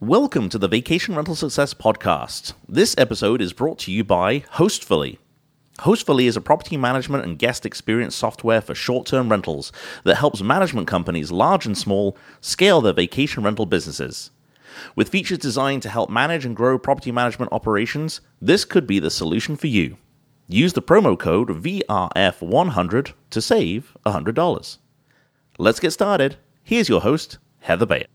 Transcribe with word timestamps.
Welcome 0.00 0.50
to 0.50 0.58
the 0.58 0.68
Vacation 0.68 1.16
Rental 1.16 1.34
Success 1.34 1.72
Podcast. 1.72 2.52
This 2.68 2.94
episode 2.98 3.40
is 3.40 3.54
brought 3.54 3.78
to 3.78 3.90
you 3.90 4.04
by 4.04 4.40
Hostfully. 4.40 5.16
Hostfully 5.78 6.26
is 6.26 6.36
a 6.36 6.42
property 6.42 6.76
management 6.76 7.24
and 7.24 7.38
guest 7.38 7.64
experience 7.64 8.14
software 8.14 8.60
for 8.60 8.74
short 8.74 9.06
term 9.06 9.30
rentals 9.30 9.72
that 10.04 10.16
helps 10.16 10.42
management 10.42 10.86
companies, 10.86 11.32
large 11.32 11.64
and 11.64 11.78
small, 11.78 12.14
scale 12.42 12.82
their 12.82 12.92
vacation 12.92 13.42
rental 13.42 13.64
businesses. 13.64 14.32
With 14.96 15.08
features 15.08 15.38
designed 15.38 15.80
to 15.84 15.88
help 15.88 16.10
manage 16.10 16.44
and 16.44 16.54
grow 16.54 16.78
property 16.78 17.10
management 17.10 17.50
operations, 17.50 18.20
this 18.38 18.66
could 18.66 18.86
be 18.86 18.98
the 18.98 19.10
solution 19.10 19.56
for 19.56 19.68
you. 19.68 19.96
Use 20.46 20.74
the 20.74 20.82
promo 20.82 21.18
code 21.18 21.48
VRF100 21.48 23.12
to 23.30 23.40
save 23.40 23.96
$100. 24.04 24.78
Let's 25.58 25.80
get 25.80 25.92
started. 25.92 26.36
Here's 26.62 26.90
your 26.90 27.00
host, 27.00 27.38
Heather 27.60 27.86
Bayer. 27.86 28.08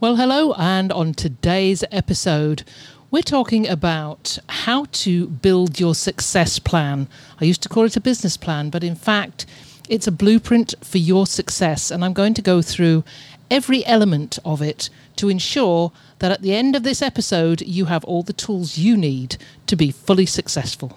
Well, 0.00 0.14
hello, 0.14 0.52
and 0.52 0.92
on 0.92 1.12
today's 1.12 1.82
episode, 1.90 2.62
we're 3.10 3.20
talking 3.20 3.66
about 3.66 4.38
how 4.48 4.84
to 4.92 5.26
build 5.26 5.80
your 5.80 5.92
success 5.96 6.60
plan. 6.60 7.08
I 7.40 7.46
used 7.46 7.62
to 7.62 7.68
call 7.68 7.82
it 7.82 7.96
a 7.96 8.00
business 8.00 8.36
plan, 8.36 8.70
but 8.70 8.84
in 8.84 8.94
fact, 8.94 9.44
it's 9.88 10.06
a 10.06 10.12
blueprint 10.12 10.72
for 10.84 10.98
your 10.98 11.26
success, 11.26 11.90
and 11.90 12.04
I'm 12.04 12.12
going 12.12 12.34
to 12.34 12.42
go 12.42 12.62
through 12.62 13.02
every 13.50 13.84
element 13.86 14.38
of 14.44 14.62
it 14.62 14.88
to 15.16 15.28
ensure 15.28 15.90
that 16.20 16.30
at 16.30 16.42
the 16.42 16.54
end 16.54 16.76
of 16.76 16.84
this 16.84 17.02
episode, 17.02 17.62
you 17.62 17.86
have 17.86 18.04
all 18.04 18.22
the 18.22 18.32
tools 18.32 18.78
you 18.78 18.96
need 18.96 19.36
to 19.66 19.74
be 19.74 19.90
fully 19.90 20.26
successful. 20.26 20.96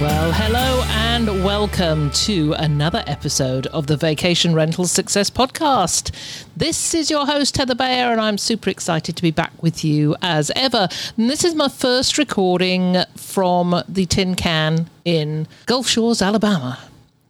Well, 0.00 0.32
hello 0.32 0.82
and 0.86 1.44
welcome 1.44 2.10
to 2.12 2.54
another 2.54 3.04
episode 3.06 3.66
of 3.66 3.86
the 3.86 3.98
Vacation 3.98 4.54
Rental 4.54 4.86
Success 4.86 5.28
Podcast. 5.28 6.10
This 6.56 6.94
is 6.94 7.10
your 7.10 7.26
host, 7.26 7.58
Heather 7.58 7.74
Bayer, 7.74 8.10
and 8.10 8.18
I'm 8.18 8.38
super 8.38 8.70
excited 8.70 9.14
to 9.16 9.22
be 9.22 9.30
back 9.30 9.52
with 9.62 9.84
you 9.84 10.16
as 10.22 10.50
ever. 10.56 10.88
And 11.18 11.28
this 11.28 11.44
is 11.44 11.54
my 11.54 11.68
first 11.68 12.16
recording 12.16 12.96
from 13.14 13.82
the 13.86 14.06
tin 14.06 14.36
can 14.36 14.88
in 15.04 15.46
Gulf 15.66 15.86
Shores, 15.86 16.22
Alabama. 16.22 16.78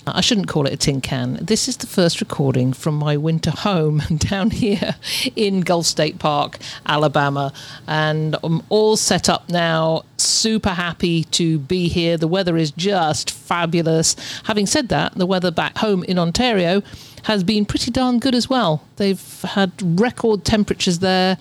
I 0.07 0.23
shouldn't 0.23 0.49
call 0.49 0.67
it 0.67 0.73
a 0.73 0.77
tin 0.77 1.01
can. 1.01 1.39
This 1.43 1.69
is 1.69 1.77
the 1.77 1.87
first 1.87 2.21
recording 2.21 2.73
from 2.73 2.95
my 2.95 3.17
winter 3.17 3.51
home 3.51 3.99
down 4.17 4.51
here 4.51 4.97
in 5.37 5.61
Gulf 5.61 5.87
State 5.87 6.19
Park, 6.19 6.59
Alabama. 6.87 7.53
And 7.87 8.37
I'm 8.43 8.63
all 8.71 8.97
set 8.97 9.29
up 9.29 9.49
now, 9.51 10.05
super 10.17 10.71
happy 10.71 11.25
to 11.25 11.59
be 11.59 11.89
here. 11.89 12.17
The 12.17 12.29
weather 12.29 12.57
is 12.57 12.71
just 12.71 13.31
fabulous. 13.31 14.17
Having 14.45 14.67
said 14.67 14.89
that, 14.89 15.15
the 15.17 15.27
weather 15.27 15.51
back 15.51 15.77
home 15.79 16.03
in 16.05 16.19
Ontario 16.19 16.83
has 17.25 17.45
been 17.45 17.67
pretty 17.67 17.91
darn 17.91 18.19
good 18.19 18.35
as 18.35 18.49
well. 18.49 18.83
They've 18.97 19.43
had 19.43 19.73
record 20.01 20.45
temperatures 20.47 21.01
there. 21.01 21.37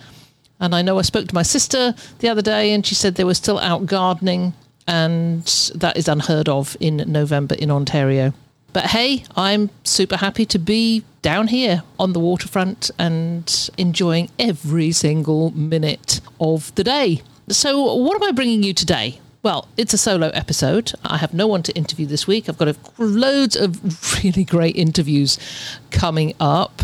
And 0.60 0.74
I 0.74 0.82
know 0.82 0.98
I 0.98 1.02
spoke 1.02 1.28
to 1.28 1.34
my 1.34 1.42
sister 1.42 1.94
the 2.18 2.28
other 2.28 2.42
day 2.42 2.72
and 2.72 2.84
she 2.84 2.94
said 2.94 3.14
they 3.14 3.24
were 3.24 3.34
still 3.34 3.58
out 3.58 3.86
gardening. 3.86 4.52
And 4.86 5.44
that 5.76 5.96
is 5.96 6.08
unheard 6.08 6.48
of 6.48 6.76
in 6.78 6.98
November 7.06 7.54
in 7.54 7.70
Ontario. 7.70 8.34
But 8.72 8.86
hey, 8.86 9.24
I'm 9.36 9.70
super 9.84 10.16
happy 10.16 10.46
to 10.46 10.58
be 10.58 11.04
down 11.22 11.48
here 11.48 11.82
on 11.98 12.12
the 12.12 12.20
waterfront 12.20 12.90
and 12.98 13.70
enjoying 13.76 14.30
every 14.38 14.92
single 14.92 15.50
minute 15.50 16.20
of 16.40 16.74
the 16.76 16.84
day. 16.84 17.22
So, 17.48 17.94
what 17.94 18.14
am 18.14 18.22
I 18.22 18.32
bringing 18.32 18.62
you 18.62 18.72
today? 18.72 19.20
Well, 19.42 19.66
it's 19.76 19.94
a 19.94 19.98
solo 19.98 20.28
episode. 20.28 20.92
I 21.02 21.16
have 21.16 21.32
no 21.32 21.46
one 21.46 21.62
to 21.64 21.72
interview 21.72 22.06
this 22.06 22.26
week. 22.26 22.48
I've 22.48 22.58
got 22.58 22.68
a, 22.68 22.76
loads 22.98 23.56
of 23.56 24.22
really 24.24 24.44
great 24.44 24.76
interviews 24.76 25.38
coming 25.90 26.34
up. 26.38 26.82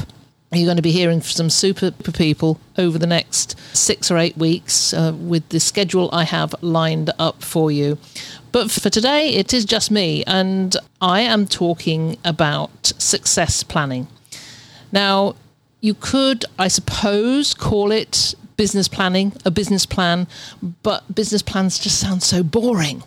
You're 0.53 0.65
going 0.65 0.77
to 0.77 0.83
be 0.83 0.93
hearing 0.93 1.21
from 1.21 1.33
some 1.33 1.51
super 1.51 1.91
people 1.91 2.59
over 2.79 2.99
the 2.99 3.07
next 3.07 3.59
six 3.77 4.11
or 4.11 4.17
eight 4.17 4.37
weeks 4.39 4.95
uh, 4.95 5.13
with 5.19 5.47
the 5.51 5.61
schedule 5.61 6.09
I 6.13 6.25
have 6.25 6.55
lined 6.63 7.11
up 7.19 7.43
for 7.43 7.71
you. 7.71 7.99
But 8.57 8.71
for 8.71 8.89
today, 8.89 9.35
it 9.35 9.53
is 9.53 9.67
just 9.67 9.91
me, 9.91 10.25
and 10.27 10.75
I 11.03 11.21
am 11.21 11.47
talking 11.47 12.17
about 12.25 12.95
success 12.97 13.63
planning. 13.63 14.09
Now, 14.91 15.37
you 15.83 15.93
could, 15.93 16.47
I 16.59 16.69
suppose, 16.69 17.53
call 17.53 17.93
it 17.93 18.35
business 18.57 18.89
planning, 18.89 19.35
a 19.45 19.51
business 19.51 19.85
plan, 19.85 20.27
but 20.83 21.15
business 21.15 21.43
plans 21.43 21.79
just 21.79 22.01
sound 22.01 22.23
so 22.23 22.43
boring. 22.43 23.03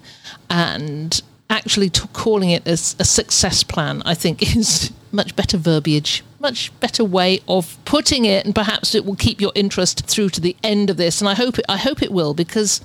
And 0.51 1.19
actually 1.49 1.89
t- 1.89 2.07
calling 2.13 2.51
it 2.51 2.67
as 2.67 2.95
a 2.99 3.03
success 3.03 3.63
plan, 3.63 4.03
I 4.05 4.13
think, 4.13 4.43
is 4.55 4.91
much 5.11 5.35
better 5.35 5.57
verbiage, 5.57 6.23
much 6.39 6.71
better 6.79 7.03
way 7.03 7.39
of 7.47 7.75
putting 7.85 8.25
it, 8.25 8.45
and 8.45 8.53
perhaps 8.53 8.93
it 8.93 9.03
will 9.03 9.15
keep 9.15 9.41
your 9.41 9.51
interest 9.55 10.05
through 10.05 10.29
to 10.29 10.41
the 10.41 10.55
end 10.63 10.91
of 10.91 10.97
this. 10.97 11.21
And 11.21 11.27
I 11.27 11.33
hope 11.33 11.57
it, 11.57 11.65
I 11.67 11.77
hope 11.77 12.03
it 12.03 12.11
will 12.11 12.35
because 12.35 12.81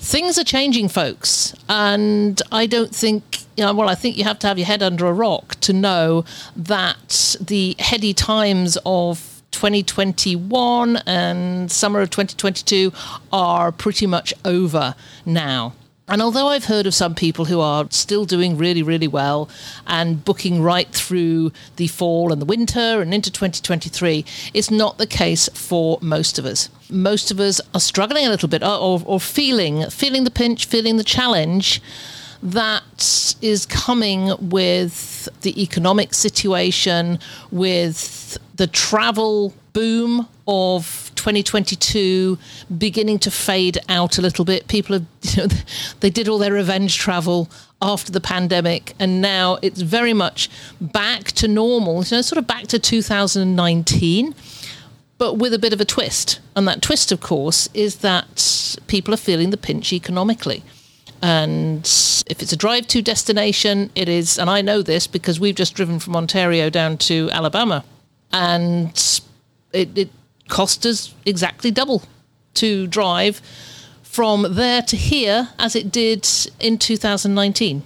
things 0.00 0.38
are 0.38 0.44
changing, 0.44 0.88
folks. 0.88 1.54
And 1.68 2.40
I 2.50 2.66
don't 2.66 2.94
think, 2.94 3.40
you 3.56 3.64
know, 3.64 3.74
well, 3.74 3.88
I 3.88 3.94
think 3.94 4.16
you 4.16 4.24
have 4.24 4.38
to 4.40 4.48
have 4.48 4.58
your 4.58 4.66
head 4.66 4.82
under 4.82 5.06
a 5.06 5.12
rock 5.12 5.54
to 5.60 5.72
know 5.72 6.24
that 6.56 7.36
the 7.40 7.76
heady 7.78 8.14
times 8.14 8.78
of 8.86 9.42
2021 9.52 10.96
and 11.06 11.70
summer 11.70 12.00
of 12.00 12.10
2022 12.10 12.92
are 13.32 13.70
pretty 13.70 14.06
much 14.06 14.32
over 14.44 14.94
now. 15.26 15.74
And 16.10 16.20
although 16.20 16.48
I've 16.48 16.64
heard 16.64 16.88
of 16.88 16.94
some 16.94 17.14
people 17.14 17.44
who 17.44 17.60
are 17.60 17.86
still 17.90 18.24
doing 18.24 18.58
really, 18.58 18.82
really 18.82 19.06
well 19.06 19.48
and 19.86 20.24
booking 20.24 20.60
right 20.60 20.88
through 20.88 21.52
the 21.76 21.86
fall 21.86 22.32
and 22.32 22.42
the 22.42 22.46
winter 22.46 23.00
and 23.00 23.14
into 23.14 23.30
2023, 23.30 24.24
it's 24.52 24.72
not 24.72 24.98
the 24.98 25.06
case 25.06 25.48
for 25.54 26.00
most 26.02 26.36
of 26.36 26.44
us. 26.44 26.68
Most 26.90 27.30
of 27.30 27.38
us 27.38 27.60
are 27.72 27.80
struggling 27.80 28.26
a 28.26 28.28
little 28.28 28.48
bit 28.48 28.64
uh, 28.64 28.80
or, 28.80 29.00
or 29.06 29.20
feeling, 29.20 29.88
feeling 29.88 30.24
the 30.24 30.32
pinch, 30.32 30.66
feeling 30.66 30.96
the 30.96 31.04
challenge 31.04 31.80
that 32.42 33.36
is 33.40 33.64
coming 33.64 34.32
with 34.40 35.28
the 35.42 35.62
economic 35.62 36.12
situation, 36.12 37.20
with 37.52 38.36
the 38.56 38.66
travel 38.66 39.54
boom 39.72 40.28
of 40.46 41.10
2022 41.14 42.38
beginning 42.76 43.18
to 43.20 43.30
fade 43.30 43.78
out 43.88 44.18
a 44.18 44.22
little 44.22 44.44
bit. 44.44 44.68
People 44.68 44.94
have, 44.94 45.06
you 45.22 45.42
know, 45.42 45.48
they 46.00 46.10
did 46.10 46.28
all 46.28 46.38
their 46.38 46.52
revenge 46.52 46.96
travel 46.98 47.48
after 47.82 48.12
the 48.12 48.20
pandemic, 48.20 48.94
and 48.98 49.22
now 49.22 49.58
it's 49.62 49.80
very 49.80 50.12
much 50.12 50.50
back 50.80 51.32
to 51.32 51.48
normal, 51.48 52.04
you 52.04 52.16
know, 52.16 52.22
sort 52.22 52.38
of 52.38 52.46
back 52.46 52.66
to 52.66 52.78
2019 52.78 54.34
but 55.20 55.34
with 55.34 55.52
a 55.52 55.58
bit 55.58 55.74
of 55.74 55.82
a 55.82 55.84
twist. 55.84 56.40
And 56.56 56.66
that 56.66 56.80
twist, 56.80 57.12
of 57.12 57.20
course, 57.20 57.68
is 57.74 57.96
that 57.96 58.78
people 58.86 59.12
are 59.12 59.18
feeling 59.18 59.50
the 59.50 59.58
pinch 59.58 59.92
economically. 59.92 60.62
And 61.20 61.80
if 62.26 62.40
it's 62.40 62.52
a 62.52 62.56
drive 62.56 62.86
to 62.88 63.02
destination, 63.02 63.90
it 63.94 64.08
is, 64.08 64.38
and 64.38 64.48
I 64.48 64.62
know 64.62 64.80
this 64.80 65.06
because 65.06 65.38
we've 65.38 65.54
just 65.54 65.74
driven 65.74 65.98
from 65.98 66.16
Ontario 66.16 66.70
down 66.70 66.96
to 66.98 67.28
Alabama. 67.32 67.84
And 68.32 69.20
it, 69.72 69.96
it 69.96 70.10
cost 70.48 70.84
us 70.86 71.14
exactly 71.24 71.70
double 71.70 72.02
to 72.54 72.86
drive 72.86 73.40
from 74.02 74.54
there 74.54 74.82
to 74.82 74.96
here 74.96 75.48
as 75.58 75.76
it 75.76 75.92
did 75.92 76.28
in 76.58 76.78
2019. 76.78 77.82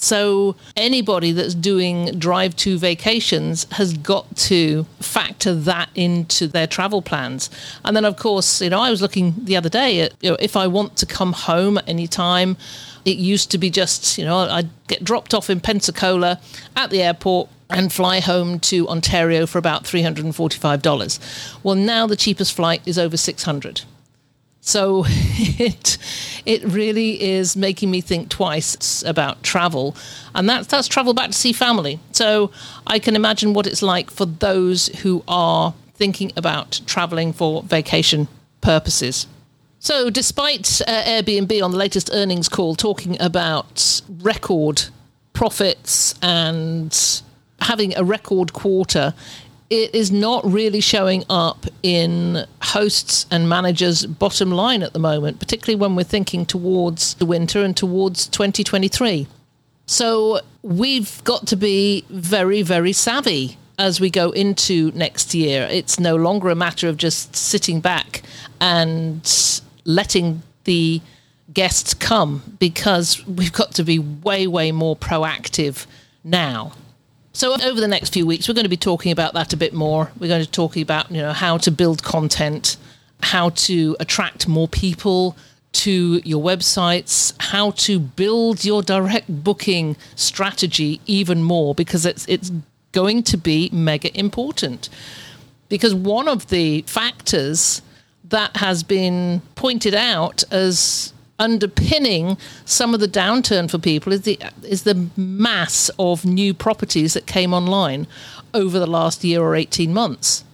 So 0.00 0.54
anybody 0.76 1.32
that's 1.32 1.54
doing 1.54 2.18
drive 2.18 2.54
to 2.56 2.78
vacations 2.78 3.66
has 3.72 3.94
got 3.98 4.36
to 4.36 4.84
factor 5.00 5.52
that 5.54 5.90
into 5.96 6.46
their 6.46 6.68
travel 6.68 7.02
plans. 7.02 7.50
And 7.84 7.96
then 7.96 8.04
of 8.04 8.16
course, 8.16 8.62
you 8.62 8.70
know, 8.70 8.80
I 8.80 8.90
was 8.90 9.02
looking 9.02 9.34
the 9.36 9.56
other 9.56 9.68
day 9.68 10.02
at 10.02 10.14
you 10.20 10.30
know, 10.30 10.36
if 10.38 10.56
I 10.56 10.68
want 10.68 10.96
to 10.98 11.06
come 11.06 11.32
home 11.32 11.78
at 11.78 11.88
any 11.88 12.06
time, 12.06 12.56
it 13.04 13.18
used 13.18 13.50
to 13.50 13.58
be 13.58 13.70
just, 13.70 14.18
you 14.18 14.24
know, 14.24 14.38
I'd 14.38 14.70
get 14.86 15.02
dropped 15.02 15.34
off 15.34 15.50
in 15.50 15.58
Pensacola 15.58 16.40
at 16.76 16.90
the 16.90 17.02
airport 17.02 17.48
and 17.70 17.92
fly 17.92 18.20
home 18.20 18.58
to 18.60 18.88
Ontario 18.88 19.46
for 19.46 19.58
about 19.58 19.84
$345. 19.84 21.58
Well, 21.62 21.74
now 21.74 22.06
the 22.06 22.16
cheapest 22.16 22.54
flight 22.54 22.82
is 22.86 22.98
over 22.98 23.16
600. 23.16 23.82
So 24.60 25.04
it 25.08 25.98
it 26.44 26.62
really 26.64 27.22
is 27.22 27.56
making 27.56 27.90
me 27.90 28.00
think 28.00 28.28
twice 28.28 29.02
about 29.06 29.42
travel, 29.42 29.96
and 30.34 30.48
that's 30.48 30.66
that's 30.66 30.88
travel 30.88 31.14
back 31.14 31.30
to 31.30 31.36
see 31.36 31.52
family. 31.52 32.00
So 32.12 32.50
I 32.86 32.98
can 32.98 33.16
imagine 33.16 33.54
what 33.54 33.66
it's 33.66 33.82
like 33.82 34.10
for 34.10 34.26
those 34.26 34.88
who 35.00 35.24
are 35.26 35.74
thinking 35.94 36.32
about 36.36 36.80
traveling 36.86 37.32
for 37.32 37.62
vacation 37.62 38.28
purposes. 38.60 39.26
So, 39.80 40.10
despite 40.10 40.80
uh, 40.86 41.02
Airbnb 41.02 41.62
on 41.62 41.70
the 41.70 41.76
latest 41.76 42.10
earnings 42.12 42.48
call 42.48 42.74
talking 42.74 43.20
about 43.20 44.02
record 44.22 44.84
profits 45.32 46.14
and 46.20 47.22
having 47.60 47.96
a 47.96 48.04
record 48.04 48.52
quarter, 48.52 49.14
it 49.70 49.94
is 49.94 50.10
not 50.10 50.44
really 50.46 50.80
showing 50.80 51.24
up 51.28 51.66
in 51.82 52.46
hosts 52.62 53.26
and 53.30 53.48
managers' 53.48 54.06
bottom 54.06 54.50
line 54.50 54.82
at 54.82 54.92
the 54.92 54.98
moment, 54.98 55.38
particularly 55.38 55.78
when 55.78 55.94
we're 55.94 56.04
thinking 56.04 56.46
towards 56.46 57.14
the 57.14 57.26
winter 57.26 57.62
and 57.62 57.76
towards 57.76 58.26
2023. 58.28 59.26
So, 59.86 60.40
we've 60.62 61.22
got 61.24 61.46
to 61.48 61.56
be 61.56 62.04
very, 62.08 62.62
very 62.62 62.92
savvy 62.92 63.56
as 63.78 64.00
we 64.00 64.10
go 64.10 64.30
into 64.30 64.90
next 64.92 65.34
year. 65.34 65.68
It's 65.70 66.00
no 66.00 66.16
longer 66.16 66.48
a 66.50 66.54
matter 66.54 66.88
of 66.88 66.96
just 66.96 67.36
sitting 67.36 67.80
back 67.80 68.22
and 68.60 69.60
letting 69.84 70.42
the 70.64 71.00
guests 71.52 71.94
come 71.94 72.56
because 72.58 73.26
we've 73.26 73.52
got 73.52 73.72
to 73.72 73.84
be 73.84 73.98
way, 73.98 74.46
way 74.46 74.72
more 74.72 74.96
proactive 74.96 75.86
now. 76.24 76.72
So 77.32 77.52
over 77.52 77.80
the 77.80 77.88
next 77.88 78.12
few 78.12 78.26
weeks, 78.26 78.48
we're 78.48 78.54
going 78.54 78.64
to 78.64 78.70
be 78.70 78.76
talking 78.76 79.12
about 79.12 79.34
that 79.34 79.52
a 79.52 79.56
bit 79.56 79.72
more. 79.72 80.10
We're 80.18 80.28
going 80.28 80.44
to 80.44 80.50
talk 80.50 80.76
about 80.76 81.10
you 81.10 81.18
know 81.18 81.32
how 81.32 81.58
to 81.58 81.70
build 81.70 82.02
content, 82.02 82.76
how 83.22 83.50
to 83.50 83.96
attract 84.00 84.48
more 84.48 84.68
people 84.68 85.36
to 85.70 86.20
your 86.24 86.42
websites, 86.42 87.34
how 87.38 87.72
to 87.72 88.00
build 88.00 88.64
your 88.64 88.82
direct 88.82 89.44
booking 89.44 89.96
strategy 90.16 91.00
even 91.06 91.42
more 91.42 91.74
because 91.74 92.06
it's 92.06 92.26
it's 92.28 92.50
going 92.92 93.22
to 93.22 93.36
be 93.36 93.68
mega 93.72 94.16
important. 94.18 94.88
Because 95.68 95.94
one 95.94 96.28
of 96.28 96.48
the 96.48 96.82
factors 96.82 97.82
that 98.24 98.56
has 98.56 98.82
been 98.82 99.42
pointed 99.54 99.94
out 99.94 100.42
as 100.50 101.12
underpinning 101.38 102.36
some 102.64 102.94
of 102.94 103.00
the 103.00 103.08
downturn 103.08 103.70
for 103.70 103.78
people 103.78 104.12
is 104.12 104.22
the 104.22 104.38
is 104.62 104.82
the 104.82 105.08
mass 105.16 105.90
of 105.98 106.24
new 106.24 106.52
properties 106.52 107.14
that 107.14 107.26
came 107.26 107.54
online 107.54 108.06
over 108.54 108.78
the 108.78 108.86
last 108.86 109.22
year 109.24 109.40
or 109.40 109.54
18 109.54 109.92
months. 109.92 110.44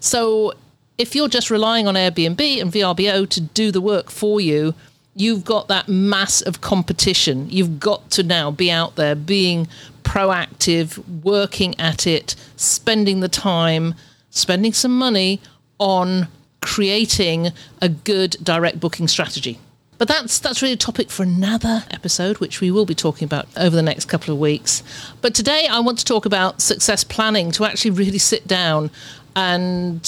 So 0.00 0.52
if 0.98 1.14
you're 1.14 1.28
just 1.28 1.50
relying 1.50 1.86
on 1.86 1.94
Airbnb 1.94 2.60
and 2.60 2.72
VRBO 2.72 3.28
to 3.28 3.40
do 3.40 3.70
the 3.70 3.80
work 3.80 4.10
for 4.10 4.40
you, 4.40 4.74
you've 5.14 5.44
got 5.44 5.68
that 5.68 5.88
mass 5.88 6.40
of 6.40 6.60
competition. 6.60 7.48
You've 7.50 7.80
got 7.80 8.10
to 8.12 8.22
now 8.22 8.50
be 8.50 8.70
out 8.70 8.96
there 8.96 9.14
being 9.14 9.68
proactive, 10.02 10.98
working 11.22 11.78
at 11.78 12.06
it, 12.06 12.34
spending 12.56 13.20
the 13.20 13.28
time, 13.28 13.94
spending 14.30 14.72
some 14.72 14.96
money 14.96 15.40
on 15.78 16.28
creating 16.60 17.50
a 17.82 17.88
good 17.88 18.36
direct 18.42 18.80
booking 18.80 19.08
strategy. 19.08 19.58
But 19.98 20.08
that's 20.08 20.38
that's 20.38 20.62
really 20.62 20.74
a 20.74 20.78
topic 20.78 21.10
for 21.10 21.22
another 21.22 21.84
episode, 21.90 22.38
which 22.38 22.60
we 22.60 22.70
will 22.70 22.86
be 22.86 22.94
talking 22.94 23.26
about 23.26 23.46
over 23.56 23.74
the 23.74 23.82
next 23.82 24.06
couple 24.06 24.32
of 24.32 24.40
weeks. 24.40 24.82
But 25.20 25.34
today 25.34 25.66
I 25.70 25.80
want 25.80 25.98
to 25.98 26.04
talk 26.04 26.26
about 26.26 26.60
success 26.60 27.04
planning 27.04 27.50
to 27.52 27.64
actually 27.64 27.92
really 27.92 28.18
sit 28.18 28.46
down 28.46 28.90
and 29.36 30.04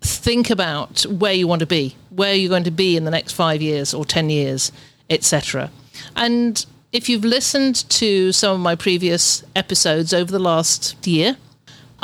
think 0.00 0.50
about 0.50 1.02
where 1.02 1.32
you 1.32 1.46
want 1.46 1.60
to 1.60 1.66
be, 1.66 1.96
where 2.10 2.34
you're 2.34 2.50
going 2.50 2.64
to 2.64 2.70
be 2.70 2.96
in 2.96 3.04
the 3.04 3.10
next 3.10 3.32
five 3.32 3.60
years 3.60 3.94
or 3.94 4.04
ten 4.04 4.30
years, 4.30 4.72
etc. 5.10 5.70
And 6.16 6.64
if 6.92 7.08
you've 7.08 7.24
listened 7.24 7.88
to 7.90 8.32
some 8.32 8.54
of 8.54 8.60
my 8.60 8.74
previous 8.74 9.44
episodes 9.56 10.14
over 10.14 10.30
the 10.30 10.38
last 10.38 11.06
year, 11.06 11.36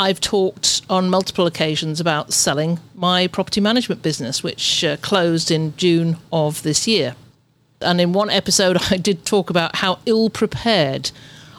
I've 0.00 0.19
talked 0.19 0.81
on 0.88 1.11
multiple 1.11 1.47
occasions 1.47 2.00
about 2.00 2.32
selling 2.32 2.81
my 2.94 3.26
property 3.26 3.61
management 3.61 4.00
business, 4.00 4.43
which 4.43 4.82
uh, 4.82 4.97
closed 5.02 5.50
in 5.50 5.76
June 5.76 6.17
of 6.32 6.62
this 6.62 6.88
year. 6.88 7.17
And 7.82 8.00
in 8.00 8.14
one 8.14 8.31
episode, 8.31 8.79
I 8.91 8.97
did 8.97 9.26
talk 9.26 9.50
about 9.50 9.76
how 9.76 9.99
ill 10.06 10.31
prepared 10.31 11.11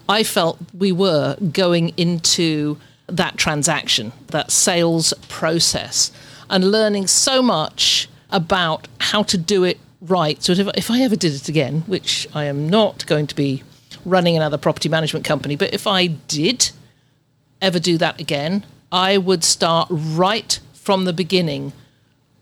I 0.10 0.24
felt 0.24 0.58
we 0.76 0.92
were 0.92 1.36
going 1.52 1.90
into 1.98 2.78
that 3.06 3.38
transaction, 3.38 4.12
that 4.30 4.50
sales 4.50 5.14
process, 5.30 6.12
and 6.50 6.72
learning 6.72 7.06
so 7.06 7.44
much 7.44 8.10
about 8.32 8.88
how 9.00 9.22
to 9.22 9.38
do 9.38 9.64
it 9.64 9.80
right. 10.02 10.42
So 10.42 10.54
if, 10.54 10.68
if 10.76 10.90
I 10.90 11.02
ever 11.02 11.16
did 11.16 11.36
it 11.36 11.48
again, 11.48 11.82
which 11.82 12.28
I 12.34 12.46
am 12.46 12.68
not 12.68 13.06
going 13.06 13.28
to 13.28 13.36
be 13.36 13.62
running 14.04 14.36
another 14.36 14.58
property 14.58 14.90
management 14.90 15.26
company, 15.26 15.56
but 15.56 15.76
if 15.76 15.86
I 15.86 16.08
did 16.08 16.72
ever 17.62 17.80
do 17.80 17.98
that 17.98 18.20
again, 18.20 18.66
I 18.92 19.18
would 19.18 19.44
start 19.44 19.88
right 19.92 20.60
from 20.74 21.06
the 21.06 21.14
beginning 21.14 21.74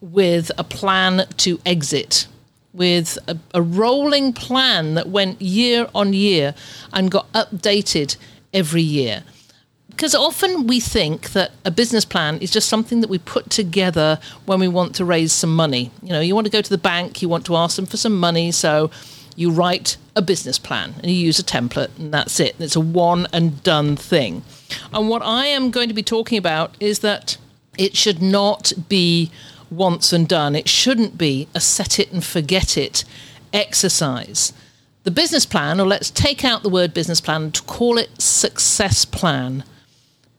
with 0.01 0.51
a 0.57 0.63
plan 0.63 1.27
to 1.37 1.59
exit, 1.65 2.27
with 2.73 3.17
a, 3.27 3.37
a, 3.53 3.61
rolling 3.61 4.31
plan 4.31 4.93
that 4.95 5.09
went 5.09 5.41
year 5.41 5.89
on 5.93 6.13
year 6.13 6.55
and 6.93 7.11
got 7.11 7.31
updated 7.33 8.15
every 8.53 8.81
year. 8.81 9.23
Because 9.89 10.15
often 10.15 10.67
we 10.67 10.79
think 10.79 11.31
that 11.31 11.51
a 11.65 11.71
business 11.71 12.05
plan 12.05 12.37
is 12.37 12.51
just 12.51 12.69
something 12.69 13.01
that 13.01 13.09
we 13.09 13.17
put 13.17 13.49
together 13.49 14.19
when 14.45 14.59
we 14.61 14.69
want 14.69 14.95
to 14.95 15.03
raise 15.03 15.33
some 15.33 15.53
money. 15.53 15.91
You 16.01 16.09
know, 16.09 16.21
you 16.21 16.33
want 16.33 16.47
to 16.47 16.51
go 16.51 16.61
to 16.61 16.69
the 16.69 16.77
bank, 16.77 17.21
you 17.21 17.27
want 17.27 17.45
to 17.47 17.57
ask 17.57 17.75
them 17.75 17.85
for 17.85 17.97
some 17.97 18.17
money, 18.17 18.51
so 18.51 18.89
you 19.35 19.51
write 19.51 19.97
a 20.15 20.21
business 20.21 20.57
plan 20.57 20.93
and 21.03 21.11
you 21.11 21.17
use 21.17 21.39
a 21.39 21.43
template, 21.43 21.97
and 21.99 22.13
that's 22.13 22.39
it. 22.39 22.55
It's 22.59 22.77
a 22.77 22.79
one 22.79 23.27
and 23.33 23.61
done 23.63 23.97
thing. 23.97 24.43
And 24.93 25.09
what 25.09 25.21
I 25.21 25.47
am 25.47 25.71
going 25.71 25.87
to 25.87 25.93
be 25.93 26.03
talking 26.03 26.37
about 26.37 26.75
is 26.79 26.99
that 26.99 27.37
it 27.77 27.95
should 27.95 28.21
not 28.21 28.73
be 28.87 29.31
once 29.71 30.11
and 30.11 30.27
done. 30.27 30.55
It 30.55 30.67
shouldn't 30.67 31.17
be 31.17 31.47
a 31.53 31.59
set 31.59 31.99
it 31.99 32.11
and 32.11 32.23
forget 32.23 32.77
it 32.77 33.03
exercise. 33.53 34.53
The 35.03 35.11
business 35.11 35.45
plan, 35.45 35.79
or 35.79 35.87
let's 35.87 36.11
take 36.11 36.43
out 36.43 36.61
the 36.61 36.69
word 36.69 36.93
business 36.93 37.21
plan 37.21 37.51
to 37.51 37.61
call 37.63 37.97
it 37.97 38.21
success 38.21 39.05
plan. 39.05 39.63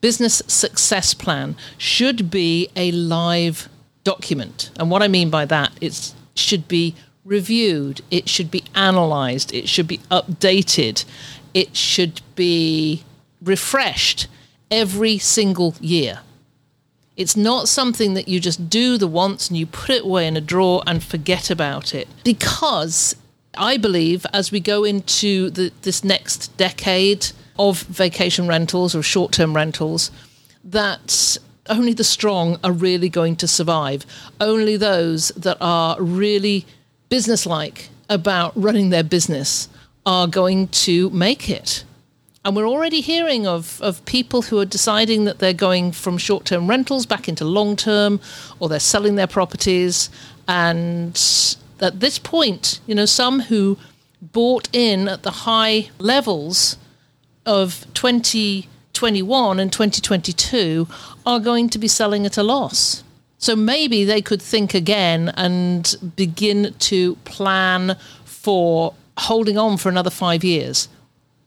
Business 0.01 0.43
success 0.47 1.15
plan 1.15 1.57
should 1.79 2.31
be 2.31 2.69
a 2.77 2.93
live 2.93 3.69
document. 4.05 4.71
And 4.79 4.91
what 4.91 5.03
I 5.03 5.09
mean 5.09 5.31
by 5.31 5.45
that, 5.47 5.73
it 5.81 6.15
should 6.35 6.69
be 6.69 6.95
reviewed, 7.25 8.01
it 8.11 8.29
should 8.29 8.51
be 8.51 8.65
analyzed, 8.75 9.53
it 9.55 9.69
should 9.69 9.87
be 9.87 9.99
updated, 10.11 11.05
it 11.55 11.77
should 11.77 12.21
be 12.35 13.05
refreshed 13.43 14.27
every 14.71 15.19
single 15.19 15.75
year. 15.81 16.21
It's 17.17 17.37
not 17.37 17.69
something 17.69 18.15
that 18.15 18.29
you 18.29 18.41
just 18.41 18.71
do 18.71 18.97
the 18.97 19.07
once 19.07 19.49
and 19.49 19.57
you 19.59 19.67
put 19.67 19.91
it 19.91 20.05
away 20.05 20.27
in 20.27 20.37
a 20.37 20.41
drawer 20.41 20.83
and 20.87 21.03
forget 21.03 21.51
about 21.51 21.95
it. 21.95 22.09
Because 22.25 23.15
I 23.57 23.77
believe 23.77 24.25
as 24.33 24.51
we 24.51 24.61
go 24.61 24.85
into 24.85 25.51
the, 25.51 25.73
this 25.83 26.03
next 26.03 26.57
decade 26.57 27.29
of 27.59 27.83
vacation 27.83 28.49
rentals 28.49 28.95
or 28.95 29.03
short 29.03 29.33
term 29.33 29.55
rentals, 29.55 30.11
that 30.65 31.37
only 31.69 31.93
the 31.93 32.05
strong 32.05 32.59
are 32.65 32.73
really 32.73 33.09
going 33.09 33.37
to 33.37 33.49
survive. 33.49 34.07
Only 34.41 34.77
those 34.77 35.29
that 35.37 35.59
are 35.61 36.01
really 36.01 36.67
businesslike 37.09 37.91
about 38.09 38.53
running 38.57 38.91
their 38.91 39.03
business 39.05 39.69
are 40.07 40.27
going 40.27 40.69
to 40.69 41.11
make 41.11 41.51
it. 41.51 41.85
And 42.45 42.57
we're 42.57 42.69
already 42.69 43.03
hearing 43.03 43.47
of, 43.47 43.81
of 43.83 44.05
people 44.07 44.43
who 44.43 44.59
are 44.59 44.65
deciding 44.65 45.25
that 45.25 45.41
they're 45.41 45.53
going 45.53 45.93
from 45.93 46.17
short 46.17 46.47
term 46.47 46.69
rentals 46.69 47.05
back 47.05 47.29
into 47.29 47.45
long 47.45 47.77
term 47.77 48.19
or 48.59 48.69
they're 48.69 48.81
selling 48.81 49.17
their 49.17 49.27
properties. 49.27 50.09
And 50.49 51.15
at 51.81 52.01
this 52.01 52.19
point, 52.19 52.81
you 52.87 52.95
know, 52.95 53.05
some 53.05 53.41
who 53.41 53.77
bought 54.23 54.69
in 54.73 55.07
at 55.09 55.23
the 55.23 55.31
high 55.31 55.91
levels 55.99 56.79
of 57.45 57.87
2021 57.93 59.61
and 59.61 59.71
2022 59.71 60.89
are 61.27 61.41
going 61.41 61.69
to 61.69 61.79
be 61.79 61.89
selling 61.89 62.25
at 62.25 62.39
a 62.39 62.43
loss. 62.43 63.05
So 63.37 63.55
maybe 63.55 64.05
they 64.05 64.23
could 64.23 64.41
think 64.41 64.73
again 64.73 65.31
and 65.37 65.95
begin 66.17 66.75
to 66.79 67.17
plan 67.17 67.97
for 68.25 68.95
holding 69.19 69.59
on 69.59 69.77
for 69.77 69.91
another 69.91 70.11
five 70.11 70.43
years 70.43 70.89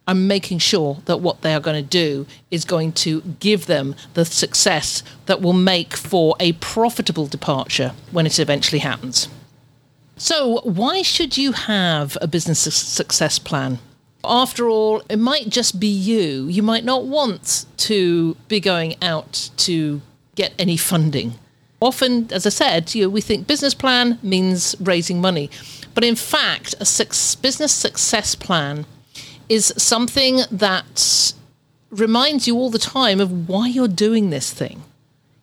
and 0.07 0.27
making 0.27 0.57
sure 0.57 0.97
that 1.05 1.17
what 1.17 1.41
they 1.41 1.53
are 1.53 1.59
going 1.59 1.81
to 1.81 1.89
do 1.89 2.25
is 2.51 2.65
going 2.65 2.91
to 2.91 3.21
give 3.39 3.67
them 3.67 3.95
the 4.15 4.25
success 4.25 5.03
that 5.25 5.41
will 5.41 5.53
make 5.53 5.95
for 5.95 6.35
a 6.39 6.53
profitable 6.53 7.27
departure 7.27 7.93
when 8.11 8.25
it 8.25 8.39
eventually 8.39 8.79
happens. 8.79 9.29
So, 10.17 10.61
why 10.63 11.01
should 11.01 11.37
you 11.37 11.53
have 11.53 12.17
a 12.21 12.27
business 12.27 12.59
success 12.59 13.39
plan? 13.39 13.79
After 14.23 14.69
all, 14.69 15.01
it 15.09 15.19
might 15.19 15.49
just 15.49 15.79
be 15.79 15.87
you. 15.87 16.47
You 16.47 16.63
might 16.63 16.85
not 16.85 17.05
want 17.05 17.65
to 17.77 18.35
be 18.47 18.59
going 18.59 18.95
out 19.01 19.49
to 19.57 20.01
get 20.35 20.53
any 20.57 20.77
funding. 20.77 21.33
often, 21.81 22.31
as 22.31 22.45
I 22.45 22.49
said, 22.49 22.95
you 22.95 23.03
know, 23.03 23.09
we 23.09 23.19
think 23.19 23.45
business 23.45 23.73
plan 23.73 24.17
means 24.23 24.75
raising 24.79 25.19
money. 25.19 25.49
But 25.93 26.05
in 26.05 26.15
fact, 26.15 26.73
a 26.75 26.85
business 27.41 27.73
success 27.73 28.35
plan 28.35 28.85
is 29.49 29.73
something 29.77 30.41
that 30.51 31.33
reminds 31.89 32.47
you 32.47 32.55
all 32.55 32.69
the 32.69 32.79
time 32.79 33.19
of 33.19 33.47
why 33.47 33.67
you're 33.67 33.87
doing 33.87 34.29
this 34.29 34.51
thing. 34.51 34.83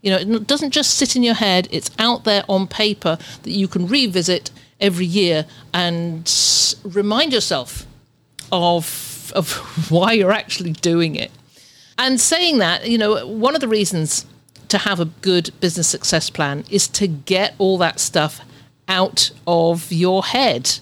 You 0.03 0.11
know, 0.11 0.17
it 0.17 0.47
doesn't 0.47 0.71
just 0.71 0.97
sit 0.97 1.15
in 1.15 1.23
your 1.23 1.35
head, 1.35 1.69
it's 1.71 1.91
out 1.99 2.25
there 2.25 2.43
on 2.49 2.67
paper 2.67 3.19
that 3.43 3.51
you 3.51 3.69
can 3.69 3.87
revisit 3.87 4.51
every 4.81 5.07
year 5.07 5.47
and 5.75 6.29
remind 6.85 7.33
yourself 7.33 7.87
of, 8.51 9.31
of 9.35 9.53
why 9.91 10.13
you're 10.13 10.33
actually 10.33 10.73
doing 10.73 11.17
it. 11.17 11.31
And 11.99 12.19
saying 12.19 12.59
that, 12.59 12.89
you 12.89 12.97
know, 12.97 13.27
one 13.27 13.55
of 13.55 13.61
the 13.61 13.69
reasons 13.69 14.25
to 14.69 14.79
have 14.79 15.01
a 15.01 15.05
good 15.05 15.51
business 15.61 15.89
success 15.89 16.31
plan 16.31 16.65
is 16.71 16.89
to 16.89 17.07
get 17.07 17.55
all 17.59 17.77
that 17.79 18.01
stuff 18.01 18.41
out 18.89 19.31
of 19.47 19.93
your 19.93 20.25
head. 20.25 20.79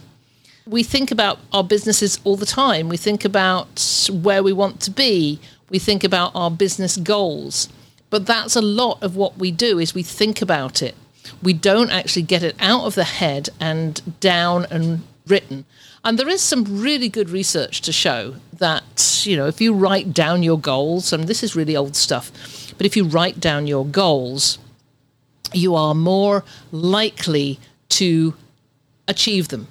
We 0.69 0.83
think 0.83 1.11
about 1.11 1.39
our 1.51 1.65
businesses 1.65 2.21
all 2.25 2.37
the 2.37 2.45
time. 2.45 2.91
We 2.91 2.99
think 2.99 3.25
about 3.25 4.09
where 4.13 4.43
we 4.43 4.53
want 4.53 4.81
to 4.83 4.91
be. 4.91 5.41
We 5.71 5.79
think 5.79 6.05
about 6.05 6.33
our 6.35 6.51
business 6.51 6.99
goals. 6.99 7.71
But 8.11 8.27
that's 8.27 8.55
a 8.55 8.61
lot 8.61 9.03
of 9.03 9.17
what 9.17 9.39
we 9.39 9.51
do 9.51 9.79
is 9.79 9.95
we 9.95 10.03
think 10.03 10.43
about 10.43 10.83
it. 10.83 10.95
We 11.43 11.55
don't 11.55 11.91
actually 11.91 12.23
get 12.23 12.43
it 12.43 12.55
out 12.61 12.85
of 12.85 12.95
the 12.95 13.05
head 13.05 13.49
and 13.59 14.21
down 14.21 14.67
and 14.71 15.03
written. 15.27 15.65
And 16.05 16.19
there 16.19 16.29
is 16.29 16.43
some 16.43 16.81
really 16.83 17.09
good 17.09 17.31
research 17.31 17.81
to 17.83 17.93
show 17.93 18.37
that, 18.53 19.23
you 19.27 19.37
know, 19.37 19.47
if 19.47 19.61
you 19.61 19.73
write 19.75 20.13
down 20.13 20.43
your 20.43 20.59
goals, 20.59 21.13
and 21.13 21.25
this 21.25 21.43
is 21.43 21.57
really 21.57 21.77
old 21.77 21.97
stuff, 21.97 22.31
but 22.77 22.87
if 22.87 22.97
you 22.97 23.05
write 23.05 23.41
down 23.41 23.67
your 23.67 23.85
goals, 23.85 24.59
you 25.53 25.75
are 25.75 25.95
more 25.95 26.45
likely 26.71 27.59
to 27.91 28.35
achieve 29.07 29.49
them. 29.49 29.67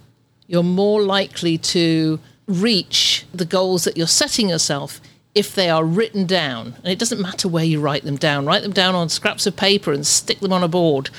You're 0.47 0.63
more 0.63 1.01
likely 1.01 1.57
to 1.57 2.19
reach 2.47 3.25
the 3.33 3.45
goals 3.45 3.83
that 3.83 3.97
you're 3.97 4.07
setting 4.07 4.49
yourself 4.49 5.01
if 5.35 5.53
they 5.53 5.69
are 5.69 5.83
written 5.85 6.25
down. 6.25 6.75
And 6.77 6.87
it 6.87 6.97
doesn't 6.97 7.21
matter 7.21 7.47
where 7.47 7.63
you 7.63 7.79
write 7.79 8.03
them 8.03 8.15
down. 8.15 8.45
Write 8.45 8.63
them 8.63 8.71
down 8.71 8.95
on 8.95 9.09
scraps 9.09 9.45
of 9.45 9.55
paper 9.55 9.91
and 9.91 10.05
stick 10.07 10.39
them 10.39 10.53
on 10.53 10.63
a 10.63 10.67
board 10.67 11.09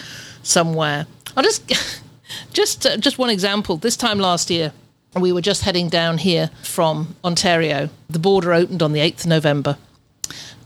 somewhere. 0.43 1.07
I'll 1.37 1.45
just 1.45 2.03
just 2.53 2.87
uh, 2.87 2.97
just 2.97 3.19
one 3.19 3.31
example. 3.31 3.77
This 3.77 3.97
time 3.97 4.19
last 4.19 4.51
year, 4.51 4.73
we 5.15 5.33
were 5.33 5.41
just 5.41 5.63
heading 5.63 5.89
down 5.89 6.19
here 6.19 6.51
from 6.63 7.15
Ontario. 7.25 7.91
The 8.11 8.19
border 8.19 8.53
opened 8.53 8.83
on 8.83 8.93
the 8.93 9.01
8th 9.01 9.21
of 9.21 9.27
November. 9.27 9.79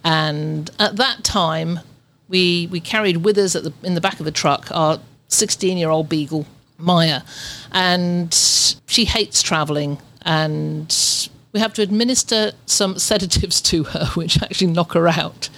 And 0.04 0.70
at 0.78 0.96
that 0.96 1.22
time, 1.22 1.80
we 2.28 2.68
we 2.70 2.80
carried 2.80 3.18
with 3.18 3.36
us 3.38 3.52
the, 3.52 3.72
in 3.82 3.94
the 3.94 4.00
back 4.00 4.18
of 4.18 4.24
the 4.24 4.32
truck 4.32 4.68
our 4.70 5.00
16 5.28 5.76
year 5.76 5.90
old 5.90 6.08
beagle, 6.08 6.46
Maya. 6.82 7.22
And 7.70 8.32
she 8.86 9.04
hates 9.04 9.42
traveling. 9.42 9.98
And 10.22 10.94
we 11.52 11.60
have 11.60 11.74
to 11.74 11.82
administer 11.82 12.52
some 12.66 12.98
sedatives 12.98 13.60
to 13.62 13.84
her, 13.84 14.06
which 14.14 14.42
actually 14.42 14.68
knock 14.68 14.92
her 14.92 15.08
out. 15.08 15.48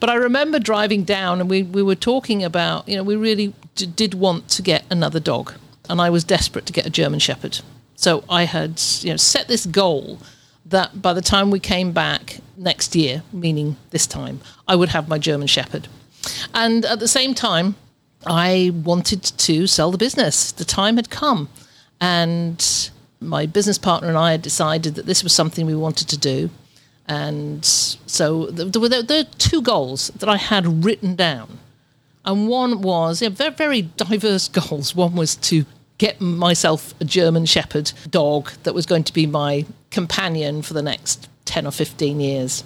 But 0.00 0.10
I 0.10 0.14
remember 0.14 0.58
driving 0.58 1.04
down 1.04 1.40
and 1.40 1.48
we, 1.48 1.62
we 1.62 1.82
were 1.82 1.94
talking 1.94 2.42
about, 2.42 2.88
you 2.88 2.96
know, 2.96 3.02
we 3.02 3.16
really 3.16 3.54
d- 3.74 3.86
did 3.86 4.14
want 4.14 4.48
to 4.50 4.62
get 4.62 4.84
another 4.90 5.20
dog. 5.20 5.54
And 5.88 6.00
I 6.00 6.10
was 6.10 6.24
desperate 6.24 6.66
to 6.66 6.72
get 6.72 6.86
a 6.86 6.90
German 6.90 7.18
Shepherd. 7.18 7.60
So 7.96 8.24
I 8.28 8.44
had, 8.44 8.80
you 9.00 9.10
know, 9.10 9.16
set 9.16 9.48
this 9.48 9.66
goal 9.66 10.18
that 10.66 11.02
by 11.02 11.12
the 11.12 11.20
time 11.20 11.50
we 11.50 11.60
came 11.60 11.92
back 11.92 12.38
next 12.56 12.96
year, 12.96 13.22
meaning 13.32 13.76
this 13.90 14.06
time, 14.06 14.40
I 14.66 14.76
would 14.76 14.90
have 14.90 15.08
my 15.08 15.18
German 15.18 15.46
Shepherd. 15.46 15.88
And 16.54 16.84
at 16.84 17.00
the 17.00 17.08
same 17.08 17.34
time, 17.34 17.76
I 18.26 18.72
wanted 18.84 19.22
to 19.22 19.66
sell 19.66 19.90
the 19.90 19.98
business. 19.98 20.52
The 20.52 20.64
time 20.64 20.96
had 20.96 21.10
come. 21.10 21.48
And 22.00 22.90
my 23.20 23.46
business 23.46 23.78
partner 23.78 24.08
and 24.08 24.18
I 24.18 24.32
had 24.32 24.42
decided 24.42 24.94
that 24.96 25.06
this 25.06 25.22
was 25.22 25.32
something 25.32 25.66
we 25.66 25.74
wanted 25.74 26.08
to 26.08 26.18
do. 26.18 26.50
And 27.06 27.64
so 27.64 28.46
there 28.46 28.80
were, 28.80 28.88
there 28.88 29.24
were 29.24 29.30
two 29.38 29.62
goals 29.62 30.08
that 30.16 30.28
I 30.28 30.36
had 30.36 30.84
written 30.84 31.14
down. 31.14 31.58
And 32.24 32.48
one 32.48 32.80
was 32.80 33.20
yeah, 33.20 33.28
very, 33.28 33.52
very 33.52 33.82
diverse 33.82 34.48
goals. 34.60 34.94
One 34.94 35.14
was 35.14 35.36
to 35.36 35.66
get 35.98 36.20
myself 36.20 36.94
a 37.00 37.04
German 37.04 37.46
Shepherd 37.46 37.92
dog 38.10 38.50
that 38.64 38.74
was 38.74 38.86
going 38.86 39.04
to 39.04 39.12
be 39.12 39.26
my 39.26 39.64
companion 39.90 40.62
for 40.62 40.74
the 40.74 40.82
next 40.82 41.28
10 41.44 41.66
or 41.66 41.70
15 41.70 42.20
years. 42.20 42.64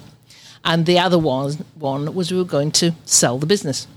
And 0.63 0.85
the 0.85 0.99
other 0.99 1.17
one, 1.17 1.53
one 1.75 2.13
was 2.13 2.31
we 2.31 2.37
were 2.37 2.43
going 2.43 2.71
to 2.71 2.93
sell 3.05 3.37
the 3.37 3.45
business. 3.45 3.87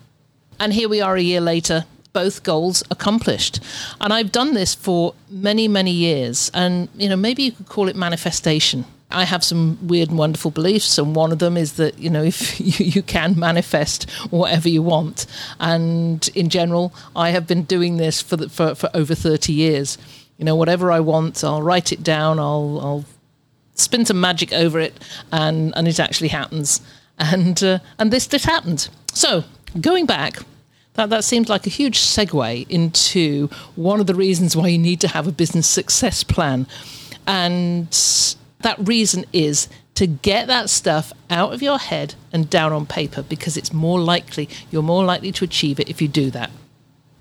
And 0.59 0.73
here 0.73 0.89
we 0.89 1.01
are 1.01 1.17
a 1.17 1.23
year 1.23 1.41
later, 1.41 1.85
both 2.13 2.43
goals 2.43 2.83
accomplished. 2.91 3.61
And 4.01 4.13
I've 4.13 4.33
done 4.33 4.55
this 4.55 4.75
for 4.75 5.15
many, 5.31 5.69
many 5.69 5.91
years. 5.91 6.51
And, 6.55 6.89
you 6.97 7.09
know, 7.09 7.17
maybe 7.17 7.43
you 7.43 7.53
could 7.53 7.69
call 7.69 7.89
it 7.89 7.97
manifestation. 7.97 8.85
I 9.13 9.25
have 9.25 9.45
some 9.45 9.79
weird 9.87 10.09
and 10.09 10.19
wonderful 10.19 10.51
beliefs, 10.51 10.99
and 10.99 11.15
one 11.15 11.33
of 11.33 11.39
them 11.39 11.57
is 11.57 11.75
that 11.75 11.99
you 11.99 12.11
know 12.11 12.23
if 12.33 12.59
you, 12.61 12.87
you, 12.87 13.03
can 13.03 13.39
manifest 13.39 14.11
whatever 14.31 14.69
you 14.69 14.83
want. 14.83 15.27
And 15.61 16.27
in 16.35 16.49
general, 16.49 16.95
I 17.15 17.31
have 17.31 17.47
been 17.47 17.65
doing 17.65 17.97
this 17.97 18.21
for 18.21 18.37
the, 18.37 18.49
for, 18.49 18.75
for 18.75 18.91
over 18.95 19.15
thirty 19.15 19.53
years. 19.53 19.99
You 20.39 20.45
know, 20.45 20.57
whatever 20.57 20.91
I 20.91 21.01
want, 21.01 21.45
I'll 21.45 21.63
write 21.63 21.93
it 21.93 22.03
down. 22.03 22.39
I'll, 22.39 22.81
I'll 22.83 23.05
spin 23.75 24.05
some 24.05 24.21
magic 24.21 24.53
over 24.53 24.81
it, 24.81 24.95
and 25.31 25.73
and 25.77 25.87
it 25.87 26.01
actually 26.01 26.29
happens. 26.29 26.81
And 27.19 27.63
uh, 27.63 27.79
and 27.99 28.11
this 28.11 28.27
this 28.27 28.45
happened. 28.45 28.89
So 29.13 29.45
going 29.81 30.07
back, 30.07 30.39
that, 30.95 31.11
that 31.11 31.25
seems 31.25 31.49
like 31.49 31.67
a 31.67 31.71
huge 31.71 31.99
segue 31.99 32.69
into 32.69 33.49
one 33.77 34.01
of 34.01 34.07
the 34.07 34.15
reasons 34.15 34.57
why 34.57 34.69
you 34.69 34.79
need 34.79 35.01
to 35.01 35.09
have 35.09 35.27
a 35.27 35.33
business 35.33 35.67
success 35.67 36.23
plan. 36.23 36.67
And 37.27 37.89
that 38.61 38.77
reason 38.79 39.25
is 39.33 39.69
to 39.95 40.07
get 40.07 40.47
that 40.49 40.71
stuff 40.71 41.13
out 41.31 41.53
of 41.53 41.63
your 41.63 41.79
head 41.79 42.15
and 42.33 42.49
down 42.49 42.73
on 42.73 42.87
paper 42.87 43.23
because 43.23 43.57
it's 43.57 43.73
more 43.73 44.01
likely, 44.01 44.49
you're 44.71 44.83
more 44.83 45.05
likely 45.05 45.33
to 45.33 45.45
achieve 45.45 45.81
it 45.81 45.89
if 45.89 46.03
you 46.03 46.09
do 46.09 46.31
that. 46.31 46.51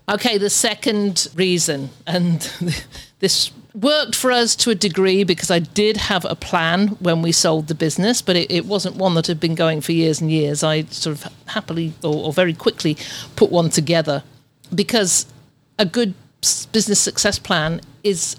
Okay, 0.09 0.37
the 0.37 0.49
second 0.49 1.29
reason, 1.35 1.89
and 2.05 2.51
this 3.21 3.51
worked 3.73 4.15
for 4.15 4.31
us 4.31 4.55
to 4.57 4.69
a 4.69 4.75
degree 4.75 5.23
because 5.23 5.49
I 5.49 5.59
did 5.59 5.95
have 5.95 6.25
a 6.25 6.35
plan 6.35 6.89
when 6.99 7.21
we 7.21 7.31
sold 7.31 7.67
the 7.67 7.75
business, 7.75 8.21
but 8.21 8.35
it, 8.35 8.51
it 8.51 8.65
wasn't 8.65 8.97
one 8.97 9.13
that 9.15 9.27
had 9.27 9.39
been 9.39 9.55
going 9.55 9.79
for 9.79 9.93
years 9.93 10.19
and 10.19 10.29
years. 10.29 10.63
I 10.63 10.83
sort 10.83 11.15
of 11.15 11.31
happily 11.47 11.93
or, 12.03 12.25
or 12.25 12.33
very 12.33 12.53
quickly 12.53 12.97
put 13.35 13.49
one 13.49 13.69
together 13.69 14.23
because 14.73 15.25
a 15.79 15.85
good 15.85 16.13
business 16.71 16.99
success 16.99 17.39
plan 17.39 17.81
is 18.03 18.35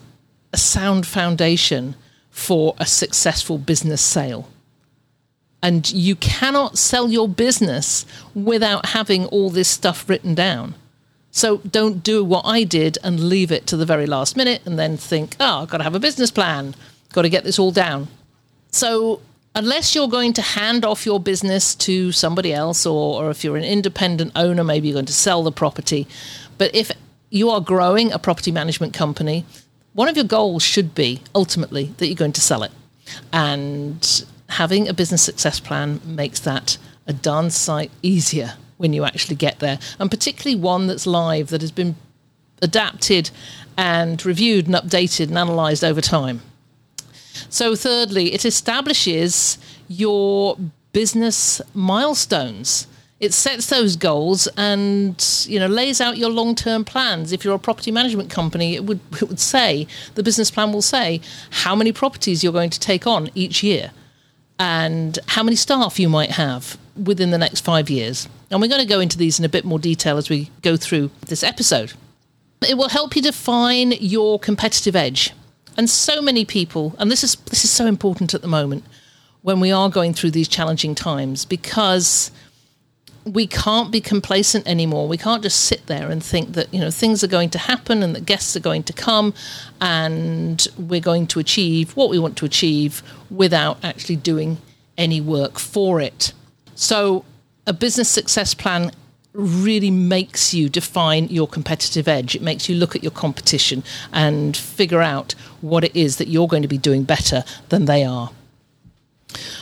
a 0.53 0.59
sound 0.59 1.07
foundation 1.07 1.95
for 2.31 2.75
a 2.79 2.87
successful 2.87 3.59
business 3.59 4.03
sale. 4.03 4.49
And 5.62 5.91
you 5.93 6.17
cannot 6.17 6.77
sell 6.77 7.11
your 7.11 7.29
business 7.29 8.05
without 8.35 8.87
having 8.87 9.27
all 9.27 9.49
this 9.49 9.69
stuff 9.69 10.09
written 10.09 10.35
down. 10.35 10.75
So 11.33 11.59
don't 11.59 12.03
do 12.03 12.23
what 12.23 12.43
I 12.45 12.62
did 12.62 12.99
and 13.03 13.29
leave 13.29 13.51
it 13.51 13.67
to 13.69 13.77
the 13.77 13.87
very 13.87 14.07
last 14.07 14.37
minute 14.37 14.61
and 14.67 14.79
then 14.79 14.99
think, 14.99 15.35
oh, 15.41 15.62
I've 15.62 15.71
got 15.71 15.79
to 15.79 15.85
have 15.85 15.95
a 15.95 16.01
business 16.01 16.31
plan, 16.31 16.75
got 17.12 17.23
to 17.23 17.31
get 17.31 17.43
this 17.43 17.59
all 17.59 17.73
down. 17.73 18.09
So 18.71 19.23
unless 19.55 19.95
you're 19.95 20.09
going 20.09 20.35
to 20.35 20.43
hand 20.43 20.85
off 20.85 21.07
your 21.07 21.19
business 21.19 21.75
to 21.77 22.12
somebody 22.12 22.53
else, 22.53 22.85
or, 22.85 23.23
or 23.25 23.31
if 23.31 23.43
you're 23.45 23.57
an 23.57 23.65
independent 23.65 24.33
owner, 24.37 24.62
maybe 24.62 24.89
you're 24.89 24.95
going 24.95 25.07
to 25.07 25.12
sell 25.12 25.43
the 25.43 25.51
property. 25.51 26.07
But 26.59 26.75
if 26.75 26.93
you 27.31 27.49
are 27.49 27.62
growing 27.62 28.12
a 28.12 28.19
property 28.19 28.53
management 28.53 28.93
company, 28.93 29.47
one 29.95 30.09
of 30.09 30.17
your 30.17 30.27
goals 30.27 30.62
should 30.62 30.95
be 30.95 31.23
ultimately 31.35 31.95
that 31.97 32.07
you're 32.07 32.15
going 32.15 32.33
to 32.33 32.43
sell 32.43 32.62
it. 32.62 32.73
And 33.33 34.25
having 34.51 34.87
a 34.87 34.93
business 34.93 35.23
success 35.23 35.61
plan 35.61 36.03
makes 36.05 36.41
that 36.41 36.77
a 37.07 37.15
darn 37.15 37.51
sight 37.51 37.91
easier 38.03 38.55
when 38.76 38.93
you 38.93 39.05
actually 39.05 39.37
get 39.37 39.59
there, 39.61 39.79
and 39.99 40.11
particularly 40.11 40.61
one 40.61 40.87
that's 40.87 41.07
live 41.07 41.49
that 41.49 41.61
has 41.61 41.71
been 41.73 41.97
adapted 42.61 43.31
and 43.76 44.25
reviewed 44.25 44.67
and 44.67 44.75
updated 44.75 45.29
and 45.29 45.38
analysed 45.38 45.85
over 45.85 46.00
time. 46.00 46.41
So, 47.49 47.75
thirdly, 47.75 48.35
it 48.35 48.45
establishes 48.45 49.59
your 49.88 50.57
business 50.93 51.61
milestones. 51.75 52.87
It 53.21 53.33
sets 53.33 53.69
those 53.69 53.95
goals 53.97 54.49
and 54.57 55.45
you 55.47 55.61
know 55.61 55.69
lays 55.69 56.00
out 56.00 56.19
your 56.19 56.31
long-term 56.31 56.85
plans. 56.85 57.33
If 57.33 57.45
you're 57.45 57.55
a 57.55 57.59
property 57.59 57.93
management 57.93 58.31
company, 58.31 58.75
it 58.75 58.85
would 58.85 59.00
it 59.12 59.29
would 59.29 59.41
say 59.41 59.87
the 60.14 60.23
business 60.23 60.50
plan 60.50 60.73
will 60.73 60.83
say 60.83 61.21
how 61.50 61.76
many 61.76 61.93
properties 61.93 62.43
you're 62.43 62.52
going 62.52 62.71
to 62.71 62.81
take 62.81 63.07
on 63.07 63.31
each 63.35 63.62
year 63.62 63.93
and 64.59 65.19
how 65.29 65.43
many 65.43 65.57
staff 65.57 65.99
you 65.99 66.09
might 66.09 66.33
have 66.33 66.76
within 66.97 67.31
the 67.31 67.38
next 67.38 67.61
five 67.61 67.88
years. 67.88 68.29
And 68.52 68.61
we're 68.61 68.68
going 68.68 68.82
to 68.82 68.87
go 68.87 69.00
into 69.00 69.16
these 69.16 69.38
in 69.38 69.47
a 69.47 69.49
bit 69.49 69.64
more 69.64 69.78
detail 69.78 70.18
as 70.18 70.28
we 70.28 70.50
go 70.61 70.76
through 70.76 71.11
this 71.26 71.42
episode. 71.42 71.94
It 72.68 72.76
will 72.76 72.90
help 72.90 73.16
you 73.16 73.23
define 73.23 73.92
your 73.92 74.38
competitive 74.38 74.94
edge. 74.94 75.32
And 75.78 75.88
so 75.88 76.21
many 76.21 76.44
people, 76.44 76.94
and 76.99 77.11
this 77.11 77.25
is 77.25 77.35
this 77.35 77.64
is 77.64 77.71
so 77.71 77.87
important 77.87 78.35
at 78.35 78.42
the 78.42 78.49
moment 78.49 78.85
when 79.40 79.59
we 79.59 79.73
are 79.73 79.88
going 79.88 80.12
through 80.12 80.32
these 80.32 80.49
challenging 80.49 80.94
times 80.94 81.47
because 81.47 82.30
we 83.25 83.47
can't 83.47 83.90
be 83.90 84.02
complacent 84.02 84.66
anymore. 84.68 85.09
We 85.09 85.16
can't 85.16 85.42
just 85.42 85.61
sit 85.61 85.87
there 85.87 86.11
and 86.11 86.23
think 86.23 86.52
that 86.52 86.73
you 86.75 86.80
know 86.80 86.90
things 86.90 87.25
are 87.25 87.28
going 87.28 87.49
to 87.50 87.59
happen 87.59 88.02
and 88.02 88.14
that 88.14 88.26
guests 88.26 88.54
are 88.54 88.61
going 88.61 88.82
to 88.82 88.92
come 88.92 89.32
and 89.80 90.68
we're 90.76 91.00
going 91.00 91.26
to 91.28 91.40
achieve 91.40 91.97
what 91.97 92.11
we 92.11 92.18
want 92.18 92.37
to 92.37 92.44
achieve 92.44 93.02
without 93.30 93.82
actually 93.82 94.16
doing 94.16 94.59
any 94.99 95.23
work 95.23 95.59
for 95.59 96.02
it. 96.02 96.35
So 96.75 97.25
a 97.66 97.73
business 97.73 98.09
success 98.09 98.54
plan 98.54 98.92
really 99.33 99.90
makes 99.90 100.52
you 100.52 100.69
define 100.69 101.26
your 101.28 101.47
competitive 101.47 102.07
edge. 102.07 102.35
It 102.35 102.42
makes 102.42 102.69
you 102.69 102.75
look 102.75 102.95
at 102.95 103.02
your 103.02 103.12
competition 103.12 103.83
and 104.12 104.57
figure 104.57 105.00
out 105.00 105.33
what 105.61 105.85
it 105.85 105.97
is 105.97 106.16
that 106.19 106.28
you're 106.28 106.49
going 106.49 106.62
to 106.62 106.69
be 106.69 106.78
doing 106.78 107.04
better 107.04 107.45
than 107.71 107.87
they 107.87 108.04
are. 108.04 108.31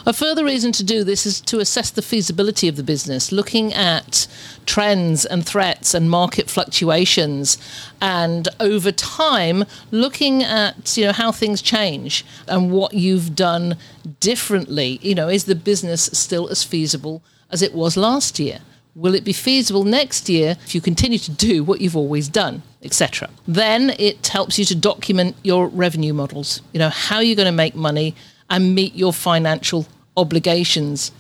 A 0.04 0.12
further 0.12 0.44
reason 0.44 0.72
to 0.72 0.82
do 0.82 1.04
this 1.04 1.26
is 1.26 1.40
to 1.42 1.60
assess 1.60 1.90
the 1.90 2.02
feasibility 2.02 2.66
of 2.66 2.74
the 2.74 2.82
business, 2.82 3.30
looking 3.30 3.72
at 3.72 4.26
trends 4.66 5.24
and 5.24 5.46
threats 5.46 5.94
and 5.94 6.10
market 6.10 6.50
fluctuations, 6.50 7.56
and 8.00 8.48
over 8.58 8.90
time, 8.90 9.64
looking 9.92 10.42
at 10.42 10.96
you 10.96 11.04
know 11.04 11.12
how 11.12 11.30
things 11.30 11.62
change 11.62 12.24
and 12.48 12.72
what 12.72 12.94
you've 12.94 13.36
done 13.36 13.76
differently. 14.18 14.98
You 15.02 15.14
know, 15.14 15.28
is 15.28 15.44
the 15.44 15.54
business 15.54 16.10
still 16.12 16.48
as 16.48 16.64
feasible 16.64 17.22
as 17.50 17.62
it 17.62 17.74
was 17.74 17.96
last 17.96 18.38
year? 18.38 18.60
Will 18.96 19.14
it 19.14 19.24
be 19.24 19.32
feasible 19.32 19.84
next 19.84 20.28
year 20.28 20.56
if 20.64 20.74
you 20.74 20.80
continue 20.80 21.18
to 21.18 21.30
do 21.30 21.62
what 21.62 21.80
you've 21.80 21.96
always 21.96 22.28
done, 22.28 22.62
etc.? 22.82 23.30
Then 23.46 23.94
it 23.98 24.26
helps 24.26 24.58
you 24.58 24.64
to 24.66 24.74
document 24.74 25.36
your 25.44 25.68
revenue 25.68 26.12
models. 26.12 26.60
You 26.72 26.80
know, 26.80 26.88
how 26.88 27.20
you're 27.20 27.30
you 27.30 27.36
going 27.36 27.46
to 27.46 27.52
make 27.52 27.74
money 27.74 28.16
and 28.48 28.74
meet 28.74 28.94
your 28.94 29.12
financial 29.12 29.86
obligations? 30.16 31.12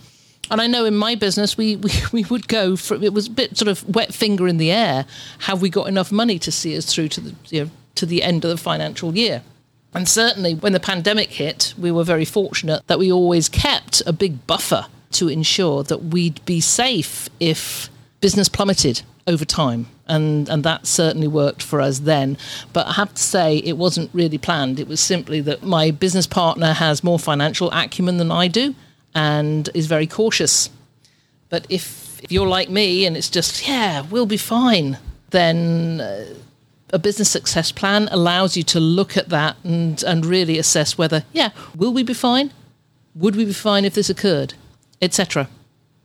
And 0.50 0.60
I 0.60 0.66
know 0.66 0.84
in 0.84 0.96
my 0.96 1.14
business, 1.14 1.56
we, 1.56 1.76
we, 1.76 1.90
we 2.12 2.24
would 2.24 2.48
go 2.48 2.76
it 2.90 3.12
was 3.12 3.28
a 3.28 3.30
bit 3.30 3.56
sort 3.56 3.68
of 3.68 3.88
wet 3.94 4.12
finger 4.12 4.48
in 4.48 4.56
the 4.56 4.72
air. 4.72 5.06
Have 5.40 5.62
we 5.62 5.70
got 5.70 5.86
enough 5.86 6.10
money 6.10 6.38
to 6.40 6.50
see 6.50 6.76
us 6.76 6.92
through 6.92 7.08
to 7.08 7.20
the 7.20 7.34
you 7.48 7.64
know, 7.64 7.70
to 7.94 8.06
the 8.06 8.22
end 8.22 8.44
of 8.44 8.50
the 8.50 8.56
financial 8.56 9.16
year? 9.16 9.42
And 9.92 10.08
certainly, 10.08 10.54
when 10.54 10.72
the 10.72 10.80
pandemic 10.80 11.30
hit, 11.30 11.74
we 11.76 11.90
were 11.90 12.04
very 12.04 12.24
fortunate 12.24 12.86
that 12.86 12.98
we 12.98 13.10
always 13.10 13.48
kept 13.48 14.02
a 14.06 14.12
big 14.12 14.46
buffer 14.46 14.86
to 15.12 15.28
ensure 15.28 15.82
that 15.84 16.04
we'd 16.04 16.44
be 16.44 16.60
safe 16.60 17.28
if 17.38 17.90
business 18.20 18.48
plummeted 18.48 19.02
over 19.26 19.44
time. 19.44 19.86
And, 20.06 20.48
and 20.48 20.64
that 20.64 20.86
certainly 20.86 21.28
worked 21.28 21.62
for 21.62 21.80
us 21.80 22.00
then. 22.00 22.36
But 22.72 22.86
I 22.88 22.92
have 22.94 23.14
to 23.14 23.22
say, 23.22 23.58
it 23.58 23.76
wasn't 23.76 24.10
really 24.12 24.38
planned. 24.38 24.80
It 24.80 24.88
was 24.88 25.00
simply 25.00 25.40
that 25.42 25.62
my 25.62 25.92
business 25.92 26.26
partner 26.26 26.72
has 26.72 27.04
more 27.04 27.18
financial 27.18 27.70
acumen 27.70 28.16
than 28.16 28.32
I 28.32 28.48
do 28.48 28.74
and 29.14 29.68
is 29.72 29.86
very 29.86 30.06
cautious. 30.08 30.70
But 31.48 31.66
if, 31.68 32.20
if 32.22 32.32
you're 32.32 32.48
like 32.48 32.70
me 32.70 33.06
and 33.06 33.16
it's 33.16 33.30
just, 33.30 33.68
yeah, 33.68 34.02
we'll 34.02 34.26
be 34.26 34.36
fine, 34.36 34.98
then 35.30 36.00
uh, 36.00 36.34
a 36.92 36.98
business 36.98 37.30
success 37.30 37.70
plan 37.70 38.08
allows 38.10 38.56
you 38.56 38.64
to 38.64 38.80
look 38.80 39.16
at 39.16 39.28
that 39.28 39.56
and, 39.62 40.02
and 40.02 40.26
really 40.26 40.58
assess 40.58 40.98
whether, 40.98 41.24
yeah, 41.32 41.50
will 41.76 41.92
we 41.92 42.02
be 42.02 42.14
fine? 42.14 42.52
Would 43.14 43.36
we 43.36 43.44
be 43.44 43.52
fine 43.52 43.84
if 43.84 43.94
this 43.94 44.10
occurred? 44.10 44.54
Etc. 45.00 45.48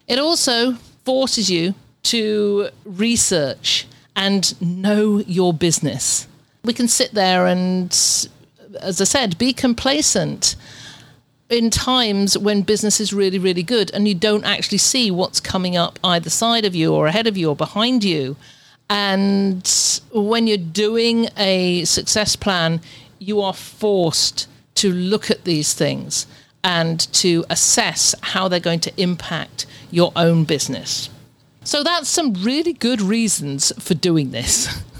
It 0.08 0.20
also 0.20 0.74
forces 1.04 1.50
you 1.50 1.74
to 2.04 2.70
research 2.84 3.88
and 4.16 4.60
know 4.62 5.20
your 5.20 5.54
business. 5.54 6.28
We 6.64 6.74
can 6.74 6.88
sit 6.88 7.14
there 7.14 7.46
and, 7.48 7.92
as 8.82 9.02
I 9.02 9.04
said, 9.04 9.38
be 9.38 9.54
complacent 9.54 10.56
in 11.50 11.70
times 11.70 12.38
when 12.38 12.62
business 12.62 13.00
is 13.00 13.14
really, 13.14 13.38
really 13.38 13.64
good 13.64 13.92
and 13.94 14.08
you 14.08 14.16
don't 14.16 14.46
actually 14.46 14.80
see 14.80 15.12
what's 15.12 15.40
coming 15.40 15.76
up 15.76 16.00
either 16.04 16.30
side 16.30 16.66
of 16.66 16.74
you 16.74 16.94
or 16.94 17.08
ahead 17.08 17.28
of 17.28 17.38
you 17.38 17.50
or 17.50 17.56
behind 17.56 18.04
you. 18.04 18.36
And 18.90 19.68
when 20.12 20.48
you're 20.48 20.58
doing 20.58 21.30
a 21.38 21.86
success 21.86 22.36
plan, 22.36 22.82
you 23.20 23.42
are 23.42 23.54
forced 23.54 24.48
to 24.76 24.92
look 24.92 25.32
at 25.32 25.44
these 25.44 25.74
things 25.74 26.28
and 26.66 27.00
to 27.14 27.46
assess 27.50 28.16
how 28.22 28.48
they're 28.48 28.60
going 28.60 28.80
to 28.82 29.02
impact 29.02 29.68
your 29.92 30.12
own 30.16 30.44
business. 30.44 31.10
So 31.64 31.84
that's 31.84 32.10
some 32.10 32.34
really 32.34 32.74
good 32.74 33.02
reasons 33.02 33.72
for 33.80 33.94
doing 33.94 34.32
this. 34.32 34.84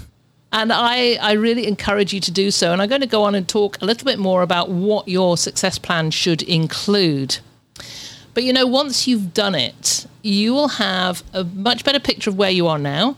And 0.52 0.72
I, 0.72 1.18
I 1.20 1.32
really 1.32 1.66
encourage 1.66 2.14
you 2.14 2.20
to 2.20 2.30
do 2.30 2.50
so. 2.50 2.72
And 2.72 2.80
I'm 2.80 2.88
going 2.88 3.02
to 3.02 3.06
go 3.06 3.24
on 3.24 3.34
and 3.34 3.46
talk 3.46 3.82
a 3.82 3.84
little 3.84 4.06
bit 4.06 4.18
more 4.18 4.40
about 4.40 4.70
what 4.70 5.06
your 5.06 5.36
success 5.36 5.76
plan 5.78 6.10
should 6.12 6.40
include. 6.40 7.38
But 8.32 8.44
you 8.44 8.54
know, 8.54 8.66
once 8.66 9.06
you've 9.06 9.34
done 9.34 9.54
it, 9.54 10.06
you 10.22 10.54
will 10.54 10.68
have 10.68 11.22
a 11.34 11.44
much 11.44 11.84
better 11.84 12.00
picture 12.00 12.30
of 12.30 12.38
where 12.38 12.50
you 12.50 12.68
are 12.68 12.78
now. 12.78 13.16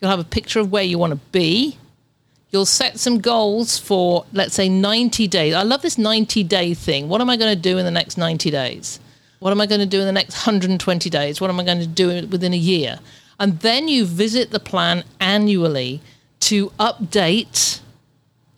You'll 0.00 0.12
have 0.12 0.20
a 0.20 0.24
picture 0.24 0.60
of 0.60 0.72
where 0.72 0.84
you 0.84 0.98
want 0.98 1.10
to 1.10 1.20
be. 1.30 1.76
You'll 2.52 2.66
set 2.66 3.00
some 3.00 3.18
goals 3.18 3.78
for, 3.78 4.26
let's 4.34 4.54
say, 4.54 4.68
90 4.68 5.26
days. 5.26 5.54
I 5.54 5.62
love 5.62 5.80
this 5.80 5.96
90 5.96 6.44
day 6.44 6.74
thing. 6.74 7.08
What 7.08 7.22
am 7.22 7.30
I 7.30 7.38
going 7.38 7.54
to 7.54 7.60
do 7.60 7.78
in 7.78 7.86
the 7.86 7.90
next 7.90 8.18
90 8.18 8.50
days? 8.50 9.00
What 9.38 9.52
am 9.52 9.60
I 9.60 9.66
going 9.66 9.80
to 9.80 9.86
do 9.86 10.00
in 10.00 10.06
the 10.06 10.12
next 10.12 10.34
120 10.34 11.08
days? 11.08 11.40
What 11.40 11.48
am 11.48 11.58
I 11.58 11.64
going 11.64 11.80
to 11.80 11.86
do 11.86 12.26
within 12.26 12.52
a 12.52 12.58
year? 12.58 12.98
And 13.40 13.58
then 13.60 13.88
you 13.88 14.04
visit 14.04 14.50
the 14.50 14.60
plan 14.60 15.02
annually 15.18 16.02
to 16.40 16.68
update 16.78 17.80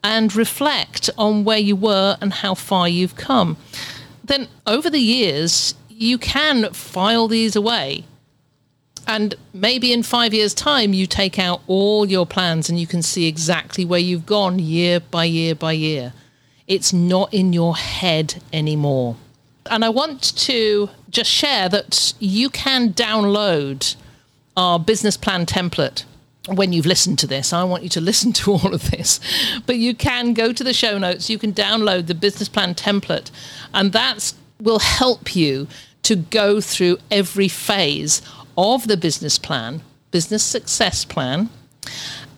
and 0.02 0.34
reflect 0.34 1.08
on 1.16 1.44
where 1.44 1.58
you 1.58 1.76
were 1.76 2.18
and 2.20 2.32
how 2.32 2.54
far 2.54 2.88
you've 2.88 3.14
come. 3.14 3.56
Then 4.24 4.48
over 4.66 4.90
the 4.90 4.98
years, 4.98 5.74
you 5.88 6.18
can 6.18 6.72
file 6.72 7.28
these 7.28 7.54
away 7.54 8.04
and 9.06 9.34
maybe 9.52 9.92
in 9.92 10.02
five 10.02 10.32
years' 10.32 10.54
time, 10.54 10.92
you 10.92 11.06
take 11.06 11.38
out 11.38 11.60
all 11.66 12.06
your 12.06 12.26
plans 12.26 12.68
and 12.68 12.78
you 12.78 12.86
can 12.86 13.02
see 13.02 13.26
exactly 13.26 13.84
where 13.84 14.00
you've 14.00 14.26
gone 14.26 14.58
year 14.58 15.00
by 15.00 15.24
year 15.24 15.54
by 15.54 15.72
year. 15.72 16.12
It's 16.66 16.92
not 16.92 17.32
in 17.32 17.52
your 17.52 17.76
head 17.76 18.42
anymore. 18.52 19.16
And 19.70 19.84
I 19.84 19.88
want 19.88 20.36
to 20.36 20.90
just 21.10 21.30
share 21.30 21.68
that 21.68 22.14
you 22.18 22.50
can 22.50 22.92
download 22.92 23.96
our 24.56 24.78
business 24.78 25.16
plan 25.16 25.46
template 25.46 26.04
when 26.46 26.72
you've 26.72 26.86
listened 26.86 27.18
to 27.20 27.26
this. 27.26 27.52
I 27.52 27.64
want 27.64 27.82
you 27.82 27.88
to 27.90 28.00
listen 28.00 28.32
to 28.34 28.52
all 28.52 28.74
of 28.74 28.90
this. 28.90 29.20
But 29.66 29.76
you 29.76 29.94
can 29.94 30.34
go 30.34 30.52
to 30.52 30.64
the 30.64 30.74
show 30.74 30.98
notes, 30.98 31.30
you 31.30 31.38
can 31.38 31.52
download 31.52 32.06
the 32.06 32.14
business 32.14 32.48
plan 32.48 32.74
template, 32.74 33.30
and 33.72 33.92
that 33.92 34.34
will 34.60 34.78
help 34.78 35.34
you 35.34 35.66
to 36.02 36.16
go 36.16 36.60
through 36.60 36.98
every 37.10 37.48
phase 37.48 38.20
of 38.56 38.86
the 38.86 38.96
business 38.96 39.38
plan, 39.38 39.82
business 40.10 40.42
success 40.42 41.04
plan, 41.04 41.50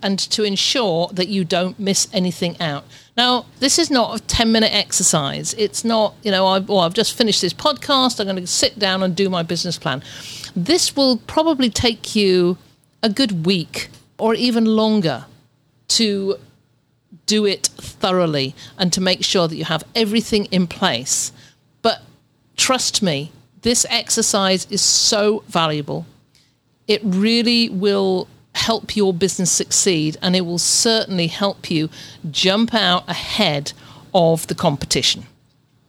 and 0.01 0.19
to 0.19 0.43
ensure 0.43 1.09
that 1.13 1.27
you 1.27 1.43
don't 1.43 1.79
miss 1.79 2.07
anything 2.13 2.59
out. 2.61 2.85
Now, 3.15 3.45
this 3.59 3.79
is 3.79 3.89
not 3.89 4.19
a 4.19 4.23
10 4.23 4.51
minute 4.51 4.73
exercise. 4.73 5.53
It's 5.55 5.83
not, 5.83 6.13
you 6.23 6.31
know, 6.31 6.47
I've, 6.47 6.69
well, 6.69 6.79
I've 6.79 6.93
just 6.93 7.17
finished 7.17 7.41
this 7.41 7.53
podcast. 7.53 8.19
I'm 8.19 8.27
going 8.27 8.37
to 8.37 8.47
sit 8.47 8.77
down 8.77 9.01
and 9.01 9.15
do 9.15 9.29
my 9.29 9.43
business 9.43 9.77
plan. 9.77 10.03
This 10.55 10.95
will 10.95 11.17
probably 11.17 11.69
take 11.69 12.15
you 12.15 12.57
a 13.01 13.09
good 13.09 13.45
week 13.45 13.89
or 14.17 14.35
even 14.35 14.65
longer 14.65 15.25
to 15.89 16.37
do 17.25 17.45
it 17.45 17.67
thoroughly 17.67 18.55
and 18.77 18.91
to 18.93 19.01
make 19.01 19.23
sure 19.23 19.47
that 19.47 19.55
you 19.55 19.65
have 19.65 19.83
everything 19.95 20.45
in 20.45 20.67
place. 20.67 21.31
But 21.81 22.01
trust 22.55 23.01
me, 23.01 23.31
this 23.67 23.85
exercise 23.89 24.65
is 24.69 24.81
so 24.81 25.43
valuable. 25.49 26.05
It 26.87 27.01
really 27.03 27.67
will 27.67 28.29
help 28.55 28.95
your 28.95 29.13
business 29.13 29.51
succeed 29.51 30.15
and 30.21 30.37
it 30.37 30.45
will 30.45 30.57
certainly 30.57 31.27
help 31.27 31.69
you 31.69 31.89
jump 32.31 32.73
out 32.73 33.03
ahead 33.09 33.73
of 34.13 34.47
the 34.47 34.55
competition. 34.55 35.25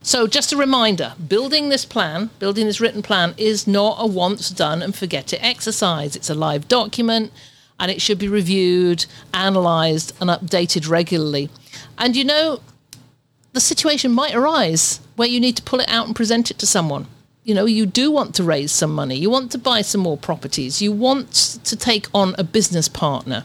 So, 0.03 0.27
just 0.27 0.53
a 0.53 0.57
reminder 0.57 1.15
building 1.29 1.69
this 1.69 1.85
plan, 1.85 2.31
building 2.41 2.67
this 2.67 2.81
written 2.81 3.01
plan, 3.01 3.33
is 3.37 3.69
not 3.69 3.97
a 4.01 4.09
once 4.09 4.51
done 4.51 4.83
and 4.83 4.93
forget 4.93 5.33
it 5.33 5.41
exercise. 5.41 6.17
It's 6.17 6.31
a 6.31 6.35
live 6.35 6.67
document 6.67 7.31
and 7.79 7.93
it 7.93 8.03
should 8.03 8.19
be 8.19 8.27
reviewed, 8.27 9.07
analysed, 9.33 10.13
and 10.21 10.29
updated 10.31 10.91
regularly. 10.91 11.49
And 11.97 12.17
you 12.17 12.25
know, 12.25 12.59
the 13.53 13.61
situation 13.61 14.11
might 14.11 14.35
arise 14.35 14.99
where 15.15 15.29
you 15.29 15.39
need 15.39 15.57
to 15.59 15.63
pull 15.63 15.79
it 15.79 15.89
out 15.89 16.09
and 16.09 16.17
present 16.17 16.51
it 16.51 16.59
to 16.59 16.67
someone 16.67 17.07
you 17.49 17.55
know 17.55 17.65
you 17.65 17.87
do 17.87 18.11
want 18.11 18.35
to 18.35 18.45
raise 18.45 18.71
some 18.71 18.95
money. 18.95 19.17
You 19.17 19.31
want 19.31 19.51
to 19.53 19.59
buy 19.59 19.81
some 19.81 20.03
more 20.03 20.19
properties. 20.19 20.83
You 20.83 20.93
want 20.93 21.33
to 21.65 21.77
take 21.77 22.07
on 22.13 22.35
a 22.37 22.45
business 22.45 22.89
partner. 22.89 23.43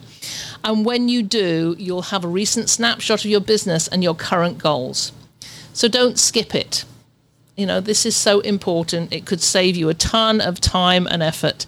And 0.62 0.86
when 0.86 1.08
you 1.08 1.24
do 1.24 1.74
you'll 1.80 2.12
have 2.14 2.26
a 2.26 2.28
recent 2.28 2.70
snapshot 2.70 3.24
of 3.24 3.32
your 3.32 3.40
business 3.40 3.88
and 3.88 4.04
your 4.04 4.14
current 4.14 4.58
goals. 4.58 5.14
So 5.72 5.88
don't 5.88 6.20
skip 6.20 6.54
it. 6.54 6.84
You 7.56 7.66
know 7.66 7.80
this 7.80 8.06
is 8.06 8.14
so 8.14 8.42
important. 8.42 9.14
It 9.14 9.26
could 9.26 9.40
save 9.42 9.78
you 9.78 9.88
a 9.88 9.94
ton 9.94 10.42
of 10.42 10.60
time 10.60 11.08
and 11.08 11.24
effort 11.24 11.66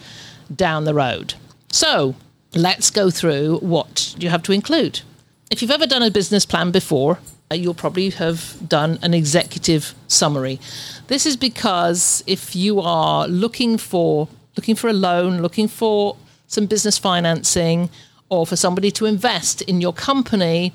down 0.53 0.83
the 0.83 0.93
road. 0.93 1.35
So 1.71 2.15
let's 2.53 2.91
go 2.91 3.09
through 3.09 3.59
what 3.59 4.13
you 4.19 4.27
have 4.27 4.43
to 4.43 4.51
include. 4.51 5.03
If 5.49 5.61
you've 5.61 5.71
ever 5.71 5.87
done 5.87 6.03
a 6.03 6.11
business 6.11 6.45
plan 6.45 6.71
before 6.71 7.17
Uh, 7.51 7.55
you'll 7.55 7.73
probably 7.75 8.09
have 8.09 8.57
done 8.67 8.97
an 9.01 9.13
executive 9.13 9.93
summary. 10.07 10.59
This 11.07 11.25
is 11.25 11.37
because 11.37 12.23
if 12.25 12.55
you 12.55 12.79
are 12.81 13.27
looking 13.27 13.77
for 13.77 14.27
looking 14.57 14.75
for 14.75 14.87
a 14.89 14.93
loan, 14.93 15.41
looking 15.41 15.67
for 15.67 16.15
some 16.47 16.65
business 16.65 16.97
financing, 16.97 17.89
or 18.29 18.45
for 18.45 18.55
somebody 18.55 18.89
to 18.91 19.05
invest 19.05 19.61
in 19.63 19.81
your 19.81 19.93
company, 19.93 20.73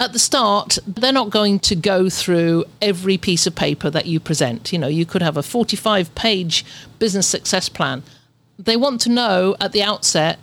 at 0.00 0.12
the 0.12 0.18
start, 0.18 0.78
they're 0.86 1.12
not 1.12 1.30
going 1.30 1.58
to 1.60 1.76
go 1.76 2.08
through 2.08 2.64
every 2.80 3.18
piece 3.18 3.46
of 3.46 3.54
paper 3.54 3.90
that 3.90 4.06
you 4.06 4.18
present. 4.18 4.72
You 4.72 4.78
know, 4.78 4.88
you 4.88 5.04
could 5.04 5.22
have 5.22 5.36
a 5.36 5.42
45 5.42 6.14
page 6.14 6.64
business 6.98 7.26
success 7.26 7.68
plan. 7.68 8.02
They 8.58 8.76
want 8.76 9.00
to 9.02 9.10
know 9.10 9.56
at 9.60 9.72
the 9.72 9.82
outset 9.82 10.38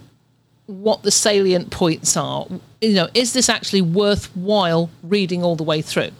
what 0.67 1.03
the 1.03 1.11
salient 1.11 1.71
points 1.71 2.15
are. 2.15 2.45
You 2.81 2.93
know, 2.93 3.07
is 3.13 3.33
this 3.33 3.49
actually 3.49 3.81
worthwhile 3.81 4.89
reading 5.01 5.43
all 5.43 5.55
the 5.55 5.63
way 5.63 5.81
through? 5.81 6.11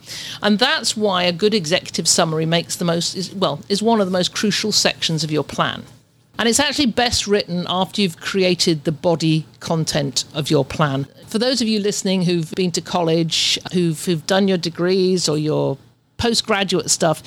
And 0.42 0.58
that's 0.58 0.96
why 0.96 1.22
a 1.22 1.32
good 1.32 1.54
executive 1.54 2.08
summary 2.08 2.46
makes 2.46 2.76
the 2.76 2.84
most, 2.84 3.14
is, 3.14 3.34
well, 3.34 3.60
is 3.68 3.82
one 3.82 4.00
of 4.00 4.06
the 4.06 4.12
most 4.12 4.34
crucial 4.34 4.72
sections 4.72 5.22
of 5.22 5.30
your 5.30 5.44
plan. 5.44 5.84
And 6.38 6.48
it's 6.48 6.60
actually 6.60 6.86
best 6.86 7.26
written 7.26 7.66
after 7.68 8.00
you've 8.00 8.20
created 8.20 8.84
the 8.84 8.92
body 8.92 9.44
content 9.60 10.24
of 10.34 10.50
your 10.50 10.64
plan. 10.64 11.06
For 11.26 11.38
those 11.38 11.60
of 11.60 11.68
you 11.68 11.80
listening 11.80 12.22
who've 12.22 12.50
been 12.52 12.70
to 12.72 12.80
college, 12.80 13.58
who've, 13.72 14.02
who've 14.04 14.26
done 14.26 14.48
your 14.48 14.58
degrees 14.58 15.28
or 15.28 15.36
your 15.36 15.76
postgraduate 16.16 16.90
stuff, 16.90 17.22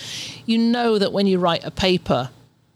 you 0.46 0.58
know 0.58 0.98
that 0.98 1.14
when 1.14 1.28
you 1.28 1.40
write 1.40 1.64
a 1.64 1.72
paper 1.72 2.30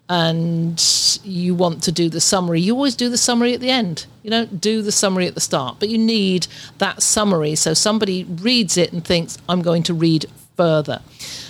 and 0.07 1.19
you 1.23 1.55
want 1.55 1.81
to 1.83 1.91
do 1.91 2.09
the 2.09 2.21
summary, 2.21 2.61
you 2.61 2.75
always 2.75 2.95
do 2.95 3.09
the 3.09 3.17
summary 3.17 3.53
at 3.53 3.59
the 3.59 3.71
end. 3.71 4.05
You 4.23 4.29
don't 4.29 4.61
do 4.61 4.81
the 4.81 4.91
summary 4.91 5.27
at 5.27 5.33
the 5.35 5.41
start, 5.41 5.77
but 5.79 5.89
you 5.89 5.97
need 5.97 6.47
that 6.77 7.01
summary 7.01 7.55
so 7.55 7.73
somebody 7.73 8.23
reads 8.23 8.77
it 8.77 8.93
and 8.93 9.03
thinks, 9.03 9.37
I'm 9.49 9.61
going 9.61 9.83
to 9.83 9.93
read 9.93 10.27
further. 10.55 11.01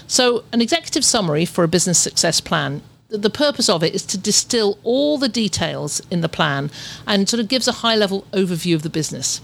So, 0.07 0.43
an 0.53 0.61
executive 0.61 1.03
summary 1.03 1.45
for 1.45 1.63
a 1.63 1.67
business 1.67 1.99
success 1.99 2.39
plan 2.39 2.81
the 3.09 3.29
purpose 3.29 3.69
of 3.69 3.83
it 3.83 3.93
is 3.93 4.05
to 4.07 4.17
distill 4.17 4.79
all 4.83 5.17
the 5.17 5.29
details 5.29 6.01
in 6.09 6.21
the 6.21 6.29
plan 6.29 6.71
and 7.07 7.29
sort 7.29 7.39
of 7.39 7.47
gives 7.47 7.67
a 7.67 7.73
high 7.73 7.95
level 7.95 8.25
overview 8.31 8.75
of 8.75 8.81
the 8.81 8.89
business. 8.89 9.41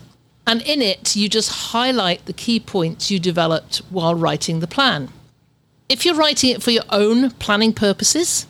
And 0.47 0.61
in 0.63 0.81
it, 0.81 1.15
you 1.15 1.29
just 1.29 1.71
highlight 1.71 2.25
the 2.25 2.33
key 2.33 2.59
points 2.59 3.11
you 3.11 3.19
developed 3.19 3.77
while 3.89 4.15
writing 4.15 4.59
the 4.59 4.67
plan. 4.67 5.09
If 5.87 6.05
you're 6.05 6.15
writing 6.15 6.49
it 6.49 6.63
for 6.63 6.71
your 6.71 6.83
own 6.89 7.31
planning 7.31 7.73
purposes, 7.73 8.47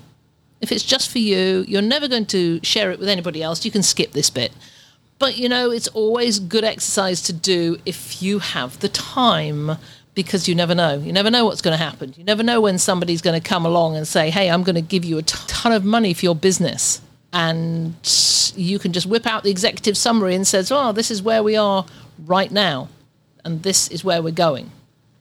if 0.61 0.71
it's 0.71 0.83
just 0.83 1.09
for 1.11 1.19
you, 1.19 1.65
you're 1.67 1.81
never 1.81 2.07
going 2.07 2.27
to 2.27 2.59
share 2.63 2.91
it 2.91 2.99
with 2.99 3.09
anybody 3.09 3.41
else, 3.43 3.65
you 3.65 3.71
can 3.71 3.83
skip 3.83 4.11
this 4.11 4.29
bit. 4.29 4.51
But 5.19 5.37
you 5.37 5.49
know, 5.49 5.69
it's 5.71 5.87
always 5.89 6.39
good 6.39 6.63
exercise 6.63 7.21
to 7.23 7.33
do 7.33 7.77
if 7.85 8.21
you 8.21 8.39
have 8.39 8.79
the 8.79 8.89
time 8.89 9.77
because 10.13 10.47
you 10.47 10.55
never 10.55 10.75
know. 10.75 10.97
You 10.97 11.13
never 11.13 11.31
know 11.31 11.45
what's 11.45 11.61
going 11.61 11.77
to 11.77 11.83
happen. 11.83 12.13
You 12.17 12.23
never 12.23 12.43
know 12.43 12.61
when 12.61 12.77
somebody's 12.77 13.21
going 13.21 13.39
to 13.39 13.47
come 13.47 13.65
along 13.65 13.95
and 13.95 14.07
say, 14.07 14.29
hey, 14.29 14.49
I'm 14.49 14.63
going 14.63 14.75
to 14.75 14.81
give 14.81 15.05
you 15.05 15.17
a 15.17 15.21
ton 15.23 15.71
of 15.71 15.83
money 15.85 16.13
for 16.13 16.25
your 16.25 16.35
business. 16.35 17.01
And 17.33 17.95
you 18.55 18.77
can 18.77 18.91
just 18.91 19.05
whip 19.05 19.25
out 19.25 19.43
the 19.43 19.51
executive 19.51 19.95
summary 19.95 20.35
and 20.35 20.45
says, 20.45 20.71
oh, 20.71 20.91
this 20.91 21.11
is 21.11 21.21
where 21.21 21.43
we 21.43 21.55
are 21.55 21.85
right 22.25 22.51
now. 22.51 22.89
And 23.45 23.63
this 23.63 23.87
is 23.87 24.03
where 24.03 24.21
we're 24.21 24.31
going. 24.31 24.71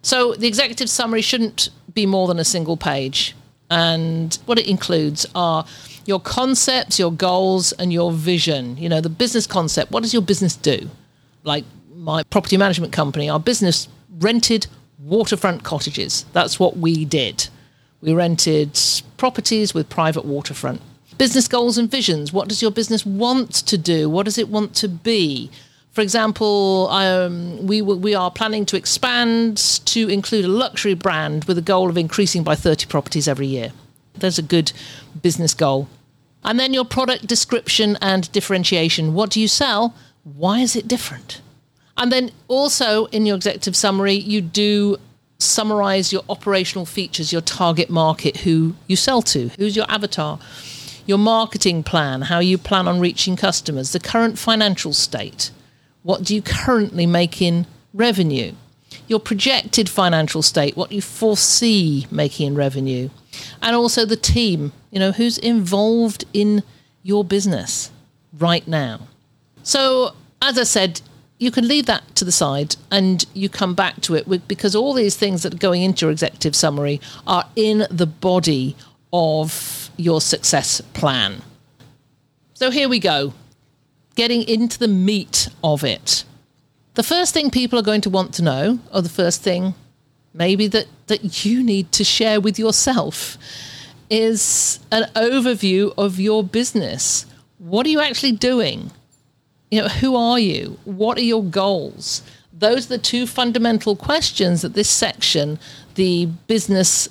So 0.02 0.34
the 0.34 0.48
executive 0.48 0.90
summary 0.90 1.22
shouldn't 1.22 1.68
be 1.94 2.06
more 2.06 2.26
than 2.26 2.38
a 2.38 2.44
single 2.44 2.76
page. 2.76 3.34
And 3.70 4.36
what 4.46 4.58
it 4.58 4.66
includes 4.66 5.26
are 5.34 5.64
your 6.04 6.20
concepts, 6.20 6.98
your 6.98 7.12
goals, 7.12 7.72
and 7.72 7.92
your 7.92 8.12
vision. 8.12 8.76
You 8.76 8.88
know, 8.88 9.00
the 9.00 9.08
business 9.08 9.46
concept. 9.46 9.92
What 9.92 10.02
does 10.02 10.12
your 10.12 10.22
business 10.22 10.56
do? 10.56 10.90
Like 11.44 11.64
my 11.94 12.22
property 12.24 12.56
management 12.56 12.92
company, 12.92 13.28
our 13.28 13.40
business 13.40 13.88
rented 14.18 14.66
waterfront 14.98 15.62
cottages. 15.62 16.24
That's 16.32 16.58
what 16.58 16.76
we 16.76 17.04
did. 17.04 17.48
We 18.00 18.12
rented 18.12 18.78
properties 19.16 19.74
with 19.74 19.88
private 19.88 20.24
waterfront. 20.24 20.80
Business 21.18 21.48
goals 21.48 21.76
and 21.76 21.90
visions. 21.90 22.32
What 22.32 22.48
does 22.48 22.62
your 22.62 22.70
business 22.70 23.04
want 23.04 23.52
to 23.52 23.76
do? 23.76 24.08
What 24.08 24.24
does 24.24 24.38
it 24.38 24.48
want 24.48 24.74
to 24.76 24.88
be? 24.88 25.50
For 25.92 26.02
example, 26.02 26.88
um, 26.90 27.66
we, 27.66 27.82
we 27.82 28.14
are 28.14 28.30
planning 28.30 28.64
to 28.66 28.76
expand 28.76 29.58
to 29.86 30.08
include 30.08 30.44
a 30.44 30.48
luxury 30.48 30.94
brand 30.94 31.44
with 31.44 31.58
a 31.58 31.62
goal 31.62 31.90
of 31.90 31.98
increasing 31.98 32.44
by 32.44 32.54
30 32.54 32.86
properties 32.86 33.26
every 33.26 33.48
year. 33.48 33.72
There's 34.14 34.38
a 34.38 34.42
good 34.42 34.72
business 35.20 35.52
goal. 35.52 35.88
And 36.44 36.58
then 36.58 36.72
your 36.72 36.84
product 36.84 37.26
description 37.26 37.98
and 38.00 38.30
differentiation. 38.32 39.14
What 39.14 39.30
do 39.30 39.40
you 39.40 39.48
sell? 39.48 39.94
Why 40.22 40.60
is 40.60 40.76
it 40.76 40.86
different? 40.86 41.40
And 41.96 42.10
then 42.10 42.30
also 42.48 43.06
in 43.06 43.26
your 43.26 43.36
executive 43.36 43.76
summary, 43.76 44.14
you 44.14 44.40
do 44.40 44.96
summarize 45.38 46.12
your 46.12 46.22
operational 46.28 46.86
features, 46.86 47.32
your 47.32 47.42
target 47.42 47.90
market, 47.90 48.38
who 48.38 48.74
you 48.86 48.96
sell 48.96 49.22
to, 49.22 49.48
who's 49.58 49.74
your 49.74 49.86
avatar, 49.90 50.38
your 51.06 51.18
marketing 51.18 51.82
plan, 51.82 52.22
how 52.22 52.38
you 52.38 52.56
plan 52.56 52.86
on 52.86 53.00
reaching 53.00 53.36
customers, 53.36 53.92
the 53.92 54.00
current 54.00 54.38
financial 54.38 54.92
state, 54.92 55.50
what 56.02 56.22
do 56.22 56.34
you 56.34 56.42
currently 56.42 57.06
make 57.06 57.42
in 57.42 57.66
revenue, 57.92 58.52
your 59.06 59.20
projected 59.20 59.88
financial 59.88 60.42
state, 60.42 60.76
what 60.76 60.92
you 60.92 61.00
foresee 61.00 62.06
making 62.10 62.48
in 62.48 62.54
revenue, 62.54 63.08
and 63.62 63.76
also 63.76 64.04
the 64.04 64.16
team, 64.16 64.72
you 64.90 64.98
know, 64.98 65.12
who's 65.12 65.38
involved 65.38 66.24
in 66.32 66.62
your 67.02 67.24
business 67.24 67.90
right 68.38 68.66
now. 68.66 69.00
So, 69.62 70.14
as 70.42 70.58
I 70.58 70.64
said, 70.64 71.00
you 71.38 71.50
can 71.50 71.66
leave 71.66 71.86
that 71.86 72.14
to 72.16 72.24
the 72.24 72.32
side 72.32 72.76
and 72.90 73.24
you 73.34 73.48
come 73.48 73.74
back 73.74 74.00
to 74.02 74.14
it 74.14 74.26
with, 74.26 74.46
because 74.46 74.74
all 74.74 74.92
these 74.92 75.16
things 75.16 75.42
that 75.42 75.54
are 75.54 75.58
going 75.58 75.82
into 75.82 76.06
your 76.06 76.12
executive 76.12 76.54
summary 76.54 77.00
are 77.26 77.48
in 77.56 77.86
the 77.90 78.06
body 78.06 78.76
of 79.12 79.90
your 79.96 80.20
success 80.20 80.80
plan. 80.92 81.42
So 82.54 82.70
here 82.70 82.88
we 82.88 82.98
go, 82.98 83.32
getting 84.22 84.42
into 84.42 84.78
the 84.78 84.88
meat 84.88 85.48
of 85.64 85.82
it. 85.82 86.24
The 86.94 87.02
first 87.02 87.32
thing 87.32 87.50
people 87.50 87.78
are 87.78 87.88
going 87.90 88.02
to 88.02 88.10
want 88.10 88.34
to 88.34 88.42
know, 88.42 88.78
or 88.92 89.00
the 89.00 89.08
first 89.22 89.42
thing 89.42 89.74
maybe 90.34 90.66
that, 90.68 90.86
that 91.06 91.44
you 91.44 91.62
need 91.62 91.90
to 91.92 92.04
share 92.04 92.40
with 92.40 92.58
yourself, 92.58 93.38
is 94.10 94.80
an 94.92 95.04
overview 95.14 95.94
of 95.96 96.20
your 96.20 96.44
business. 96.44 97.24
What 97.58 97.86
are 97.86 97.90
you 97.90 98.00
actually 98.00 98.32
doing? 98.32 98.90
you 99.70 99.82
know, 99.82 99.88
who 99.88 100.16
are 100.16 100.38
you? 100.38 100.78
What 100.84 101.16
are 101.18 101.22
your 101.22 101.44
goals? 101.44 102.22
Those 102.52 102.86
are 102.86 102.96
the 102.96 102.98
two 102.98 103.26
fundamental 103.26 103.96
questions 103.96 104.62
that 104.62 104.74
this 104.74 104.90
section, 104.90 105.58
the 105.94 106.26
business 106.46 107.08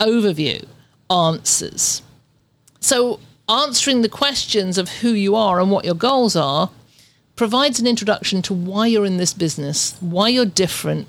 overview, 0.00 0.64
answers. 1.10 2.02
So, 2.80 3.20
answering 3.48 4.02
the 4.02 4.08
questions 4.08 4.78
of 4.78 4.88
who 4.88 5.10
you 5.10 5.34
are 5.36 5.60
and 5.60 5.70
what 5.70 5.84
your 5.84 5.94
goals 5.94 6.36
are 6.36 6.70
provides 7.36 7.80
an 7.80 7.86
introduction 7.86 8.42
to 8.42 8.54
why 8.54 8.86
you're 8.86 9.04
in 9.04 9.16
this 9.16 9.34
business, 9.34 9.96
why 10.00 10.28
you're 10.28 10.46
different, 10.46 11.08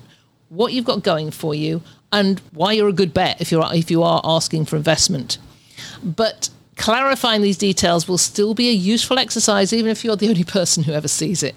what 0.50 0.74
you've 0.74 0.86
got 0.86 1.04
going 1.04 1.32
for 1.32 1.54
you, 1.54 1.82
and 2.12 2.40
why 2.52 2.72
you're 2.72 2.90
a 2.90 2.94
good 2.94 3.14
bet 3.14 3.40
if 3.42 3.52
you're 3.52 3.66
if 3.74 3.92
you 3.92 4.02
are 4.04 4.22
asking 4.24 4.66
for 4.66 4.76
investment. 4.76 5.38
But 6.04 6.50
Clarifying 6.78 7.42
these 7.42 7.58
details 7.58 8.08
will 8.08 8.18
still 8.18 8.54
be 8.54 8.70
a 8.70 8.74
useful 8.74 9.18
exercise, 9.18 9.72
even 9.72 9.90
if 9.90 10.04
you're 10.04 10.18
the 10.18 10.30
only 10.30 10.44
person 10.44 10.84
who 10.84 10.92
ever 10.92 11.08
sees 11.08 11.42
it. 11.42 11.56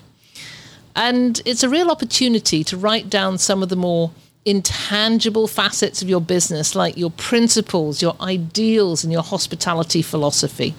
And 0.94 1.40
it's 1.44 1.62
a 1.62 1.68
real 1.68 1.90
opportunity 1.90 2.64
to 2.64 2.76
write 2.76 3.10
down 3.10 3.38
some 3.38 3.62
of 3.62 3.68
the 3.68 3.76
more 3.76 4.12
intangible 4.44 5.46
facets 5.46 6.02
of 6.02 6.08
your 6.08 6.20
business, 6.20 6.74
like 6.74 6.96
your 6.96 7.10
principles, 7.10 8.00
your 8.00 8.16
ideals, 8.20 9.04
and 9.04 9.12
your 9.12 9.22
hospitality 9.22 10.02
philosophy. 10.02 10.74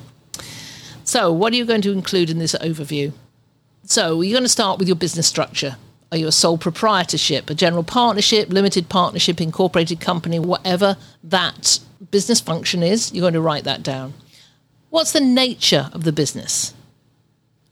So, 1.03 1.31
what 1.31 1.53
are 1.53 1.55
you 1.55 1.65
going 1.65 1.81
to 1.81 1.91
include 1.91 2.29
in 2.29 2.39
this 2.39 2.55
overview? 2.55 3.13
So, 3.83 4.21
you're 4.21 4.35
going 4.35 4.43
to 4.43 4.49
start 4.49 4.79
with 4.79 4.87
your 4.87 4.95
business 4.95 5.27
structure. 5.27 5.77
Are 6.11 6.17
you 6.17 6.27
a 6.27 6.31
sole 6.31 6.57
proprietorship, 6.57 7.49
a 7.49 7.55
general 7.55 7.83
partnership, 7.83 8.49
limited 8.49 8.89
partnership, 8.89 9.39
incorporated 9.39 9.99
company, 9.99 10.39
whatever 10.39 10.97
that 11.23 11.79
business 12.11 12.39
function 12.39 12.83
is, 12.83 13.13
you're 13.13 13.21
going 13.21 13.33
to 13.33 13.41
write 13.41 13.63
that 13.65 13.83
down. 13.83 14.13
What's 14.89 15.11
the 15.11 15.21
nature 15.21 15.89
of 15.93 16.03
the 16.03 16.11
business? 16.11 16.73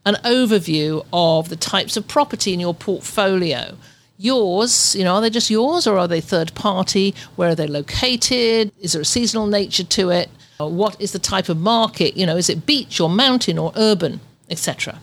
An 0.06 0.14
overview 0.24 1.04
of 1.12 1.48
the 1.48 1.56
types 1.56 1.96
of 1.96 2.08
property 2.08 2.52
in 2.52 2.60
your 2.60 2.74
portfolio. 2.74 3.76
Yours, 4.20 4.96
you 4.96 5.04
know, 5.04 5.14
are 5.14 5.20
they 5.20 5.30
just 5.30 5.48
yours 5.48 5.86
or 5.86 5.96
are 5.96 6.08
they 6.08 6.20
third 6.20 6.52
party? 6.54 7.14
Where 7.36 7.50
are 7.50 7.54
they 7.54 7.68
located? 7.68 8.72
Is 8.80 8.92
there 8.92 9.02
a 9.02 9.04
seasonal 9.04 9.46
nature 9.46 9.84
to 9.84 10.10
it? 10.10 10.28
What 10.58 11.00
is 11.00 11.12
the 11.12 11.20
type 11.20 11.48
of 11.48 11.56
market? 11.56 12.16
You 12.16 12.26
know, 12.26 12.36
is 12.36 12.50
it 12.50 12.66
beach 12.66 13.00
or 13.00 13.08
mountain 13.08 13.58
or 13.58 13.72
urban, 13.76 14.20
etc. 14.50 14.98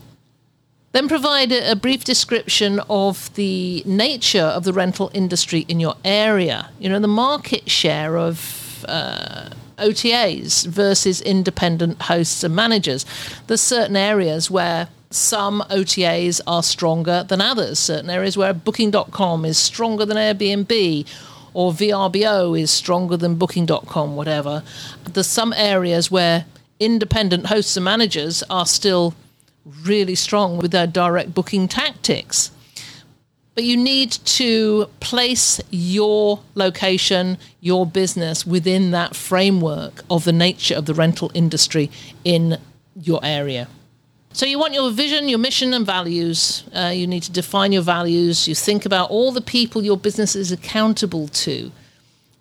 Then 0.92 1.08
provide 1.08 1.52
a, 1.52 1.76
brief 1.76 2.04
description 2.04 2.80
of 2.88 3.32
the 3.34 3.82
nature 3.84 4.40
of 4.40 4.64
the 4.64 4.72
rental 4.72 5.10
industry 5.12 5.66
in 5.68 5.80
your 5.80 5.94
area. 6.04 6.70
You 6.78 6.88
know, 6.88 6.98
the 6.98 7.08
market 7.08 7.70
share 7.70 8.16
of 8.16 8.84
uh, 8.88 9.50
OTAs 9.78 10.66
versus 10.66 11.20
independent 11.20 12.02
hosts 12.02 12.44
and 12.44 12.54
managers. 12.54 13.04
There's 13.46 13.60
certain 13.60 13.96
areas 13.96 14.50
where 14.50 14.88
some 15.16 15.62
OTAs 15.70 16.40
are 16.46 16.62
stronger 16.62 17.24
than 17.26 17.40
others, 17.40 17.78
certain 17.78 18.10
areas 18.10 18.36
where 18.36 18.52
Booking.com 18.54 19.44
is 19.44 19.58
stronger 19.58 20.04
than 20.04 20.16
Airbnb 20.16 21.06
or 21.54 21.72
VRBO 21.72 22.60
is 22.60 22.70
stronger 22.70 23.16
than 23.16 23.36
Booking.com, 23.36 24.14
whatever. 24.14 24.62
There's 25.04 25.26
some 25.26 25.54
areas 25.54 26.10
where 26.10 26.44
independent 26.78 27.46
hosts 27.46 27.76
and 27.76 27.84
managers 27.84 28.42
are 28.50 28.66
still 28.66 29.14
really 29.84 30.14
strong 30.14 30.58
with 30.58 30.70
their 30.70 30.86
direct 30.86 31.34
booking 31.34 31.66
tactics. 31.66 32.50
But 33.54 33.64
you 33.64 33.78
need 33.78 34.12
to 34.12 34.90
place 35.00 35.62
your 35.70 36.40
location, 36.54 37.38
your 37.60 37.86
business 37.86 38.46
within 38.46 38.90
that 38.90 39.16
framework 39.16 40.04
of 40.10 40.24
the 40.24 40.32
nature 40.32 40.74
of 40.74 40.84
the 40.84 40.92
rental 40.92 41.30
industry 41.32 41.90
in 42.22 42.58
your 42.94 43.20
area. 43.22 43.66
So 44.36 44.44
you 44.44 44.58
want 44.58 44.74
your 44.74 44.90
vision, 44.90 45.30
your 45.30 45.38
mission, 45.38 45.72
and 45.72 45.86
values. 45.86 46.62
Uh, 46.74 46.92
you 46.94 47.06
need 47.06 47.22
to 47.22 47.32
define 47.32 47.72
your 47.72 47.80
values. 47.80 48.46
You 48.46 48.54
think 48.54 48.84
about 48.84 49.08
all 49.08 49.32
the 49.32 49.40
people 49.40 49.82
your 49.82 49.96
business 49.96 50.36
is 50.36 50.52
accountable 50.52 51.28
to. 51.28 51.72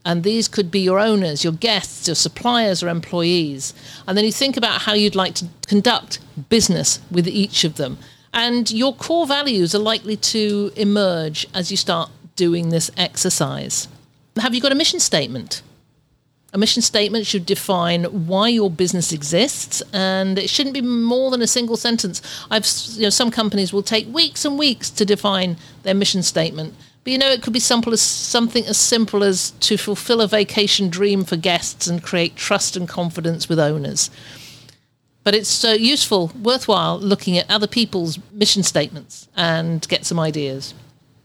And 0.04 0.22
these 0.24 0.50
could 0.50 0.70
be 0.70 0.82
your 0.82 1.00
owners, 1.00 1.46
your 1.46 1.54
guests, 1.54 2.10
your 2.10 2.16
suppliers, 2.16 2.84
or 2.84 2.90
employees. 2.90 3.74
And 4.06 4.18
then 4.18 4.26
you 4.26 4.34
think 4.34 4.58
about 4.58 4.82
how 4.82 4.92
you'd 4.92 5.16
like 5.16 5.36
to 5.36 5.46
conduct 5.68 6.20
business 6.50 7.00
with 7.10 7.30
each 7.30 7.64
of 7.64 7.78
them. 7.78 7.98
And 8.34 8.70
your 8.72 8.94
core 8.94 9.26
values 9.26 9.74
are 9.74 9.80
likely 9.80 10.18
to 10.18 10.74
emerge 10.76 11.48
as 11.54 11.72
you 11.72 11.78
start 11.78 12.12
doing 12.36 12.72
this 12.72 12.92
exercise. 12.98 13.88
Have 14.36 14.54
you 14.54 14.60
got 14.60 14.74
a 14.74 14.76
mission 14.76 15.00
statement? 15.00 15.62
A 16.56 16.58
mission 16.58 16.82
statement 16.82 17.28
should 17.28 17.46
define 17.46 18.06
why 18.06 18.48
your 18.48 18.72
business 18.72 19.12
exists, 19.12 19.84
and 19.92 20.40
it 20.40 20.50
shouldn't 20.50 20.74
be 20.74 20.82
more 20.82 21.30
than 21.30 21.42
a 21.42 21.48
single 21.48 21.76
sentence. 21.76 22.22
I've, 22.50 22.66
you 22.94 23.02
know, 23.02 23.10
some 23.10 23.30
companies 23.30 23.74
will 23.74 23.84
take 23.84 24.08
weeks 24.08 24.46
and 24.46 24.58
weeks 24.58 24.90
to 24.92 25.04
define 25.04 25.58
their 25.84 25.94
mission 25.94 26.24
statement, 26.24 26.74
but 27.04 27.12
you 27.12 27.20
know, 27.20 27.30
it 27.30 27.42
could 27.42 27.52
be 27.52 27.60
simple 27.60 27.92
as 27.92 28.02
something 28.02 28.66
as 28.68 28.78
simple 28.78 29.22
as 29.22 29.52
to 29.60 29.76
fulfill 29.76 30.22
a 30.22 30.30
vacation 30.30 30.90
dream 30.90 31.26
for 31.26 31.36
guests 31.36 31.88
and 31.88 32.02
create 32.02 32.38
trust 32.38 32.78
and 32.78 32.88
confidence 32.88 33.50
with 33.50 33.60
owners 33.60 34.10
but 35.26 35.34
it's 35.34 35.66
uh, 35.66 35.70
useful, 35.70 36.32
worthwhile 36.40 37.00
looking 37.00 37.36
at 37.36 37.50
other 37.50 37.66
people's 37.66 38.20
mission 38.32 38.62
statements 38.62 39.28
and 39.36 39.86
get 39.88 40.06
some 40.06 40.20
ideas. 40.20 40.76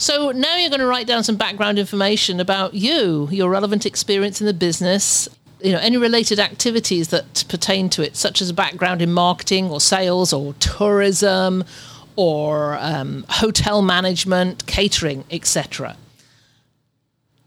So 0.00 0.30
now 0.30 0.56
you're 0.56 0.70
going 0.70 0.80
to 0.80 0.86
write 0.86 1.06
down 1.06 1.24
some 1.24 1.36
background 1.36 1.78
information 1.78 2.40
about 2.40 2.72
you, 2.72 3.28
your 3.30 3.50
relevant 3.50 3.84
experience 3.84 4.40
in 4.40 4.46
the 4.46 4.54
business, 4.54 5.28
you 5.62 5.72
know, 5.72 5.78
any 5.78 5.98
related 5.98 6.40
activities 6.40 7.08
that 7.08 7.44
pertain 7.50 7.90
to 7.90 8.02
it, 8.02 8.16
such 8.16 8.40
as 8.40 8.48
a 8.48 8.54
background 8.54 9.02
in 9.02 9.12
marketing 9.12 9.68
or 9.68 9.78
sales 9.78 10.32
or 10.32 10.54
tourism 10.54 11.64
or 12.16 12.78
um, 12.80 13.26
hotel 13.28 13.82
management, 13.82 14.64
catering, 14.64 15.24
etc. 15.30 15.98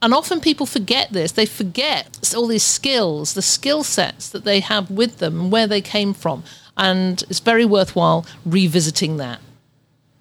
And 0.04 0.14
often 0.14 0.40
people 0.40 0.68
forget 0.68 1.12
this. 1.12 1.32
They 1.32 1.48
forget 1.48 2.36
all 2.38 2.46
these 2.46 2.62
skills, 2.62 3.34
the 3.34 3.42
skill 3.42 3.84
sets 3.84 4.30
that 4.30 4.44
they 4.44 4.60
have 4.60 4.92
with 4.92 5.18
them 5.18 5.50
where 5.50 5.66
they 5.66 5.82
came 5.82 6.14
from. 6.14 6.44
And 6.78 7.24
it's 7.32 7.40
very 7.40 7.66
worthwhile 7.66 8.28
revisiting 8.46 9.18
that. 9.18 9.40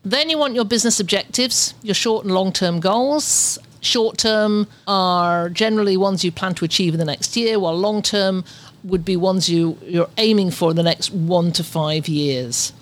Then 0.05 0.29
you 0.31 0.37
want 0.37 0.55
your 0.55 0.65
business 0.65 0.99
objectives, 0.99 1.75
your 1.83 1.95
short 1.95 2.25
and 2.25 2.35
long 2.35 2.53
term 2.53 2.81
goals. 2.81 3.59
Short 3.81 4.19
term 4.19 4.67
are 4.87 5.49
generally 5.49 5.97
ones 5.97 6.25
you 6.25 6.33
plan 6.33 6.55
to 6.55 6.65
achieve 6.65 6.95
in 6.95 6.99
the 6.99 7.05
next 7.05 7.37
year, 7.37 7.59
while 7.59 7.77
long 7.77 8.03
term 8.03 8.45
would 8.85 9.05
be 9.05 9.17
ones 9.17 9.49
you, 9.49 9.79
you're 9.83 10.11
aiming 10.19 10.51
for 10.51 10.71
in 10.71 10.77
the 10.77 10.83
next 10.83 11.12
one 11.12 11.53
to 11.53 11.65
five 11.65 12.09
years. 12.09 12.73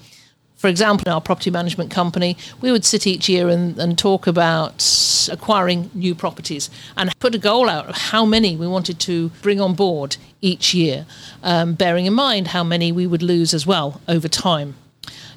For 0.57 0.69
example, 0.69 1.05
in 1.07 1.13
our 1.13 1.23
property 1.23 1.51
management 1.51 1.91
company, 1.91 2.37
we 2.61 2.71
would 2.71 2.85
sit 2.85 3.07
each 3.07 3.31
year 3.31 3.49
and, 3.49 3.79
and 3.79 3.97
talk 3.97 4.27
about 4.27 4.87
acquiring 5.31 5.91
new 5.95 6.15
properties 6.15 6.69
and 6.99 7.19
put 7.19 7.35
a 7.35 7.39
goal 7.39 7.71
out 7.71 7.87
of 7.87 7.97
how 7.97 8.27
many 8.27 8.57
we 8.57 8.67
wanted 8.67 8.99
to 9.01 9.31
bring 9.41 9.59
on 9.59 9.75
board 9.75 10.19
each 10.43 10.75
year, 10.75 11.07
um, 11.43 11.73
bearing 11.75 12.05
in 12.05 12.13
mind 12.13 12.49
how 12.49 12.63
many 12.63 12.93
we 12.93 13.07
would 13.07 13.23
lose 13.23 13.55
as 13.55 13.67
well 13.67 14.03
over 14.07 14.29
time. 14.29 14.75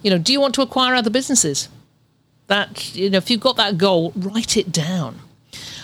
You 0.03 0.11
know, 0.11 0.17
do 0.17 0.31
you 0.31 0.39
want 0.39 0.53
to 0.55 0.61
acquire 0.61 0.93
other 0.93 1.09
businesses? 1.09 1.69
That, 2.47 2.93
you 2.93 3.09
know, 3.09 3.17
if 3.17 3.29
you've 3.31 3.39
got 3.39 3.55
that 3.55 3.77
goal, 3.77 4.11
write 4.15 4.57
it 4.57 4.71
down. 4.71 5.19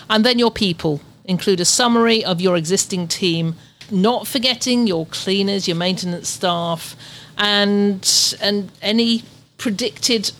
And 0.08 0.24
then 0.24 0.38
your 0.38 0.50
people 0.50 1.00
include 1.24 1.60
a 1.60 1.64
summary 1.64 2.24
of 2.24 2.40
your 2.40 2.56
existing 2.56 3.08
team, 3.08 3.54
not 3.90 4.26
forgetting 4.26 4.86
your 4.86 5.06
cleaners, 5.06 5.66
your 5.66 5.76
maintenance 5.76 6.28
staff, 6.28 6.94
and 7.38 8.36
and 8.42 8.70
any 8.82 9.22
predicted 9.56 10.32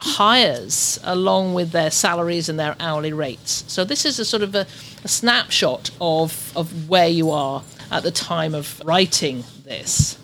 hires 0.00 0.98
along 1.02 1.54
with 1.54 1.72
their 1.72 1.90
salaries 1.90 2.48
and 2.48 2.58
their 2.58 2.76
hourly 2.80 3.12
rates. 3.12 3.64
So 3.66 3.84
this 3.84 4.04
is 4.06 4.18
a 4.18 4.24
sort 4.24 4.42
of 4.42 4.54
a, 4.54 4.66
a 5.04 5.08
snapshot 5.08 5.90
of 6.00 6.52
of 6.56 6.88
where 6.88 7.08
you 7.08 7.30
are 7.30 7.62
at 7.90 8.02
the 8.02 8.10
time 8.12 8.54
of 8.54 8.80
writing 8.84 9.44
this. 9.64 10.18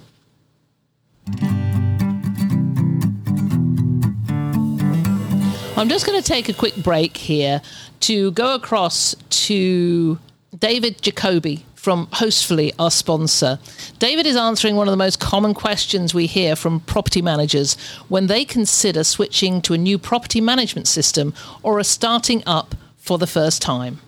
I'm 5.76 5.88
just 5.88 6.06
going 6.06 6.20
to 6.20 6.26
take 6.26 6.48
a 6.48 6.52
quick 6.52 6.76
break 6.76 7.16
here 7.16 7.60
to 8.00 8.30
go 8.30 8.54
across 8.54 9.16
to 9.28 10.20
David 10.56 11.02
Jacoby 11.02 11.66
from 11.74 12.06
Hostfully, 12.06 12.72
our 12.78 12.92
sponsor. 12.92 13.58
David 13.98 14.24
is 14.24 14.36
answering 14.36 14.76
one 14.76 14.86
of 14.86 14.92
the 14.92 14.96
most 14.96 15.18
common 15.18 15.52
questions 15.52 16.14
we 16.14 16.26
hear 16.26 16.54
from 16.54 16.78
property 16.78 17.20
managers 17.20 17.74
when 18.08 18.28
they 18.28 18.44
consider 18.44 19.02
switching 19.02 19.60
to 19.62 19.74
a 19.74 19.78
new 19.78 19.98
property 19.98 20.40
management 20.40 20.86
system 20.86 21.34
or 21.64 21.80
are 21.80 21.84
starting 21.84 22.44
up 22.46 22.76
for 22.96 23.18
the 23.18 23.26
first 23.26 23.60
time. 23.60 24.00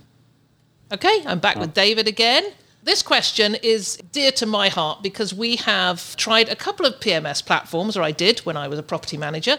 Okay, 0.92 1.24
I'm 1.26 1.40
back 1.40 1.56
with 1.56 1.74
David 1.74 2.06
again. 2.06 2.44
This 2.84 3.02
question 3.02 3.56
is 3.56 3.96
dear 4.12 4.30
to 4.30 4.46
my 4.46 4.68
heart 4.68 5.02
because 5.02 5.34
we 5.34 5.56
have 5.56 6.14
tried 6.14 6.48
a 6.48 6.54
couple 6.54 6.86
of 6.86 7.00
PMS 7.00 7.44
platforms, 7.44 7.96
or 7.96 8.02
I 8.02 8.12
did 8.12 8.38
when 8.40 8.56
I 8.56 8.68
was 8.68 8.78
a 8.78 8.84
property 8.84 9.16
manager. 9.16 9.58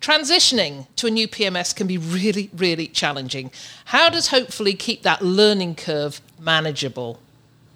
Transitioning 0.00 0.86
to 0.96 1.08
a 1.08 1.10
new 1.10 1.26
PMS 1.26 1.74
can 1.74 1.86
be 1.86 1.98
really, 1.98 2.50
really 2.56 2.86
challenging. 2.86 3.50
How 3.86 4.08
does 4.08 4.28
Hostfully 4.28 4.78
keep 4.78 5.02
that 5.02 5.22
learning 5.22 5.74
curve 5.74 6.20
manageable? 6.38 7.18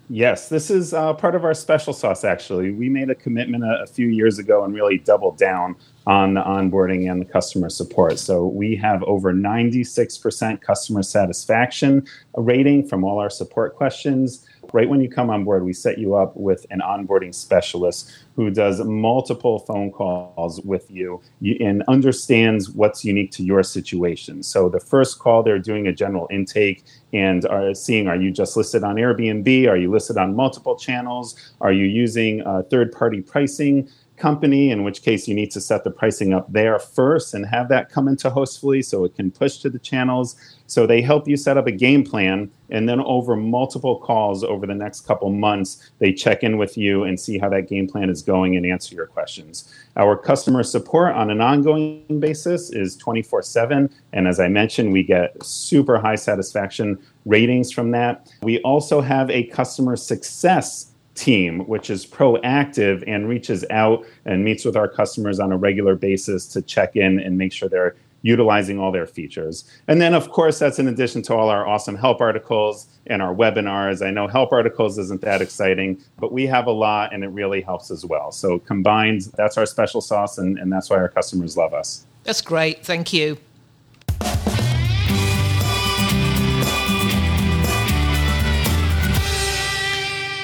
Yes, 0.08 0.48
this 0.48 0.70
is 0.70 0.92
uh, 0.92 1.14
part 1.14 1.35
of 1.35 1.44
our 1.44 1.54
special 1.54 1.92
sauce, 1.92 2.22
actually. 2.22 2.70
We 2.70 2.88
made 2.88 3.11
a 3.11 3.14
commitment 3.14 3.64
a, 3.64 3.82
a, 3.82 3.87
few 3.87 4.08
years 4.08 4.38
ago 4.38 4.62
and 4.62 4.74
really 4.74 4.98
doubled 4.98 5.38
down 5.38 5.74
on 6.06 6.35
the 6.35 6.42
onboarding 6.42 7.11
and 7.11 7.20
the 7.20 7.24
customer 7.24 7.70
support. 7.70 8.18
So 8.18 8.46
we 8.46 8.76
have 8.76 9.02
over 9.04 9.32
96% 9.32 10.61
customer 10.61 11.02
satisfaction 11.02 12.06
rating 12.37 12.87
from 12.87 13.04
all 13.04 13.18
our 13.18 13.30
support 13.30 13.74
questions 13.74 14.46
right 14.72 14.88
when 14.88 15.00
you 15.00 15.08
come 15.08 15.30
on 15.30 15.44
board, 15.44 15.64
we 15.64 15.72
set 15.72 15.98
you 15.98 16.14
up 16.14 16.37
with 16.37 16.66
an 16.70 16.80
onboarding 16.80 17.35
specialist 17.35 18.11
who 18.37 18.50
does 18.50 18.80
multiple 18.85 19.58
phone 19.58 19.90
calls 19.90 20.61
with 20.62 20.90
you 20.90 21.20
and 21.61 21.82
understands 21.88 22.70
what's 22.70 23.04
unique 23.04 23.30
to 23.32 23.44
your 23.44 23.62
situation. 23.62 24.42
So 24.42 24.68
the 24.68 24.80
first 24.80 25.18
call, 25.18 25.42
they're 25.42 25.58
doing 25.58 25.87
a 25.87 25.92
general 25.92 26.26
intake 26.30 26.85
and 27.12 27.44
are 27.46 27.74
seeing 27.74 28.08
are 28.08 28.16
you 28.16 28.30
just 28.30 28.56
listed 28.56 28.82
on 28.85 28.96
Airbnb? 28.96 29.68
Are 29.68 29.76
you 29.76 29.90
listed 29.90 30.16
on 30.16 30.35
multiple 30.35 30.76
channels? 30.76 31.54
Are 31.61 31.72
you 31.72 31.85
using 31.85 32.42
uh, 32.42 32.62
third 32.70 32.92
party 32.92 33.20
pricing? 33.20 33.88
Company, 34.22 34.70
in 34.70 34.85
which 34.85 35.02
case 35.02 35.26
you 35.26 35.35
need 35.35 35.50
to 35.50 35.61
set 35.61 35.82
the 35.82 35.90
pricing 35.90 36.32
up 36.32 36.50
there 36.52 36.78
first 36.78 37.35
and 37.35 37.44
have 37.44 37.68
that 37.68 37.90
come 37.90 38.06
into 38.06 38.30
Hostfully 38.30 38.85
so 38.85 39.04
it 39.04 39.16
can 39.16 39.32
push 39.32 39.58
to 39.58 39.68
the 39.68 39.80
channels. 39.80 40.37
So 40.68 40.87
they 40.87 41.02
help 41.02 41.26
you 41.26 41.37
set 41.37 41.58
up 41.58 41.66
a 41.66 41.72
game 41.72 42.04
plan, 42.04 42.48
and 42.70 42.88
then 42.88 43.00
over 43.00 43.35
multiple 43.35 43.98
calls 43.98 44.44
over 44.44 44.64
the 44.64 44.76
next 44.76 45.00
couple 45.00 45.28
months, 45.30 45.90
they 45.98 46.12
check 46.12 46.44
in 46.44 46.56
with 46.56 46.78
you 46.78 47.02
and 47.02 47.18
see 47.18 47.37
how 47.37 47.48
that 47.48 47.68
game 47.68 47.88
plan 47.88 48.08
is 48.08 48.22
going 48.22 48.56
and 48.56 48.64
answer 48.64 48.94
your 48.94 49.06
questions. 49.06 49.74
Our 49.96 50.16
customer 50.16 50.62
support 50.62 51.14
on 51.14 51.28
an 51.28 51.40
ongoing 51.40 52.20
basis 52.20 52.70
is 52.72 52.96
24 52.96 53.42
7. 53.42 53.90
And 54.12 54.28
as 54.28 54.38
I 54.38 54.46
mentioned, 54.46 54.92
we 54.92 55.02
get 55.02 55.44
super 55.44 55.98
high 55.98 56.14
satisfaction 56.14 56.96
ratings 57.26 57.72
from 57.72 57.90
that. 57.90 58.32
We 58.42 58.61
also 58.61 59.00
have 59.00 59.28
a 59.30 59.44
customer 59.48 59.96
success 59.96 60.91
team, 61.14 61.61
which 61.61 61.90
is 61.90 62.07
proactive 62.07 63.05
and 63.07 63.29
reaches 63.29 63.64
out 63.70 64.05
and 64.25 64.44
meets 64.44 64.64
with 64.64 64.77
our 64.77 64.88
customers 64.88 65.40
on 65.40 65.53
a 65.53 65.57
regular 65.57 65.94
basis 65.94 66.46
to 66.48 66.62
check 66.62 66.96
in 66.96 67.20
and 67.20 67.37
make 67.37 67.53
sure 67.53 67.68
they're 67.68 67.94
utilizing 68.22 68.79
all 68.79 68.92
their 68.92 69.07
features. 69.07 69.64
And 69.88 70.01
then, 70.01 70.14
of 70.14 70.31
course, 70.31 70.59
that's 70.59 70.79
in 70.79 70.88
addition 70.88 71.22
to 71.22 71.35
all 71.35 71.48
our 71.48 71.66
awesome 71.66 71.96
help 71.96 72.20
articles 72.20 72.87
and 73.09 73.20
our 73.20 73.35
webinars. 73.35 74.05
I 74.05 74.11
know 74.11 74.29
help 74.29 74.53
articles 74.53 74.96
isn't 74.98 75.20
that 75.22 75.42
exciting, 75.42 76.01
but 76.18 76.33
we 76.33 76.46
have 76.46 76.66
a 76.66 76.72
lot 76.72 77.12
and 77.12 77.25
it 77.25 77.29
really 77.29 77.61
helps 77.61 77.90
as 77.90 78.07
well. 78.07 78.31
So, 78.31 78.61
combined, 78.61 79.33
that's 79.37 79.59
our 79.59 79.66
special 79.66 80.01
sauce, 80.01 80.38
and, 80.38 80.59
and 80.59 80.72
that's 80.72 80.88
why 80.88 80.96
our 80.96 81.09
customers 81.09 81.57
love 81.57 81.75
us. 81.75 82.07
That's 82.25 82.40
great. 82.40 82.85
Thank 82.85 83.12
you. 83.12 83.38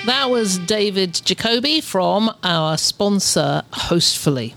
That 0.08 0.30
was 0.30 0.56
David 0.56 1.20
Jacoby 1.22 1.82
from 1.82 2.34
our 2.42 2.78
sponsor, 2.78 3.62
Hostfully. 3.72 4.54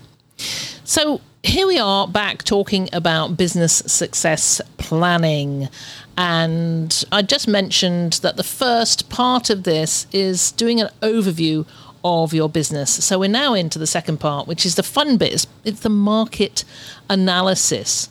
So 0.82 1.20
here 1.42 1.66
we 1.66 1.78
are 1.78 2.08
back 2.08 2.42
talking 2.42 2.88
about 2.90 3.36
business 3.36 3.82
success 3.84 4.62
planning. 4.78 5.68
And 6.16 7.04
I 7.12 7.20
just 7.20 7.48
mentioned 7.48 8.14
that 8.22 8.36
the 8.36 8.42
first 8.42 9.10
part 9.10 9.50
of 9.50 9.64
this 9.64 10.06
is 10.10 10.52
doing 10.52 10.80
an 10.80 10.88
overview 11.02 11.66
of 12.02 12.32
your 12.32 12.48
business. 12.48 13.04
So 13.04 13.18
we're 13.18 13.28
now 13.28 13.52
into 13.52 13.78
the 13.78 13.86
second 13.86 14.20
part, 14.20 14.48
which 14.48 14.64
is 14.64 14.76
the 14.76 14.82
fun 14.82 15.18
bit. 15.18 15.46
It's 15.64 15.80
the 15.80 15.90
market 15.90 16.64
analysis. 17.10 18.08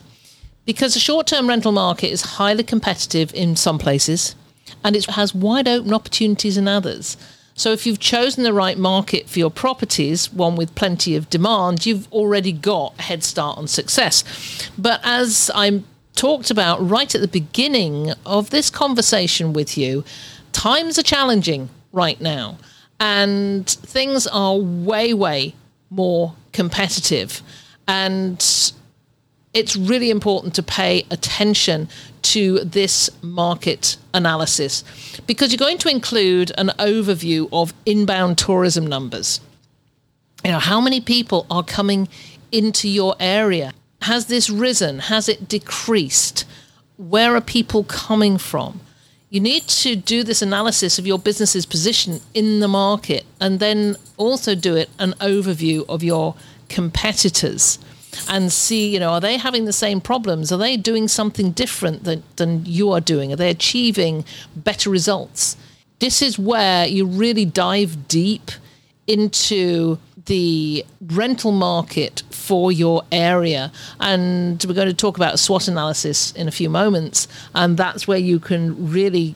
Because 0.64 0.94
the 0.94 1.00
short 1.00 1.26
term 1.26 1.48
rental 1.48 1.72
market 1.72 2.12
is 2.12 2.22
highly 2.22 2.62
competitive 2.62 3.34
in 3.34 3.56
some 3.56 3.80
places 3.80 4.36
and 4.84 4.96
it 4.96 5.06
has 5.06 5.34
wide 5.34 5.68
open 5.68 5.92
opportunities 5.92 6.56
in 6.56 6.68
others. 6.68 7.16
So 7.54 7.72
if 7.72 7.86
you've 7.86 8.00
chosen 8.00 8.44
the 8.44 8.52
right 8.52 8.78
market 8.78 9.28
for 9.28 9.38
your 9.38 9.50
properties, 9.50 10.32
one 10.32 10.56
with 10.56 10.74
plenty 10.74 11.16
of 11.16 11.28
demand, 11.28 11.84
you've 11.84 12.10
already 12.12 12.52
got 12.52 12.94
a 12.98 13.02
head 13.02 13.22
start 13.22 13.58
on 13.58 13.68
success. 13.68 14.24
But 14.78 15.00
as 15.04 15.50
I 15.54 15.82
talked 16.14 16.50
about 16.50 16.86
right 16.86 17.14
at 17.14 17.20
the 17.20 17.28
beginning 17.28 18.12
of 18.24 18.50
this 18.50 18.70
conversation 18.70 19.52
with 19.52 19.76
you, 19.76 20.04
times 20.52 20.98
are 20.98 21.02
challenging 21.02 21.68
right 21.92 22.20
now 22.20 22.58
and 22.98 23.68
things 23.68 24.26
are 24.28 24.56
way, 24.56 25.12
way 25.12 25.54
more 25.90 26.34
competitive. 26.52 27.42
And 27.86 28.40
it's 29.54 29.76
really 29.76 30.10
important 30.10 30.54
to 30.54 30.62
pay 30.62 31.04
attention 31.10 31.88
to 32.22 32.60
this 32.60 33.10
market 33.22 33.96
analysis 34.14 34.84
because 35.26 35.52
you're 35.52 35.58
going 35.58 35.78
to 35.78 35.90
include 35.90 36.52
an 36.56 36.68
overview 36.78 37.48
of 37.52 37.74
inbound 37.84 38.38
tourism 38.38 38.86
numbers. 38.86 39.40
You 40.44 40.52
know, 40.52 40.58
how 40.58 40.80
many 40.80 41.00
people 41.00 41.46
are 41.50 41.62
coming 41.62 42.08
into 42.50 42.88
your 42.88 43.14
area? 43.20 43.72
Has 44.02 44.26
this 44.26 44.48
risen? 44.48 45.00
Has 45.00 45.28
it 45.28 45.48
decreased? 45.48 46.44
Where 46.96 47.36
are 47.36 47.40
people 47.40 47.84
coming 47.84 48.38
from? 48.38 48.80
You 49.28 49.40
need 49.40 49.66
to 49.68 49.96
do 49.96 50.24
this 50.24 50.42
analysis 50.42 50.98
of 50.98 51.06
your 51.06 51.18
business's 51.18 51.64
position 51.64 52.20
in 52.34 52.60
the 52.60 52.68
market 52.68 53.24
and 53.40 53.60
then 53.60 53.96
also 54.16 54.54
do 54.54 54.76
it 54.76 54.90
an 54.98 55.12
overview 55.20 55.86
of 55.88 56.02
your 56.02 56.34
competitors 56.68 57.78
and 58.28 58.52
see, 58.52 58.88
you 58.88 59.00
know, 59.00 59.10
are 59.10 59.20
they 59.20 59.36
having 59.36 59.64
the 59.64 59.72
same 59.72 60.00
problems? 60.00 60.52
Are 60.52 60.58
they 60.58 60.76
doing 60.76 61.08
something 61.08 61.52
different 61.52 62.04
than, 62.04 62.22
than 62.36 62.64
you 62.66 62.90
are 62.92 63.00
doing? 63.00 63.32
Are 63.32 63.36
they 63.36 63.50
achieving 63.50 64.24
better 64.54 64.90
results? 64.90 65.56
This 65.98 66.20
is 66.20 66.38
where 66.38 66.86
you 66.86 67.06
really 67.06 67.44
dive 67.44 68.08
deep 68.08 68.50
into 69.06 69.98
the 70.26 70.84
rental 71.00 71.52
market 71.52 72.22
for 72.30 72.70
your 72.70 73.02
area. 73.10 73.72
And 74.00 74.64
we're 74.66 74.74
going 74.74 74.88
to 74.88 74.94
talk 74.94 75.16
about 75.16 75.38
SWOT 75.38 75.68
analysis 75.68 76.32
in 76.32 76.48
a 76.48 76.52
few 76.52 76.70
moments. 76.70 77.28
And 77.54 77.76
that's 77.76 78.06
where 78.06 78.18
you 78.18 78.38
can 78.38 78.90
really 78.90 79.34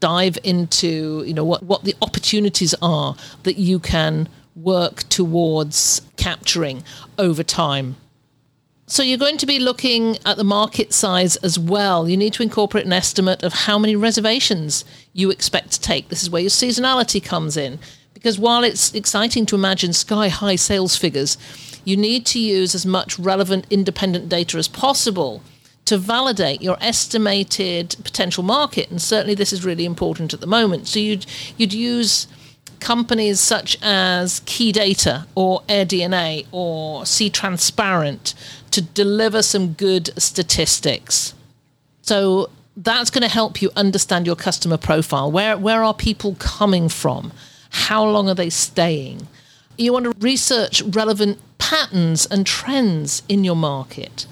dive 0.00 0.38
into, 0.44 1.22
you 1.26 1.34
know, 1.34 1.44
what, 1.44 1.62
what 1.62 1.84
the 1.84 1.94
opportunities 2.02 2.74
are 2.80 3.14
that 3.42 3.56
you 3.56 3.78
can 3.78 4.28
work 4.62 5.08
towards 5.08 6.02
capturing 6.16 6.82
over 7.18 7.42
time. 7.42 7.96
So 8.86 9.04
you're 9.04 9.18
going 9.18 9.38
to 9.38 9.46
be 9.46 9.60
looking 9.60 10.18
at 10.26 10.36
the 10.36 10.42
market 10.42 10.92
size 10.92 11.36
as 11.36 11.56
well. 11.56 12.08
You 12.08 12.16
need 12.16 12.32
to 12.32 12.42
incorporate 12.42 12.86
an 12.86 12.92
estimate 12.92 13.44
of 13.44 13.52
how 13.52 13.78
many 13.78 13.94
reservations 13.94 14.84
you 15.12 15.30
expect 15.30 15.70
to 15.72 15.80
take. 15.80 16.08
This 16.08 16.24
is 16.24 16.30
where 16.30 16.42
your 16.42 16.50
seasonality 16.50 17.22
comes 17.22 17.56
in. 17.56 17.78
Because 18.14 18.36
while 18.36 18.64
it's 18.64 18.92
exciting 18.92 19.46
to 19.46 19.54
imagine 19.54 19.92
sky 19.92 20.28
high 20.28 20.56
sales 20.56 20.96
figures, 20.96 21.38
you 21.84 21.96
need 21.96 22.26
to 22.26 22.40
use 22.40 22.74
as 22.74 22.84
much 22.84 23.16
relevant 23.16 23.64
independent 23.70 24.28
data 24.28 24.58
as 24.58 24.66
possible 24.66 25.40
to 25.84 25.96
validate 25.96 26.60
your 26.60 26.76
estimated 26.80 27.94
potential 28.02 28.42
market. 28.42 28.90
And 28.90 29.00
certainly 29.00 29.34
this 29.34 29.52
is 29.52 29.64
really 29.64 29.84
important 29.84 30.34
at 30.34 30.40
the 30.40 30.46
moment. 30.46 30.88
So 30.88 30.98
you'd, 30.98 31.26
you'd 31.56 31.72
use 31.72 32.26
companies 32.80 33.40
such 33.40 33.78
as 33.82 34.40
Key 34.46 34.72
Data 34.72 35.26
or 35.34 35.62
AirDNA 35.68 36.46
or 36.52 37.06
See 37.06 37.30
Transparent 37.30 38.34
to 38.70 38.80
deliver 38.80 39.42
some 39.42 39.72
good 39.72 40.10
statistics. 40.16 41.34
So 42.02 42.50
that's 42.76 43.10
going 43.10 43.22
to 43.22 43.28
help 43.28 43.60
you 43.60 43.70
understand 43.76 44.26
your 44.26 44.36
customer 44.36 44.76
profile. 44.76 45.30
Where 45.30 45.56
where 45.56 45.82
are 45.82 45.94
people 45.94 46.34
coming 46.38 46.88
from? 46.88 47.32
How 47.70 48.04
long 48.04 48.28
are 48.28 48.34
they 48.34 48.50
staying? 48.50 49.28
You 49.76 49.92
want 49.92 50.04
to 50.06 50.12
research 50.18 50.82
relevant 50.82 51.38
patterns 51.58 52.26
and 52.26 52.46
trends 52.46 53.22
in 53.28 53.44
your 53.44 53.56
market. 53.56 54.26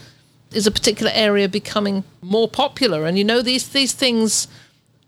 Is 0.51 0.67
a 0.67 0.71
particular 0.71 1.13
area 1.15 1.49
becoming 1.49 2.05
more 2.23 2.49
popular? 2.49 3.05
And 3.05 3.19
you 3.19 3.25
know 3.25 3.43
these 3.43 3.69
these 3.69 3.93
things 3.93 4.49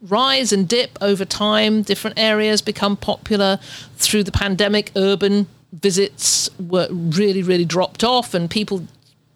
rise 0.02 0.52
and 0.52 0.68
dip 0.68 0.98
over 1.00 1.24
time. 1.24 1.82
Different 1.82 2.18
areas 2.18 2.62
become 2.62 2.96
popular 2.96 3.58
through 3.96 4.24
the 4.24 4.32
pandemic. 4.32 4.92
Urban 4.96 5.46
visits 5.72 6.50
were 6.58 6.88
really, 6.90 7.42
really 7.42 7.64
dropped 7.64 8.02
off, 8.02 8.34
and 8.34 8.50
people 8.50 8.86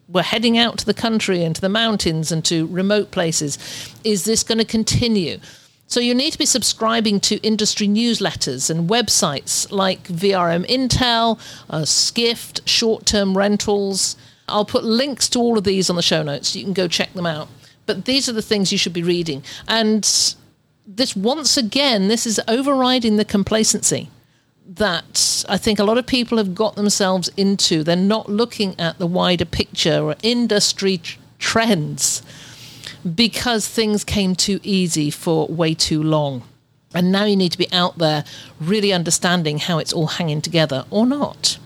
were 0.09 0.23
heading 0.23 0.59
out 0.59 0.79
to 0.79 0.87
the 0.87 0.95
country 0.95 1.43
and 1.43 1.55
to 1.55 1.61
the 1.61 1.69
mountains 1.69 2.31
and 2.31 2.45
to 2.45 2.67
remote 2.67 3.11
places. 3.11 3.59
Is 4.05 4.25
this 4.25 4.43
going 4.43 4.59
to 4.59 4.65
continue? 4.65 5.39
So 5.87 6.01
you 6.01 6.15
need 6.15 6.33
to 6.33 6.39
be 6.39 6.47
subscribing 6.47 7.21
to 7.21 7.37
industry 7.37 7.87
newsletters 7.87 8.71
and 8.71 8.89
websites 8.89 9.71
like 9.71 10.05
VRM 10.05 10.67
Intel, 10.67 11.39
uh, 11.71 11.85
Skift, 11.85 12.67
short 12.69 13.07
term 13.07 13.37
rentals. 13.37 14.17
I'll 14.49 14.65
put 14.65 14.85
links 14.85 15.29
to 15.31 15.39
all 15.39 15.57
of 15.57 15.65
these 15.65 15.89
on 15.89 15.97
the 15.97 16.03
show 16.03 16.23
notes 16.23 16.55
you 16.55 16.65
can 16.65 16.73
go 16.73 16.89
check 16.89 17.13
them 17.13 17.27
out. 17.27 17.49
But 17.87 18.07
these 18.07 18.29
are 18.29 18.33
the 18.33 18.43
things 18.43 18.73
you 18.73 18.79
should 18.79 18.93
be 18.93 19.03
reading. 19.03 19.43
And 19.69 20.05
this 20.87 21.17
once 21.17 21.57
again, 21.57 22.09
this 22.09 22.27
is 22.27 22.41
overriding 22.47 23.17
the 23.17 23.25
complacency 23.25 24.11
that 24.67 25.45
I 25.49 25.59
think 25.59 25.79
a 25.79 25.85
lot 25.85 25.99
of 25.99 26.07
people 26.07 26.39
have 26.39 26.55
got 26.55 26.77
themselves 26.77 27.31
into. 27.37 27.83
They're 27.83 27.97
not 27.97 28.29
looking 28.29 28.79
at 28.79 28.99
the 28.99 29.07
wider 29.07 29.45
picture 29.45 30.03
or 30.03 30.17
industry 30.23 31.01
trends 31.39 32.23
because 33.15 33.69
things 33.69 34.05
came 34.05 34.35
too 34.35 34.61
easy 34.63 35.11
for 35.11 35.47
way 35.49 35.75
too 35.75 36.03
long. 36.03 36.43
And 36.95 37.11
now 37.11 37.25
you 37.25 37.37
need 37.37 37.53
to 37.53 37.59
be 37.59 37.71
out 37.73 37.99
there 37.99 38.25
really 38.61 38.93
understanding 38.93 39.59
how 39.59 39.79
it's 39.79 39.93
all 39.93 40.07
hanging 40.07 40.41
together 40.41 40.85
or 40.91 41.07
not. 41.07 41.59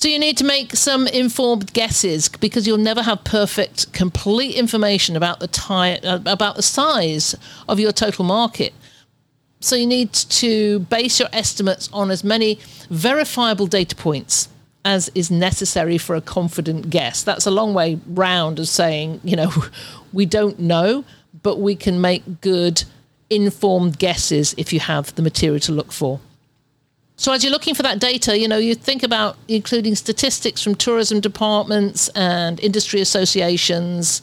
So 0.00 0.08
you 0.08 0.18
need 0.18 0.38
to 0.38 0.44
make 0.44 0.74
some 0.76 1.06
informed 1.06 1.74
guesses 1.74 2.30
because 2.30 2.66
you'll 2.66 2.78
never 2.78 3.02
have 3.02 3.22
perfect, 3.22 3.92
complete 3.92 4.56
information 4.56 5.14
about 5.14 5.40
the 5.40 6.00
uh, 6.02 6.20
about 6.24 6.56
the 6.56 6.62
size 6.62 7.34
of 7.68 7.78
your 7.78 7.92
total 7.92 8.24
market. 8.24 8.72
So 9.60 9.76
you 9.76 9.86
need 9.86 10.14
to 10.14 10.78
base 10.78 11.20
your 11.20 11.28
estimates 11.34 11.90
on 11.92 12.10
as 12.10 12.24
many 12.24 12.58
verifiable 12.88 13.66
data 13.66 13.94
points 13.94 14.48
as 14.86 15.10
is 15.14 15.30
necessary 15.30 15.98
for 15.98 16.16
a 16.16 16.22
confident 16.22 16.88
guess. 16.88 17.22
That's 17.22 17.44
a 17.44 17.50
long 17.50 17.74
way 17.74 18.00
round 18.06 18.58
of 18.58 18.68
saying, 18.68 19.20
you 19.22 19.36
know, 19.36 19.52
we 20.14 20.24
don't 20.24 20.58
know, 20.58 21.04
but 21.42 21.60
we 21.60 21.76
can 21.76 22.00
make 22.00 22.40
good 22.40 22.84
informed 23.28 23.98
guesses 23.98 24.54
if 24.56 24.72
you 24.72 24.80
have 24.80 25.14
the 25.16 25.20
material 25.20 25.60
to 25.60 25.72
look 25.72 25.92
for. 25.92 26.20
So 27.20 27.34
as 27.34 27.44
you're 27.44 27.52
looking 27.52 27.74
for 27.74 27.82
that 27.82 27.98
data, 27.98 28.38
you 28.38 28.48
know, 28.48 28.56
you 28.56 28.74
think 28.74 29.02
about 29.02 29.36
including 29.46 29.94
statistics 29.94 30.62
from 30.62 30.74
tourism 30.74 31.20
departments 31.20 32.08
and 32.16 32.58
industry 32.60 33.02
associations. 33.02 34.22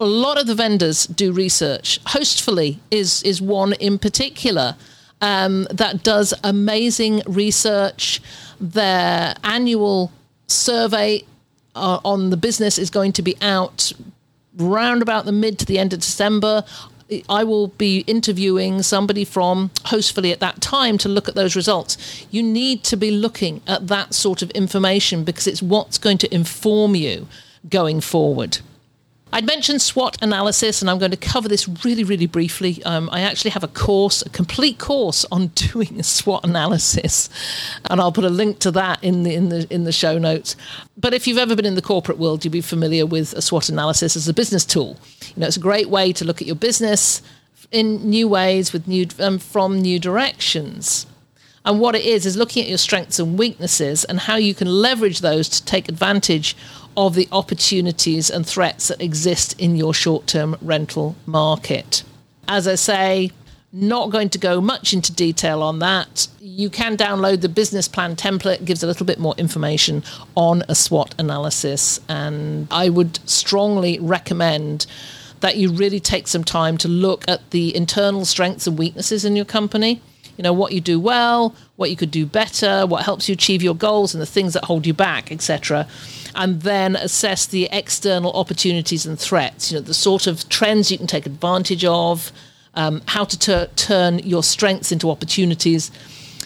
A 0.00 0.04
lot 0.04 0.36
of 0.36 0.48
the 0.48 0.56
vendors 0.56 1.06
do 1.06 1.30
research. 1.30 2.02
Hostfully 2.06 2.80
is 2.90 3.22
is 3.22 3.40
one 3.40 3.72
in 3.74 4.00
particular 4.00 4.74
um, 5.20 5.68
that 5.70 6.02
does 6.02 6.34
amazing 6.42 7.22
research. 7.28 8.20
Their 8.60 9.36
annual 9.44 10.10
survey 10.48 11.22
uh, 11.76 12.00
on 12.04 12.30
the 12.30 12.36
business 12.36 12.78
is 12.78 12.90
going 12.90 13.12
to 13.12 13.22
be 13.22 13.36
out 13.40 13.92
round 14.56 15.02
about 15.02 15.24
the 15.24 15.30
mid 15.30 15.56
to 15.60 15.66
the 15.66 15.78
end 15.78 15.92
of 15.92 16.00
December. 16.00 16.64
I 17.28 17.44
will 17.44 17.68
be 17.68 18.00
interviewing 18.00 18.82
somebody 18.82 19.24
from 19.24 19.70
Hostfully 19.84 20.32
at 20.32 20.40
that 20.40 20.60
time 20.60 20.98
to 20.98 21.08
look 21.08 21.28
at 21.28 21.34
those 21.34 21.56
results. 21.56 22.26
You 22.30 22.42
need 22.42 22.84
to 22.84 22.96
be 22.96 23.10
looking 23.10 23.62
at 23.66 23.88
that 23.88 24.14
sort 24.14 24.42
of 24.42 24.50
information 24.50 25.24
because 25.24 25.46
it's 25.46 25.62
what's 25.62 25.96
going 25.98 26.18
to 26.18 26.34
inform 26.34 26.94
you 26.94 27.26
going 27.70 28.00
forward. 28.00 28.58
I'd 29.32 29.46
mentioned 29.46 29.82
SWOT 29.82 30.16
analysis, 30.22 30.80
and 30.80 30.90
I'm 30.90 30.98
going 30.98 31.10
to 31.10 31.16
cover 31.16 31.48
this 31.48 31.68
really, 31.84 32.02
really 32.02 32.26
briefly. 32.26 32.82
Um, 32.84 33.10
I 33.12 33.20
actually 33.20 33.50
have 33.50 33.62
a 33.62 33.68
course, 33.68 34.22
a 34.22 34.30
complete 34.30 34.78
course 34.78 35.26
on 35.30 35.46
doing 35.54 36.02
SWOT 36.02 36.44
analysis, 36.44 37.28
and 37.90 38.00
I'll 38.00 38.12
put 38.12 38.24
a 38.24 38.30
link 38.30 38.58
to 38.60 38.70
that 38.72 39.02
in 39.04 39.24
the 39.24 39.34
in 39.34 39.48
the 39.50 39.66
in 39.70 39.84
the 39.84 39.92
show 39.92 40.18
notes. 40.18 40.56
But 40.96 41.14
if 41.14 41.26
you've 41.26 41.38
ever 41.38 41.54
been 41.54 41.66
in 41.66 41.74
the 41.74 41.82
corporate 41.82 42.18
world, 42.18 42.44
you'll 42.44 42.52
be 42.52 42.60
familiar 42.60 43.04
with 43.04 43.32
a 43.34 43.42
SWOT 43.42 43.68
analysis 43.68 44.16
as 44.16 44.28
a 44.28 44.34
business 44.34 44.64
tool. 44.64 44.96
You 45.34 45.40
know, 45.40 45.46
it's 45.46 45.56
a 45.56 45.60
great 45.60 45.90
way 45.90 46.12
to 46.14 46.24
look 46.24 46.40
at 46.40 46.46
your 46.46 46.56
business 46.56 47.22
in 47.70 48.08
new 48.08 48.28
ways 48.28 48.72
with 48.72 48.88
new 48.88 49.06
um, 49.20 49.38
from 49.38 49.80
new 49.80 49.98
directions. 49.98 51.06
And 51.64 51.80
what 51.80 51.94
it 51.94 52.04
is 52.04 52.24
is 52.24 52.34
looking 52.34 52.62
at 52.62 52.68
your 52.70 52.78
strengths 52.78 53.18
and 53.18 53.38
weaknesses 53.38 54.04
and 54.04 54.20
how 54.20 54.36
you 54.36 54.54
can 54.54 54.68
leverage 54.68 55.20
those 55.20 55.50
to 55.50 55.64
take 55.64 55.88
advantage 55.88 56.56
of 56.96 57.14
the 57.14 57.28
opportunities 57.32 58.30
and 58.30 58.46
threats 58.46 58.88
that 58.88 59.00
exist 59.00 59.54
in 59.60 59.76
your 59.76 59.94
short 59.94 60.26
term 60.26 60.56
rental 60.60 61.16
market. 61.26 62.02
As 62.46 62.66
I 62.66 62.74
say, 62.76 63.30
Not 63.70 64.08
going 64.08 64.30
to 64.30 64.38
go 64.38 64.62
much 64.62 64.94
into 64.94 65.12
detail 65.12 65.62
on 65.62 65.78
that. 65.80 66.26
You 66.40 66.70
can 66.70 66.96
download 66.96 67.42
the 67.42 67.50
business 67.50 67.86
plan 67.86 68.16
template, 68.16 68.60
it 68.60 68.64
gives 68.64 68.82
a 68.82 68.86
little 68.86 69.04
bit 69.04 69.18
more 69.18 69.34
information 69.36 70.02
on 70.34 70.62
a 70.70 70.74
SWOT 70.74 71.14
analysis. 71.18 72.00
And 72.08 72.66
I 72.70 72.88
would 72.88 73.18
strongly 73.28 73.98
recommend 73.98 74.86
that 75.40 75.58
you 75.58 75.70
really 75.70 76.00
take 76.00 76.28
some 76.28 76.44
time 76.44 76.78
to 76.78 76.88
look 76.88 77.28
at 77.28 77.50
the 77.50 77.76
internal 77.76 78.24
strengths 78.24 78.66
and 78.66 78.78
weaknesses 78.78 79.26
in 79.26 79.36
your 79.36 79.44
company. 79.44 80.00
You 80.38 80.44
know, 80.44 80.52
what 80.54 80.72
you 80.72 80.80
do 80.80 80.98
well, 80.98 81.54
what 81.76 81.90
you 81.90 81.96
could 81.96 82.10
do 82.10 82.24
better, 82.24 82.86
what 82.86 83.04
helps 83.04 83.28
you 83.28 83.34
achieve 83.34 83.62
your 83.62 83.74
goals, 83.74 84.14
and 84.14 84.22
the 84.22 84.26
things 84.26 84.54
that 84.54 84.64
hold 84.64 84.86
you 84.86 84.94
back, 84.94 85.30
etc. 85.30 85.86
And 86.38 86.62
then 86.62 86.96
assess 86.96 87.46
the 87.46 87.68
external 87.72 88.32
opportunities 88.32 89.04
and 89.04 89.18
threats, 89.18 89.72
you 89.72 89.76
know, 89.76 89.82
the 89.82 89.92
sort 89.92 90.26
of 90.26 90.48
trends 90.48 90.90
you 90.90 90.96
can 90.96 91.08
take 91.08 91.26
advantage 91.26 91.84
of, 91.84 92.32
um, 92.74 93.02
how 93.06 93.24
to 93.24 93.38
ter- 93.38 93.68
turn 93.74 94.20
your 94.20 94.44
strengths 94.44 94.92
into 94.92 95.10
opportunities, 95.10 95.90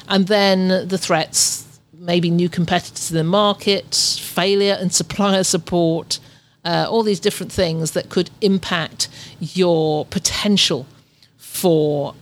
and 0.08 0.26
then 0.26 0.88
the 0.88 0.98
threats 0.98 1.68
maybe 2.02 2.30
new 2.30 2.48
competitors 2.48 3.10
in 3.10 3.16
the 3.16 3.24
market, 3.24 3.94
failure 4.20 4.76
and 4.80 4.92
supplier 4.92 5.44
support, 5.44 6.18
uh, 6.64 6.86
all 6.88 7.02
these 7.02 7.20
different 7.20 7.52
things 7.52 7.92
that 7.92 8.08
could 8.08 8.30
impact 8.40 9.08
your 9.40 10.04
potential 10.06 10.86
for 11.36 12.14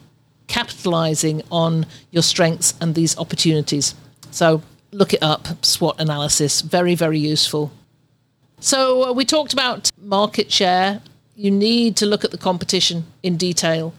capitalizing 0.48 1.40
on 1.50 1.86
your 2.10 2.22
strengths 2.22 2.74
and 2.80 2.94
these 2.94 3.16
opportunities. 3.16 3.94
So 4.30 4.62
look 4.92 5.12
it 5.12 5.22
up, 5.22 5.64
SWOT 5.64 6.00
analysis, 6.00 6.60
very, 6.60 6.94
very 6.94 7.18
useful. 7.18 7.72
So 8.60 9.10
uh, 9.10 9.12
we 9.12 9.24
talked 9.24 9.52
about 9.52 9.90
market 10.00 10.52
share. 10.52 11.00
You 11.36 11.50
need 11.50 11.96
to 11.96 12.06
look 12.06 12.24
at 12.24 12.30
the 12.30 12.38
competition 12.38 13.04
in 13.22 13.36
detail. 13.36 13.94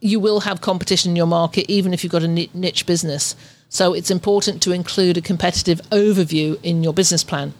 You 0.00 0.20
will 0.20 0.40
have 0.40 0.60
competition 0.60 1.10
in 1.12 1.16
your 1.16 1.26
market, 1.26 1.70
even 1.70 1.94
if 1.94 2.02
you've 2.02 2.12
got 2.12 2.22
a 2.22 2.28
niche 2.28 2.86
business. 2.86 3.36
So 3.68 3.94
it's 3.94 4.10
important 4.10 4.62
to 4.62 4.72
include 4.72 5.16
a 5.16 5.20
competitive 5.20 5.80
overview 5.90 6.58
in 6.62 6.82
your 6.82 6.92
business 6.92 7.24
plan. 7.24 7.54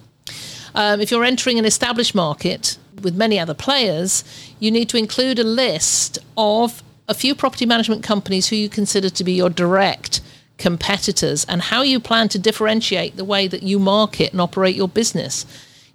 Um, 0.74 1.00
if 1.00 1.10
you're 1.10 1.24
entering 1.24 1.58
an 1.58 1.64
established 1.64 2.14
market 2.14 2.76
with 3.02 3.16
many 3.16 3.38
other 3.38 3.54
players, 3.54 4.24
you 4.58 4.70
need 4.70 4.88
to 4.90 4.98
include 4.98 5.38
a 5.38 5.44
list 5.44 6.18
of 6.36 6.82
a 7.08 7.14
few 7.14 7.34
property 7.34 7.66
management 7.66 8.02
companies 8.02 8.48
who 8.48 8.56
you 8.56 8.68
consider 8.68 9.08
to 9.08 9.24
be 9.24 9.32
your 9.32 9.48
direct 9.48 10.20
competitors 10.58 11.44
and 11.48 11.62
how 11.62 11.82
you 11.82 12.00
plan 12.00 12.28
to 12.30 12.38
differentiate 12.38 13.16
the 13.16 13.24
way 13.24 13.46
that 13.48 13.62
you 13.62 13.78
market 13.78 14.32
and 14.32 14.40
operate 14.40 14.74
your 14.74 14.88
business. 14.88 15.44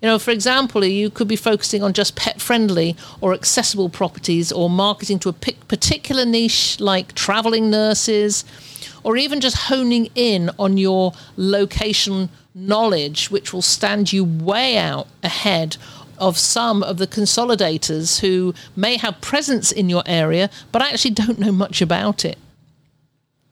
You 0.02 0.08
know, 0.08 0.20
for 0.20 0.32
example, 0.32 0.84
you 0.84 1.12
could 1.12 1.28
be 1.28 1.36
focusing 1.36 1.84
on 1.84 1.94
just 1.94 2.16
pet 2.16 2.42
friendly 2.42 2.96
or 3.22 3.34
accessible 3.34 3.90
properties 3.90 4.52
or 4.52 4.70
marketing 4.70 5.20
to 5.20 5.30
a 5.30 5.34
particular 5.34 6.26
niche 6.26 6.80
like 6.80 7.14
traveling 7.14 7.70
nurses 7.70 8.44
or 9.04 9.16
even 9.16 9.42
just 9.42 9.58
honing 9.58 10.10
in 10.16 10.50
on 10.58 10.78
your 10.78 11.14
location 11.38 12.30
knowledge, 12.56 13.30
which 13.30 13.54
will 13.54 13.62
stand 13.62 14.12
you 14.12 14.24
way 14.24 14.78
out 14.78 15.08
ahead 15.24 15.78
of 16.18 16.38
some 16.38 16.84
of 16.84 16.98
the 16.98 17.08
consolidators 17.08 18.20
who 18.20 18.54
may 18.76 18.98
have 18.98 19.20
presence 19.22 19.72
in 19.72 19.90
your 19.90 20.04
area 20.06 20.50
but 20.72 20.82
actually 20.82 21.12
don't 21.12 21.40
know 21.40 21.52
much 21.52 21.82
about 21.82 22.26
it. 22.26 22.38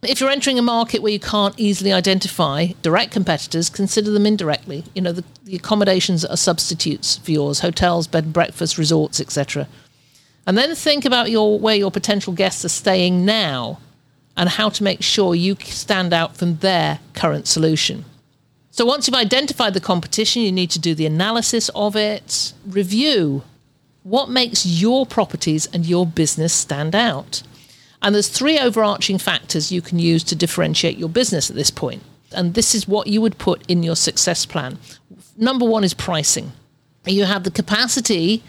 If 0.01 0.21
you're 0.21 0.29
entering 0.29 0.57
a 0.57 0.61
market 0.61 1.01
where 1.01 1.11
you 1.11 1.19
can't 1.19 1.59
easily 1.59 1.91
identify 1.91 2.67
direct 2.81 3.11
competitors, 3.11 3.69
consider 3.69 4.11
them 4.11 4.25
indirectly. 4.25 4.85
You 4.95 5.01
know, 5.01 5.11
the, 5.11 5.25
the 5.43 5.57
accommodations 5.57 6.23
are 6.23 6.37
substitutes 6.37 7.17
for 7.17 7.31
yours 7.31 7.59
hotels, 7.59 8.07
bed 8.07 8.23
and 8.23 8.33
breakfast, 8.33 8.77
resorts, 8.77 9.19
etc. 9.19 9.67
And 10.47 10.57
then 10.57 10.73
think 10.73 11.03
about 11.03 11.29
your, 11.31 11.59
where 11.59 11.75
your 11.75 11.91
potential 11.91 12.31
guests 12.31 12.63
are 12.63 12.69
staying 12.69 13.25
now 13.25 13.79
and 14.37 14.47
how 14.47 14.69
to 14.69 14.83
make 14.83 15.03
sure 15.03 15.35
you 15.35 15.57
stand 15.59 16.13
out 16.13 16.37
from 16.37 16.57
their 16.57 16.99
current 17.13 17.45
solution. 17.45 18.05
So 18.71 18.85
once 18.85 19.05
you've 19.05 19.15
identified 19.15 19.73
the 19.73 19.81
competition, 19.81 20.43
you 20.43 20.51
need 20.53 20.71
to 20.71 20.79
do 20.79 20.95
the 20.95 21.05
analysis 21.05 21.69
of 21.75 21.97
it, 21.97 22.53
review 22.65 23.43
what 24.03 24.29
makes 24.29 24.65
your 24.65 25.05
properties 25.05 25.65
and 25.73 25.85
your 25.85 26.05
business 26.05 26.53
stand 26.53 26.95
out. 26.95 27.43
And 28.01 28.15
there's 28.15 28.29
three 28.29 28.57
overarching 28.57 29.17
factors 29.17 29.71
you 29.71 29.81
can 29.81 29.99
use 29.99 30.23
to 30.25 30.35
differentiate 30.35 30.97
your 30.97 31.09
business 31.09 31.49
at 31.49 31.55
this 31.55 31.71
point. 31.71 32.03
And 32.31 32.53
this 32.53 32.73
is 32.73 32.87
what 32.87 33.07
you 33.07 33.21
would 33.21 33.37
put 33.37 33.63
in 33.67 33.83
your 33.83 33.95
success 33.95 34.45
plan. 34.45 34.77
Number 35.37 35.65
one 35.65 35.83
is 35.83 35.93
pricing. 35.93 36.51
You 37.05 37.25
have 37.25 37.43
the 37.43 37.51
capacity 37.51 38.43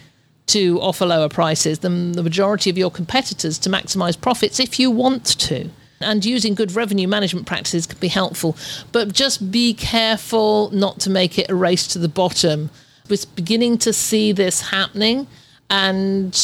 to 0.48 0.80
offer 0.80 1.06
lower 1.06 1.28
prices 1.28 1.78
than 1.78 2.12
the 2.12 2.22
majority 2.22 2.70
of 2.70 2.76
your 2.76 2.90
competitors 2.90 3.58
to 3.60 3.70
maximize 3.70 4.20
profits 4.20 4.60
if 4.60 4.78
you 4.78 4.90
want 4.90 5.24
to 5.24 5.70
and 6.00 6.24
using 6.24 6.54
good 6.54 6.72
revenue 6.72 7.06
management 7.06 7.46
practices 7.46 7.86
can 7.86 7.98
be 7.98 8.08
helpful. 8.08 8.56
But 8.92 9.12
just 9.12 9.50
be 9.50 9.74
careful 9.74 10.70
not 10.70 10.98
to 11.00 11.10
make 11.10 11.38
it 11.38 11.50
a 11.50 11.54
race 11.54 11.86
to 11.88 11.98
the 11.98 12.08
bottom. 12.08 12.70
We're 13.08 13.18
beginning 13.34 13.78
to 13.78 13.92
see 13.92 14.32
this 14.32 14.70
happening. 14.70 15.26
And 15.68 16.34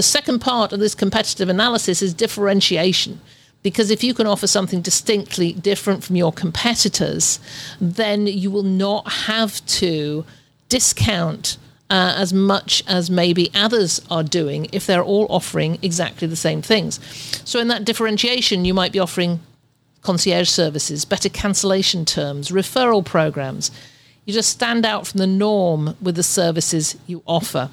the 0.00 0.04
second 0.04 0.38
part 0.38 0.72
of 0.72 0.80
this 0.80 0.94
competitive 0.94 1.50
analysis 1.50 2.00
is 2.00 2.14
differentiation. 2.14 3.20
Because 3.62 3.90
if 3.90 4.02
you 4.02 4.14
can 4.14 4.26
offer 4.26 4.46
something 4.46 4.80
distinctly 4.80 5.52
different 5.52 6.02
from 6.02 6.16
your 6.16 6.32
competitors, 6.32 7.38
then 7.82 8.26
you 8.26 8.50
will 8.50 8.62
not 8.62 9.06
have 9.12 9.62
to 9.66 10.24
discount 10.70 11.58
uh, 11.90 12.14
as 12.16 12.32
much 12.32 12.82
as 12.86 13.10
maybe 13.10 13.50
others 13.54 14.00
are 14.10 14.22
doing 14.22 14.68
if 14.72 14.86
they're 14.86 15.02
all 15.02 15.26
offering 15.28 15.78
exactly 15.82 16.26
the 16.26 16.34
same 16.34 16.62
things. 16.62 16.98
So, 17.44 17.60
in 17.60 17.68
that 17.68 17.84
differentiation, 17.84 18.64
you 18.64 18.72
might 18.72 18.92
be 18.92 19.00
offering 19.00 19.40
concierge 20.00 20.48
services, 20.48 21.04
better 21.04 21.28
cancellation 21.28 22.06
terms, 22.06 22.48
referral 22.48 23.04
programs. 23.04 23.70
You 24.24 24.32
just 24.32 24.48
stand 24.48 24.86
out 24.86 25.08
from 25.08 25.18
the 25.18 25.26
norm 25.26 25.94
with 26.00 26.14
the 26.14 26.22
services 26.22 26.96
you 27.06 27.22
offer. 27.26 27.68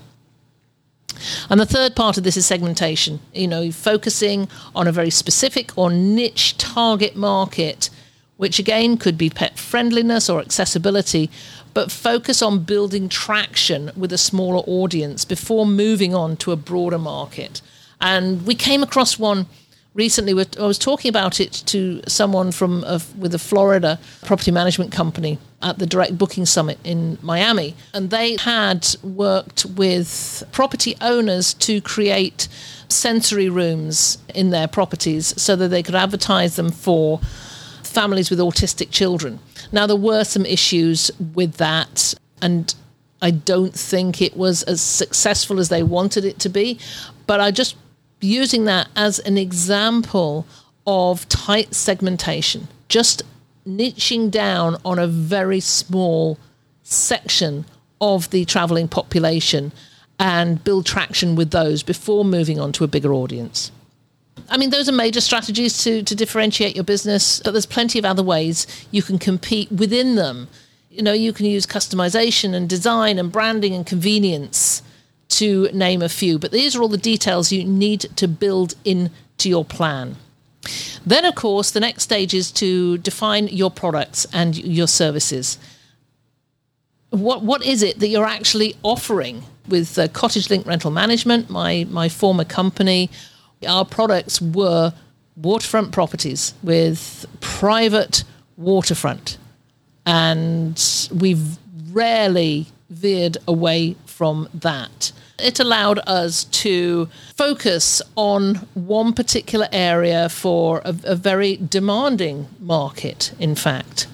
And 1.50 1.60
the 1.60 1.66
third 1.66 1.96
part 1.96 2.18
of 2.18 2.24
this 2.24 2.38
is 2.38 2.46
segmentation. 2.46 3.20
You 3.34 3.48
know, 3.48 3.72
focusing 3.72 4.48
on 4.76 4.88
a 4.88 4.92
very 4.92 5.10
specific 5.10 5.78
or 5.78 5.92
niche 5.92 6.58
target 6.58 7.16
market, 7.16 7.90
which 8.38 8.60
again 8.60 8.98
could 8.98 9.18
be 9.18 9.30
pet 9.30 9.58
friendliness 9.58 10.30
or 10.30 10.40
accessibility, 10.40 11.30
but 11.74 11.92
focus 11.92 12.42
on 12.42 12.60
building 12.64 13.10
traction 13.10 13.92
with 13.96 14.12
a 14.12 14.18
smaller 14.18 14.64
audience 14.68 15.26
before 15.26 15.66
moving 15.66 16.16
on 16.16 16.38
to 16.38 16.52
a 16.52 16.56
broader 16.56 16.98
market. 16.98 17.62
And 18.02 18.46
we 18.46 18.56
came 18.56 18.84
across 18.84 19.20
one 19.20 19.48
recently. 19.94 20.34
I 20.60 20.66
was 20.66 20.78
talking 20.78 21.10
about 21.10 21.40
it 21.40 21.52
to 21.68 22.02
someone 22.08 22.52
from 22.52 22.84
a, 22.84 23.02
with 23.18 23.34
a 23.34 23.40
Florida 23.40 24.00
property 24.24 24.52
management 24.52 24.92
company 24.92 25.40
at 25.62 25.80
the 25.80 25.88
Direct 25.88 26.18
Booking 26.18 26.46
Summit 26.46 26.78
in 26.84 27.18
Miami, 27.22 27.76
and 27.94 28.10
they 28.10 28.38
had 28.38 28.88
worked 29.04 29.66
with 29.66 30.44
property 30.52 30.96
owners 31.02 31.54
to 31.56 31.82
create 31.82 32.48
sensory 32.90 33.50
rooms 33.50 34.18
in 34.34 34.52
their 34.52 34.68
properties 34.68 35.40
so 35.42 35.56
that 35.56 35.70
they 35.70 35.84
could 35.84 35.96
advertise 35.96 36.56
them 36.56 36.72
for 36.72 37.20
families 37.84 38.30
with 38.30 38.40
autistic 38.40 38.92
children. 38.92 39.40
Now, 39.72 39.88
there 39.88 39.96
were 39.96 40.24
some 40.24 40.46
issues 40.46 41.12
with 41.34 41.56
that, 41.56 42.14
and 42.42 42.74
I 43.22 43.32
don't 43.32 43.74
think 43.74 44.22
it 44.22 44.38
was 44.38 44.64
as 44.64 44.82
successful 44.82 45.60
as 45.60 45.70
they 45.70 45.84
wanted 45.84 46.24
it 46.24 46.40
to 46.40 46.50
be. 46.50 46.80
But 47.26 47.42
I 47.42 47.52
just 47.52 47.76
using 48.22 48.66
that 48.66 48.88
as 48.96 49.20
an 49.20 49.38
example 49.38 50.46
of 50.86 51.28
tight 51.30 51.74
segmentation, 51.74 52.68
just 52.88 53.24
niching 53.68 54.32
down 54.32 54.78
on 54.86 54.98
a 54.98 55.08
very 55.08 55.60
small 55.60 56.40
section 56.84 57.66
of 58.00 58.30
the 58.30 58.46
traveling 58.46 58.88
population 58.88 59.72
and 60.20 60.64
build 60.64 60.86
traction 60.86 61.36
with 61.36 61.52
those 61.52 61.84
before 61.84 62.26
moving 62.26 62.60
on 62.60 62.72
to 62.72 62.84
a 62.84 62.88
bigger 62.88 63.14
audience. 63.14 63.72
I 64.50 64.58
mean, 64.58 64.70
those 64.70 64.88
are 64.88 64.94
major 64.94 65.22
strategies 65.22 65.84
to, 65.84 66.04
to 66.04 66.16
differentiate 66.16 66.76
your 66.76 66.86
business, 66.86 67.42
but 67.44 67.52
there's 67.52 67.66
plenty 67.66 68.00
of 68.00 68.06
other 68.06 68.24
ways 68.24 68.66
you 68.92 69.02
can 69.02 69.20
compete 69.20 69.72
within 69.72 70.16
them. 70.16 70.48
You 70.90 71.04
know, 71.04 71.14
you 71.14 71.34
can 71.34 71.46
use 71.46 71.66
customization 71.66 72.54
and 72.54 72.70
design 72.70 73.20
and 73.20 73.32
branding 73.32 73.74
and 73.74 73.86
convenience 73.86 74.82
to 75.30 75.70
name 75.74 76.02
a 76.02 76.10
few, 76.10 76.40
but 76.40 76.52
these 76.52 76.76
are 76.76 76.82
all 76.82 76.88
the 76.88 76.98
details 76.98 77.52
you 77.52 77.66
need 77.66 78.02
to 78.16 78.28
build 78.28 78.76
into 78.86 79.50
your 79.50 79.66
plan. 79.66 80.16
Then, 81.06 81.26
of 81.26 81.36
course, 81.36 81.72
the 81.72 81.80
next 81.80 82.04
stage 82.04 82.34
is 82.34 82.52
to 82.54 82.98
define 82.98 83.48
your 83.48 83.72
products 83.72 84.28
and 84.34 84.58
your 84.58 84.88
services. 84.88 85.58
What 87.10 87.44
what 87.44 87.66
is 87.66 87.82
it 87.84 88.00
that 88.00 88.10
you're 88.10 88.26
actually 88.26 88.76
offering 88.84 89.44
with 89.68 89.98
uh, 89.98 90.08
Cottage 90.10 90.50
Link 90.50 90.66
Rental 90.66 90.92
Management, 90.92 91.50
my 91.50 91.86
my 91.90 92.10
former 92.10 92.44
company? 92.44 93.10
Our 93.66 93.86
products 93.86 94.42
were 94.42 94.94
waterfront 95.38 95.92
properties 95.92 96.54
with 96.64 97.26
private 97.40 98.24
waterfront. 98.58 99.38
And 100.06 100.84
we've 101.14 101.58
rarely 101.92 102.68
veered 102.90 103.38
away 103.48 103.96
from 104.06 104.50
that. 104.54 105.12
It 105.40 105.60
allowed 105.60 106.00
us 106.08 106.46
to 106.46 107.10
focus 107.36 108.02
on 108.16 108.56
one 108.74 109.14
particular 109.14 109.68
area 109.72 110.30
for 110.30 110.82
a, 110.84 110.96
a 111.04 111.16
very 111.16 111.58
demanding 111.58 112.48
market, 112.60 113.34
in 113.40 113.56
fact. 113.56 114.08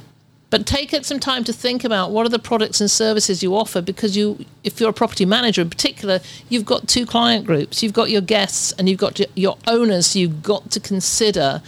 But 0.54 0.68
take 0.68 0.94
some 1.04 1.20
time 1.20 1.44
to 1.46 1.54
think 1.54 1.84
about 1.84 2.12
what 2.12 2.28
are 2.28 2.30
the 2.30 2.38
products 2.38 2.80
and 2.80 2.92
services 2.92 3.42
you 3.42 3.56
offer 3.56 3.82
because 3.82 4.16
you 4.16 4.46
if 4.64 4.80
you're 4.80 4.92
a 4.92 4.94
property 4.94 5.26
manager 5.26 5.64
in 5.64 5.70
particular 5.72 6.20
you've 6.48 6.64
got 6.64 6.88
two 6.88 7.08
client 7.08 7.48
groups. 7.48 7.82
You've 7.82 7.94
got 7.94 8.12
your 8.12 8.22
guests 8.22 8.72
and 8.74 8.88
you've 8.88 9.00
got 9.00 9.20
your 9.36 9.58
owners. 9.66 10.08
So 10.08 10.20
you've 10.20 10.44
got 10.44 10.70
to 10.70 10.80
consider 10.80 11.64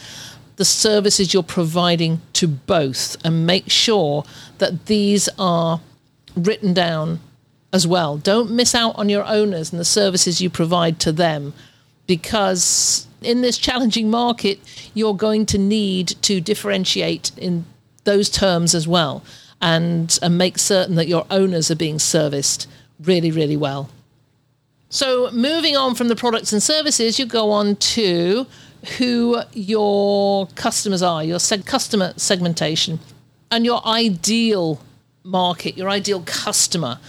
the 0.58 0.66
services 0.66 1.34
you're 1.34 1.42
providing 1.42 2.22
to 2.34 2.48
both 2.48 3.18
and 3.26 3.48
make 3.48 3.72
sure 3.72 4.24
that 4.60 4.86
these 4.86 5.30
are 5.40 5.82
written 6.36 6.76
down 6.76 7.22
as 7.76 7.86
well 7.86 8.18
don't 8.18 8.50
miss 8.50 8.74
out 8.74 8.96
on 8.96 9.10
your 9.10 9.26
owners 9.26 9.72
and 9.72 9.80
the 9.80 9.86
services 9.86 10.42
you 10.42 10.50
provide 10.50 11.00
to 11.00 11.12
them 11.12 11.54
because 12.08 13.08
in 13.22 13.42
this 13.42 13.58
challenging 13.58 14.10
market 14.10 14.60
you're 14.94 15.16
going 15.16 15.46
to 15.46 15.58
need 15.58 16.08
to 16.22 16.40
differentiate 16.42 17.32
in 17.38 17.66
those 18.06 18.30
terms 18.30 18.74
as 18.74 18.88
well 18.88 19.24
and, 19.62 20.18
and 20.22 20.38
make 20.38 20.58
certain 20.58 20.96
that 20.96 21.08
your 21.08 21.26
owners 21.30 21.70
are 21.70 21.76
being 21.76 22.00
serviced 22.00 22.68
really, 23.00 23.32
really 23.32 23.58
well. 23.58 23.90
So, 24.90 25.30
moving 25.32 25.76
on 25.76 25.96
from 25.96 26.08
the 26.08 26.16
products 26.16 26.54
and 26.54 26.62
services, 26.62 27.20
you 27.20 27.26
go 27.26 27.52
on 27.52 27.76
to 27.76 28.46
who 28.98 29.42
your 29.54 30.48
customers 30.56 31.02
are, 31.02 31.24
your 31.24 31.40
seg- 31.40 31.66
customer 31.66 32.14
segmentation, 32.16 33.00
and 33.52 33.66
your 33.66 33.86
ideal 33.86 34.80
market, 35.24 35.76
your 35.76 35.90
ideal 35.90 36.22
customer. 36.26 37.00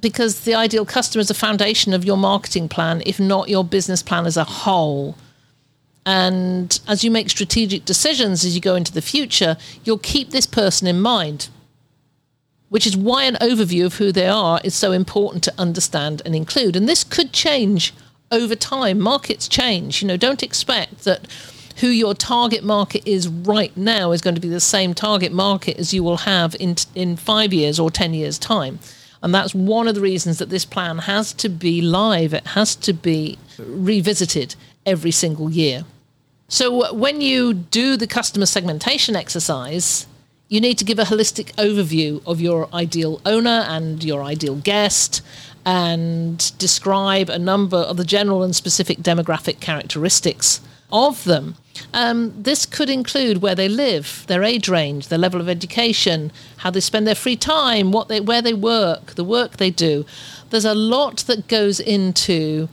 Because 0.00 0.40
the 0.40 0.54
ideal 0.54 0.84
customer 0.84 1.20
is 1.20 1.30
a 1.30 1.34
foundation 1.34 1.94
of 1.94 2.04
your 2.04 2.16
marketing 2.16 2.68
plan, 2.68 3.02
if 3.06 3.18
not 3.20 3.48
your 3.48 3.64
business 3.64 4.02
plan 4.02 4.26
as 4.26 4.36
a 4.36 4.44
whole. 4.44 5.16
And 6.06 6.78
as 6.86 7.02
you 7.02 7.10
make 7.10 7.30
strategic 7.30 7.84
decisions 7.84 8.44
as 8.44 8.54
you 8.54 8.60
go 8.60 8.74
into 8.74 8.92
the 8.92 9.00
future, 9.00 9.56
you'll 9.84 9.98
keep 9.98 10.30
this 10.30 10.46
person 10.46 10.86
in 10.86 11.00
mind, 11.00 11.48
which 12.68 12.86
is 12.86 12.96
why 12.96 13.24
an 13.24 13.36
overview 13.40 13.86
of 13.86 13.94
who 13.94 14.12
they 14.12 14.26
are 14.26 14.60
is 14.64 14.74
so 14.74 14.92
important 14.92 15.42
to 15.44 15.54
understand 15.56 16.20
and 16.26 16.34
include. 16.34 16.76
And 16.76 16.88
this 16.88 17.04
could 17.04 17.32
change 17.32 17.94
over 18.30 18.54
time. 18.54 19.00
Markets 19.00 19.48
change. 19.48 20.02
You 20.02 20.08
know, 20.08 20.16
don't 20.18 20.42
expect 20.42 21.04
that 21.04 21.26
who 21.76 21.88
your 21.88 22.14
target 22.14 22.62
market 22.62 23.06
is 23.06 23.26
right 23.26 23.74
now 23.76 24.12
is 24.12 24.20
going 24.20 24.34
to 24.34 24.40
be 24.40 24.48
the 24.48 24.60
same 24.60 24.94
target 24.94 25.32
market 25.32 25.78
as 25.78 25.94
you 25.94 26.04
will 26.04 26.18
have 26.18 26.54
in 26.60 26.76
in 26.94 27.16
5 27.16 27.52
years 27.52 27.80
or 27.80 27.90
10 27.90 28.14
years 28.14 28.38
time. 28.38 28.78
And 29.24 29.34
that's 29.34 29.54
one 29.54 29.88
of 29.88 29.94
the 29.94 30.02
reasons 30.02 30.36
that 30.36 30.50
this 30.50 30.66
plan 30.66 30.98
has 30.98 31.32
to 31.32 31.48
be 31.48 31.80
live. 31.80 32.34
It 32.34 32.48
has 32.48 32.76
to 32.76 32.92
be 32.92 33.38
revisited 33.58 34.54
every 34.84 35.12
single 35.12 35.50
year. 35.50 35.84
So 36.48 36.92
when 36.92 37.22
you 37.22 37.54
do 37.54 37.96
the 37.96 38.06
customer 38.06 38.44
segmentation 38.44 39.16
exercise, 39.16 40.06
you 40.50 40.60
need 40.60 40.76
to 40.76 40.84
give 40.84 40.98
a 40.98 41.04
holistic 41.04 41.54
overview 41.54 42.22
of 42.26 42.42
your 42.42 42.68
ideal 42.74 43.18
owner 43.24 43.64
and 43.66 44.04
your 44.04 44.22
ideal 44.22 44.56
guest 44.56 45.22
and 45.64 46.52
describe 46.58 47.30
a 47.30 47.38
number 47.38 47.78
of 47.78 47.96
the 47.96 48.04
general 48.04 48.42
and 48.42 48.54
specific 48.54 48.98
demographic 48.98 49.58
characteristics 49.58 50.60
of 50.92 51.24
them. 51.24 51.56
Um, 51.92 52.34
this 52.40 52.66
could 52.66 52.90
include 52.90 53.42
where 53.42 53.54
they 53.54 53.68
live, 53.68 54.24
their 54.28 54.42
age 54.42 54.68
range, 54.68 55.08
their 55.08 55.18
level 55.18 55.40
of 55.40 55.48
education, 55.48 56.32
how 56.58 56.70
they 56.70 56.80
spend 56.80 57.06
their 57.06 57.14
free 57.14 57.36
time, 57.36 57.92
what 57.92 58.08
they, 58.08 58.20
where 58.20 58.42
they 58.42 58.54
work, 58.54 59.14
the 59.14 59.24
work 59.24 59.56
they 59.56 59.70
do. 59.70 60.04
There's 60.50 60.64
a 60.64 60.74
lot 60.74 61.18
that 61.26 61.48
goes 61.48 61.80
into 61.80 62.68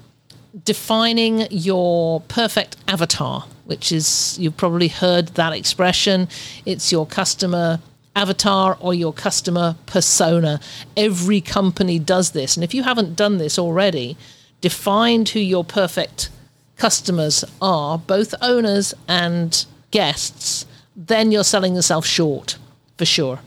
defining 0.65 1.47
your 1.49 2.21
perfect 2.21 2.75
avatar 2.87 3.45
which 3.71 3.89
is 3.93 4.37
you've 4.37 4.57
probably 4.57 4.89
heard 4.89 5.29
that 5.29 5.53
expression. 5.53 6.27
It's 6.65 6.91
your 6.91 7.05
customer 7.05 7.79
avatar 8.17 8.77
or 8.81 8.93
your 8.93 9.13
customer 9.13 9.77
persona. 9.85 10.59
Every 10.97 11.39
company 11.39 11.97
does 11.97 12.31
this. 12.31 12.57
And 12.57 12.65
if 12.65 12.73
you 12.73 12.83
haven't 12.83 13.15
done 13.15 13.37
this 13.37 13.57
already, 13.57 14.17
define 14.59 15.25
who 15.25 15.39
your 15.39 15.63
perfect 15.63 16.29
customers 16.77 17.43
are, 17.61 17.97
both 17.97 18.33
owners 18.41 18.93
and 19.07 19.65
guests, 19.91 20.65
then 20.95 21.31
you're 21.31 21.43
selling 21.43 21.75
yourself 21.75 22.05
short 22.05 22.57
for 22.97 23.05
sure. 23.05 23.39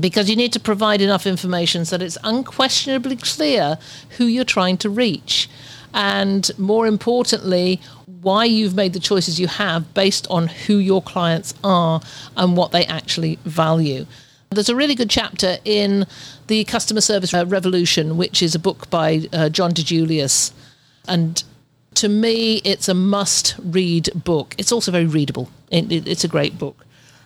Because 0.00 0.30
you 0.30 0.36
need 0.36 0.52
to 0.54 0.60
provide 0.60 1.02
enough 1.02 1.26
information 1.26 1.84
so 1.84 1.98
that 1.98 2.04
it's 2.04 2.18
unquestionably 2.24 3.16
clear 3.16 3.78
who 4.16 4.24
you're 4.24 4.44
trying 4.44 4.78
to 4.78 4.88
reach. 4.88 5.50
And 5.92 6.50
more 6.58 6.86
importantly, 6.86 7.80
why 8.22 8.44
you've 8.44 8.74
made 8.74 8.94
the 8.94 9.00
choices 9.00 9.38
you 9.38 9.48
have 9.48 9.92
based 9.92 10.26
on 10.30 10.48
who 10.48 10.78
your 10.78 11.02
clients 11.02 11.52
are 11.62 12.00
and 12.36 12.56
what 12.56 12.72
they 12.72 12.86
actually 12.86 13.38
value. 13.44 14.06
There's 14.50 14.68
a 14.68 14.76
really 14.76 14.94
good 14.94 15.10
chapter 15.10 15.58
in 15.64 16.06
The 16.46 16.64
Customer 16.64 17.00
Service 17.00 17.32
Revolution, 17.32 18.16
which 18.16 18.42
is 18.42 18.54
a 18.54 18.58
book 18.58 18.88
by 18.90 19.26
uh, 19.32 19.48
John 19.48 19.72
DiJulius. 19.72 20.52
And 21.08 21.42
to 21.94 22.08
me, 22.08 22.56
it's 22.64 22.88
a 22.88 22.94
must 22.94 23.54
read 23.62 24.10
book. 24.14 24.54
It's 24.58 24.72
also 24.72 24.90
very 24.90 25.06
readable, 25.06 25.50
it, 25.70 25.90
it, 25.90 26.08
it's 26.08 26.24
a 26.24 26.28
great 26.28 26.58
book. 26.58 26.84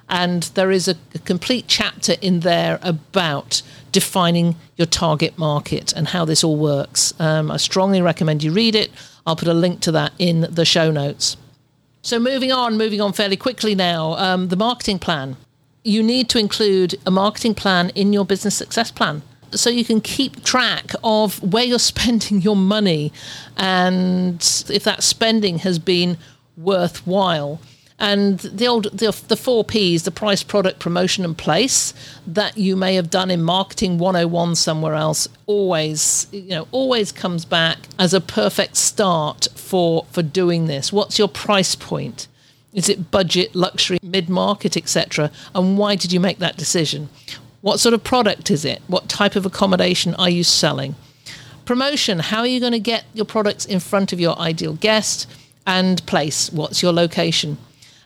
And 0.08 0.44
there 0.54 0.70
is 0.70 0.86
a, 0.86 0.94
a 1.14 1.18
complete 1.18 1.64
chapter 1.66 2.14
in 2.22 2.40
there 2.40 2.78
about 2.82 3.62
defining 3.90 4.54
your 4.76 4.86
target 4.86 5.36
market 5.36 5.92
and 5.92 6.08
how 6.08 6.24
this 6.24 6.44
all 6.44 6.56
works. 6.56 7.12
Um, 7.18 7.50
I 7.50 7.56
strongly 7.56 8.00
recommend 8.00 8.44
you 8.44 8.52
read 8.52 8.76
it. 8.76 8.92
I'll 9.26 9.36
put 9.36 9.48
a 9.48 9.54
link 9.54 9.80
to 9.80 9.92
that 9.92 10.12
in 10.18 10.46
the 10.50 10.64
show 10.64 10.92
notes. 10.92 11.36
So, 12.02 12.20
moving 12.20 12.52
on, 12.52 12.78
moving 12.78 13.00
on 13.00 13.12
fairly 13.12 13.36
quickly 13.36 13.74
now, 13.74 14.12
um, 14.12 14.48
the 14.48 14.56
marketing 14.56 15.00
plan. 15.00 15.36
You 15.82 16.02
need 16.02 16.28
to 16.30 16.38
include 16.38 16.94
a 17.04 17.10
marketing 17.10 17.54
plan 17.54 17.90
in 17.90 18.12
your 18.12 18.24
business 18.24 18.54
success 18.54 18.92
plan 18.92 19.22
so 19.53 19.70
you 19.70 19.84
can 19.84 20.01
keep 20.01 20.44
track 20.44 20.92
of 21.05 21.42
where 21.42 21.64
you're 21.64 21.78
spending 21.97 22.42
your 22.42 22.57
money 22.57 23.12
and 23.57 24.64
if 24.68 24.84
that 24.84 25.03
spending 25.03 25.59
has 25.59 25.78
been 25.78 26.18
worthwhile. 26.57 27.61
And 27.99 28.40
the 28.40 28.66
old 28.66 28.84
the, 28.92 29.18
the 29.28 29.36
four 29.36 29.64
P's 29.64 30.03
the 30.03 30.11
price 30.11 30.42
product 30.42 30.80
promotion 30.80 31.24
and 31.24 31.36
place 31.36 31.94
that 32.26 32.59
you 32.59 32.76
may 32.76 32.94
have 32.94 33.09
done 33.09 33.30
in 33.30 33.42
marketing 33.42 33.97
101 33.97 34.55
somewhere 34.57 34.94
else 34.94 35.28
always 35.47 36.26
you 36.30 36.51
know 36.51 36.68
always 36.72 37.11
comes 37.11 37.47
back 37.47 37.78
as 37.99 38.12
a 38.12 38.20
perfect 38.20 38.76
start 38.76 39.49
for 39.55 40.05
for 40.11 40.22
doing 40.22 40.66
this. 40.66 40.92
What's 40.92 41.18
your 41.18 41.28
price 41.28 41.74
point? 41.74 42.28
Is 42.74 42.90
it 42.90 43.11
budget 43.11 43.55
luxury 43.55 43.99
mid 44.03 44.28
market 44.28 44.76
etc 44.76 45.30
and 45.55 45.78
why 45.78 45.94
did 45.94 46.12
you 46.12 46.20
make 46.20 46.38
that 46.40 46.59
decision 46.59 47.09
what 47.66 47.80
sort 47.80 47.94
of 47.94 48.02
product 48.02 48.50
is 48.50 48.64
it 48.64 48.80
what 48.86 49.08
type 49.08 49.36
of 49.36 49.44
accommodation 49.44 50.14
are 50.14 50.30
you 50.30 50.44
selling 50.44 50.94
promotion 51.64 52.18
how 52.18 52.40
are 52.40 52.46
you 52.46 52.60
going 52.60 52.72
to 52.72 52.78
get 52.92 53.04
your 53.14 53.26
products 53.26 53.64
in 53.64 53.80
front 53.80 54.12
of 54.12 54.20
your 54.20 54.38
ideal 54.38 54.74
guest 54.74 55.26
and 55.66 56.04
place 56.06 56.50
what's 56.52 56.82
your 56.82 56.92
location 56.92 57.58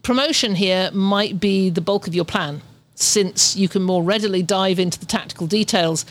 Promotion 0.03 0.55
here 0.55 0.91
might 0.93 1.39
be 1.39 1.69
the 1.69 1.81
bulk 1.81 2.07
of 2.07 2.15
your 2.15 2.25
plan, 2.25 2.63
since 2.95 3.55
you 3.55 3.69
can 3.69 3.83
more 3.83 4.03
readily 4.03 4.43
dive 4.43 4.79
into 4.79 4.99
the 4.99 5.07
tactical 5.07 5.47
details. 5.47 6.07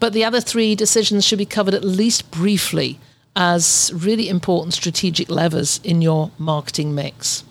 But 0.00 0.12
the 0.12 0.24
other 0.24 0.40
three 0.40 0.74
decisions 0.74 1.24
should 1.24 1.38
be 1.38 1.46
covered 1.46 1.74
at 1.74 1.84
least 1.84 2.30
briefly 2.30 2.98
as 3.34 3.90
really 3.94 4.28
important 4.28 4.74
strategic 4.74 5.30
levers 5.30 5.80
in 5.82 6.02
your 6.02 6.30
marketing 6.38 6.94
mix. 6.94 7.44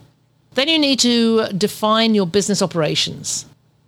Then 0.53 0.67
you 0.67 0.77
need 0.77 0.99
to 0.99 1.47
define 1.53 2.13
your 2.13 2.27
business 2.27 2.61
operations, 2.61 3.45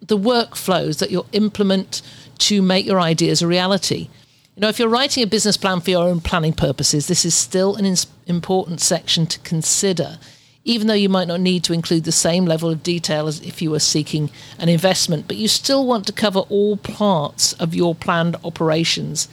the 0.07 0.17
workflows 0.17 0.99
that 0.99 1.11
you'll 1.11 1.27
implement 1.31 2.01
to 2.39 2.61
make 2.61 2.85
your 2.85 2.99
ideas 2.99 3.41
a 3.41 3.47
reality. 3.47 4.09
You 4.55 4.61
know, 4.61 4.69
if 4.69 4.77
you're 4.77 4.89
writing 4.89 5.23
a 5.23 5.27
business 5.27 5.57
plan 5.57 5.81
for 5.81 5.89
your 5.89 6.07
own 6.07 6.21
planning 6.21 6.53
purposes, 6.53 7.07
this 7.07 7.25
is 7.25 7.33
still 7.33 7.75
an 7.75 7.95
important 8.27 8.81
section 8.81 9.25
to 9.27 9.39
consider 9.39 10.19
even 10.65 10.87
though 10.87 10.93
you 10.93 11.09
might 11.09 11.27
not 11.27 11.41
need 11.41 11.63
to 11.65 11.73
include 11.73 12.03
the 12.03 12.11
same 12.11 12.45
level 12.45 12.69
of 12.69 12.83
detail 12.83 13.27
as 13.27 13.41
if 13.41 13.61
you 13.61 13.69
were 13.69 13.79
seeking 13.79 14.29
an 14.57 14.69
investment, 14.69 15.27
but 15.27 15.37
you 15.37 15.47
still 15.47 15.85
want 15.85 16.07
to 16.07 16.13
cover 16.13 16.39
all 16.41 16.77
parts 16.77 17.53
of 17.53 17.75
your 17.75 17.93
planned 17.93 18.35
operations, 18.43 19.27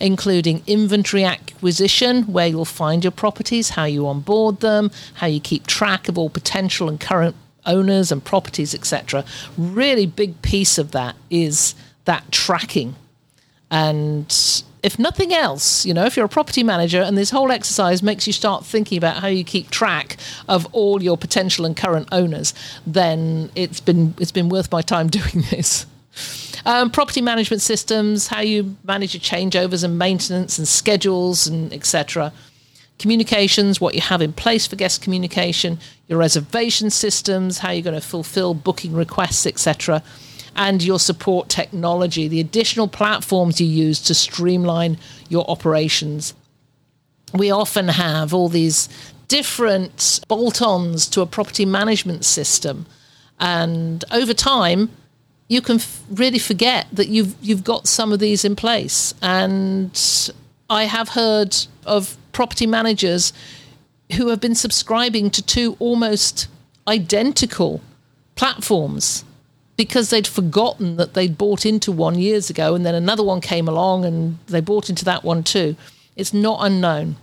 including 0.00 0.62
inventory 0.66 1.24
acquisition, 1.24 2.24
where 2.24 2.48
you'll 2.48 2.64
find 2.64 3.04
your 3.04 3.10
properties, 3.12 3.70
how 3.70 3.84
you 3.84 4.06
onboard 4.06 4.60
them, 4.60 4.90
how 5.14 5.26
you 5.26 5.40
keep 5.40 5.66
track 5.66 6.08
of 6.08 6.18
all 6.18 6.30
potential 6.30 6.88
and 6.88 7.00
current 7.00 7.36
owners 7.68 8.10
and 8.10 8.24
properties, 8.24 8.74
etc. 8.74 9.24
Really 9.56 10.06
big 10.06 10.42
piece 10.42 10.78
of 10.78 10.90
that 10.90 11.14
is 11.30 11.76
that 12.04 12.32
tracking. 12.32 12.96
And 13.70 14.34
if 14.82 14.98
nothing 14.98 15.32
else, 15.32 15.84
you 15.84 15.92
know, 15.92 16.04
if 16.04 16.16
you're 16.16 16.26
a 16.26 16.28
property 16.28 16.62
manager 16.62 17.02
and 17.02 17.16
this 17.16 17.30
whole 17.30 17.52
exercise 17.52 18.02
makes 18.02 18.26
you 18.26 18.32
start 18.32 18.64
thinking 18.64 18.98
about 18.98 19.18
how 19.18 19.28
you 19.28 19.44
keep 19.44 19.70
track 19.70 20.16
of 20.48 20.66
all 20.72 21.02
your 21.02 21.16
potential 21.16 21.64
and 21.64 21.76
current 21.76 22.08
owners, 22.12 22.54
then 22.86 23.50
it's 23.54 23.80
been 23.80 24.14
it's 24.18 24.32
been 24.32 24.48
worth 24.48 24.72
my 24.72 24.82
time 24.82 25.08
doing 25.20 25.44
this. 25.50 25.86
Um, 26.64 26.90
property 26.90 27.20
management 27.20 27.62
systems, 27.62 28.26
how 28.26 28.40
you 28.40 28.76
manage 28.84 29.14
your 29.14 29.20
changeovers 29.20 29.84
and 29.84 29.98
maintenance 29.98 30.58
and 30.58 30.66
schedules 30.66 31.46
and 31.46 31.72
etc. 31.72 32.32
Communications, 32.98 33.80
what 33.80 33.94
you 33.94 34.00
have 34.00 34.20
in 34.20 34.32
place 34.32 34.66
for 34.66 34.76
guest 34.76 35.02
communication, 35.02 35.78
your 36.08 36.18
reservation 36.18 36.90
systems, 36.90 37.58
how 37.58 37.70
you're 37.70 37.82
going 37.82 37.94
to 37.94 38.06
fulfill 38.06 38.54
booking 38.54 38.92
requests, 38.92 39.46
etc. 39.46 40.02
And 40.56 40.82
your 40.82 40.98
support 40.98 41.48
technology, 41.48 42.26
the 42.26 42.40
additional 42.40 42.88
platforms 42.88 43.60
you 43.60 43.68
use 43.68 44.00
to 44.02 44.14
streamline 44.14 44.98
your 45.28 45.48
operations. 45.48 46.34
We 47.32 47.50
often 47.50 47.88
have 47.88 48.34
all 48.34 48.48
these 48.48 48.88
different 49.28 50.20
bolt 50.26 50.60
ons 50.60 51.06
to 51.10 51.20
a 51.20 51.26
property 51.26 51.66
management 51.66 52.24
system. 52.24 52.86
And 53.38 54.04
over 54.10 54.34
time, 54.34 54.90
you 55.48 55.62
can 55.62 55.76
f- 55.76 56.02
really 56.10 56.38
forget 56.38 56.86
that 56.92 57.08
you've 57.08 57.34
you've 57.40 57.64
got 57.64 57.86
some 57.86 58.12
of 58.12 58.18
these 58.18 58.44
in 58.44 58.56
place. 58.56 59.14
And 59.22 59.92
I 60.68 60.84
have 60.84 61.10
heard 61.10 61.56
of 61.86 62.16
property 62.32 62.66
managers 62.66 63.32
who 64.16 64.28
have 64.28 64.40
been 64.40 64.54
subscribing 64.54 65.30
to 65.30 65.42
two 65.42 65.76
almost 65.78 66.48
identical 66.86 67.80
platforms 68.36 69.24
because 69.76 70.10
they'd 70.10 70.26
forgotten 70.26 70.96
that 70.96 71.14
they'd 71.14 71.38
bought 71.38 71.64
into 71.64 71.92
one 71.92 72.18
years 72.18 72.50
ago 72.50 72.74
and 72.74 72.84
then 72.84 72.94
another 72.94 73.22
one 73.22 73.40
came 73.40 73.68
along 73.68 74.04
and 74.04 74.38
they 74.46 74.60
bought 74.60 74.90
into 74.90 75.04
that 75.04 75.22
one 75.22 75.42
too. 75.42 75.76
It's 76.16 76.34
not 76.34 76.58
unknown. 76.62 77.16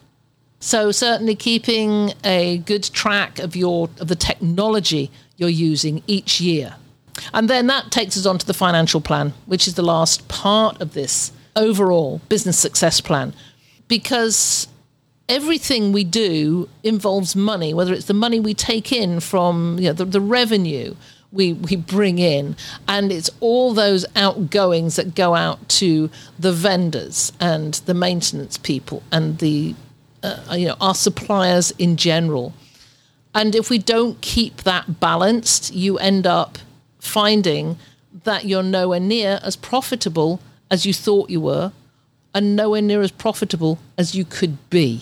So 0.60 0.92
certainly 0.92 1.36
keeping 1.36 2.14
a 2.24 2.60
good 2.60 2.84
track 2.84 3.40
of 3.40 3.56
your 3.56 3.90
of 4.00 4.08
the 4.08 4.16
technology 4.16 5.12
you're 5.38 5.50
using 5.50 6.02
each 6.08 6.40
year. 6.40 6.76
And 7.34 7.50
then 7.50 7.68
that 7.68 7.92
takes 7.92 8.18
us 8.18 8.26
on 8.26 8.38
to 8.38 8.46
the 8.46 8.54
financial 8.54 9.02
plan, 9.02 9.34
which 9.46 9.68
is 9.68 9.76
the 9.76 9.84
last 9.84 10.28
part 10.28 10.82
of 10.82 10.94
this 10.94 11.32
overall 11.56 12.22
business 12.30 12.58
success 12.58 13.02
plan. 13.02 13.34
Because 13.88 14.68
everything 15.28 15.92
we 15.92 16.04
do 16.04 16.70
involves 16.84 17.36
money, 17.36 17.74
whether 17.74 17.94
it's 17.94 18.06
the 18.06 18.14
money 18.14 18.40
we 18.40 18.54
take 18.54 18.92
in 18.92 19.20
from 19.20 19.78
you 19.80 19.88
know, 19.88 19.94
the, 19.94 20.06
the 20.06 20.22
revenue 20.22 20.96
we, 21.32 21.54
we 21.54 21.76
bring 21.76 22.20
in, 22.20 22.56
and 22.88 23.12
it's 23.12 23.30
all 23.40 23.74
those 23.74 24.06
outgoings 24.16 24.96
that 24.96 25.16
go 25.16 25.36
out 25.36 25.68
to 25.68 26.10
the 26.40 26.54
vendors 26.54 27.34
and 27.40 27.76
the 27.86 27.94
maintenance 27.94 28.58
people 28.58 29.04
and 29.12 29.40
the 29.40 29.76
uh, 30.24 30.56
you 30.58 30.68
know 30.68 30.76
our 30.80 30.96
suppliers 30.96 31.72
in 31.72 31.98
general. 31.98 32.54
And 33.34 33.54
if 33.54 33.70
we 33.70 33.78
don't 33.78 34.22
keep 34.22 34.64
that 34.64 35.02
balanced, 35.02 35.74
you 35.74 35.98
end 35.98 36.26
up 36.26 36.58
finding 37.00 37.78
that 38.24 38.46
you're 38.46 38.64
nowhere 38.64 39.02
near 39.02 39.40
as 39.44 39.58
profitable 39.58 40.40
as 40.72 40.86
you 40.86 40.94
thought 40.94 41.30
you 41.30 41.42
were, 41.42 41.74
and 42.34 42.56
nowhere 42.56 42.82
near 42.82 43.02
as 43.02 43.12
profitable 43.12 43.78
as 43.98 44.16
you 44.16 44.24
could 44.24 44.70
be. 44.70 45.02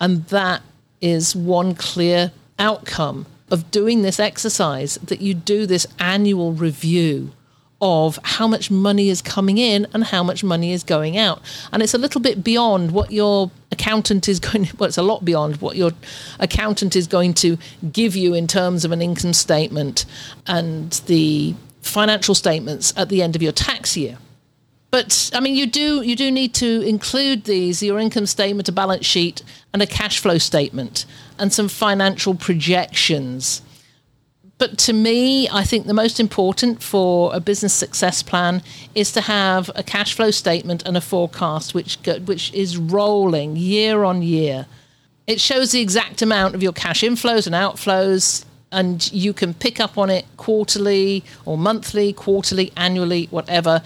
And 0.00 0.24
that 0.26 0.62
is 1.00 1.34
one 1.36 1.74
clear 1.74 2.32
outcome 2.58 3.26
of 3.50 3.70
doing 3.70 4.02
this 4.02 4.18
exercise 4.18 4.96
that 5.04 5.20
you 5.20 5.34
do 5.34 5.66
this 5.66 5.86
annual 5.98 6.52
review 6.52 7.32
of 7.80 8.18
how 8.22 8.48
much 8.48 8.70
money 8.70 9.10
is 9.10 9.20
coming 9.20 9.58
in 9.58 9.86
and 9.92 10.04
how 10.04 10.22
much 10.22 10.42
money 10.42 10.72
is 10.72 10.82
going 10.82 11.18
out. 11.18 11.42
And 11.72 11.82
it's 11.82 11.92
a 11.92 11.98
little 11.98 12.20
bit 12.20 12.42
beyond 12.42 12.92
what 12.92 13.12
your 13.12 13.50
accountant 13.70 14.28
is 14.28 14.40
going 14.46 14.64
to, 14.64 14.76
well, 14.76 14.88
it's 14.88 14.98
a 14.98 15.02
lot 15.02 15.24
beyond 15.24 15.60
what 15.60 15.76
your 15.76 15.92
accountant 16.40 16.96
is 16.96 17.06
going 17.06 17.34
to 17.34 17.58
give 17.92 18.16
you 18.16 18.34
in 18.34 18.46
terms 18.46 18.84
of 18.84 18.92
an 18.92 19.02
income 19.02 19.34
statement 19.34 20.06
and 20.46 20.92
the 21.06 21.54
financial 21.82 22.34
statements 22.34 22.92
at 22.96 23.08
the 23.08 23.22
end 23.22 23.36
of 23.36 23.42
your 23.42 23.52
tax 23.52 23.96
year. 23.96 24.18
But 24.90 25.30
I 25.34 25.40
mean, 25.40 25.56
you 25.56 25.66
do 25.66 26.02
you 26.02 26.16
do 26.16 26.30
need 26.30 26.54
to 26.54 26.80
include 26.82 27.44
these 27.44 27.82
your 27.82 27.98
income 27.98 28.26
statement, 28.26 28.68
a 28.68 28.72
balance 28.72 29.04
sheet, 29.04 29.42
and 29.72 29.82
a 29.82 29.86
cash 29.86 30.18
flow 30.20 30.38
statement, 30.38 31.04
and 31.38 31.52
some 31.52 31.68
financial 31.68 32.34
projections 32.34 33.62
but 34.58 34.78
to 34.78 34.92
me, 34.92 35.48
I 35.50 35.64
think 35.64 35.86
the 35.86 35.94
most 35.94 36.18
important 36.18 36.82
for 36.82 37.34
a 37.34 37.40
business 37.40 37.74
success 37.74 38.22
plan 38.22 38.62
is 38.94 39.12
to 39.12 39.20
have 39.20 39.70
a 39.74 39.82
cash 39.82 40.14
flow 40.14 40.30
statement 40.30 40.82
and 40.86 40.96
a 40.96 41.00
forecast 41.00 41.74
which 41.74 41.98
which 42.24 42.52
is 42.54 42.78
rolling 42.78 43.56
year 43.56 44.02
on 44.04 44.22
year. 44.22 44.66
It 45.26 45.40
shows 45.40 45.72
the 45.72 45.80
exact 45.80 46.22
amount 46.22 46.54
of 46.54 46.62
your 46.62 46.72
cash 46.72 47.02
inflows 47.02 47.46
and 47.46 47.54
outflows 47.54 48.44
and 48.72 49.12
you 49.12 49.32
can 49.32 49.52
pick 49.52 49.78
up 49.78 49.98
on 49.98 50.08
it 50.08 50.24
quarterly 50.36 51.22
or 51.44 51.58
monthly, 51.58 52.12
quarterly, 52.12 52.72
annually, 52.76 53.26
whatever, 53.30 53.82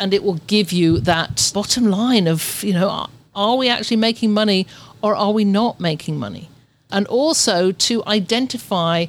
and 0.00 0.14
it 0.14 0.24
will 0.24 0.40
give 0.46 0.72
you 0.72 0.98
that 1.00 1.50
bottom 1.54 1.84
line 1.84 2.26
of, 2.26 2.64
you 2.64 2.72
know, 2.72 3.06
are 3.34 3.56
we 3.56 3.68
actually 3.68 3.98
making 3.98 4.32
money 4.32 4.66
or 5.02 5.14
are 5.14 5.30
we 5.30 5.44
not 5.44 5.78
making 5.78 6.18
money? 6.18 6.48
And 6.90 7.06
also 7.06 7.70
to 7.70 8.02
identify 8.06 9.06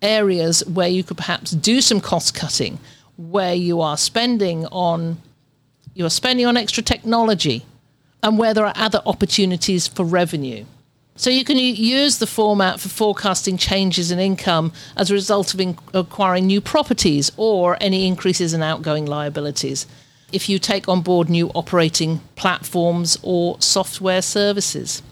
areas 0.00 0.64
where 0.66 0.88
you 0.88 1.02
could 1.02 1.16
perhaps 1.16 1.50
do 1.50 1.80
some 1.80 2.00
cost 2.00 2.34
cutting, 2.34 2.78
where 3.18 3.54
you 3.54 3.80
are 3.80 3.96
spending 3.96 4.66
on 4.66 5.18
you're 5.94 6.10
spending 6.10 6.44
on 6.44 6.58
extra 6.58 6.82
technology, 6.82 7.64
and 8.22 8.38
where 8.38 8.52
there 8.52 8.66
are 8.66 8.74
other 8.76 9.00
opportunities 9.06 9.88
for 9.88 10.04
revenue. 10.04 10.64
So 11.16 11.30
you 11.30 11.44
can 11.44 11.56
use 11.56 12.18
the 12.18 12.26
format 12.26 12.78
for 12.78 12.88
forecasting 12.88 13.56
changes 13.56 14.10
in 14.10 14.18
income 14.18 14.72
as 14.96 15.10
a 15.10 15.14
result 15.14 15.54
of 15.54 15.60
in- 15.60 15.78
acquiring 15.94 16.46
new 16.46 16.60
properties 16.60 17.32
or 17.36 17.76
any 17.80 18.06
increases 18.06 18.52
in 18.52 18.62
outgoing 18.62 19.06
liabilities. 19.06 19.86
If 20.32 20.48
you 20.48 20.58
take 20.58 20.88
on 20.88 21.00
board 21.00 21.30
new 21.30 21.48
operating 21.54 22.20
platforms 22.34 23.18
or 23.22 23.56
software 23.60 24.22
services 24.22 25.02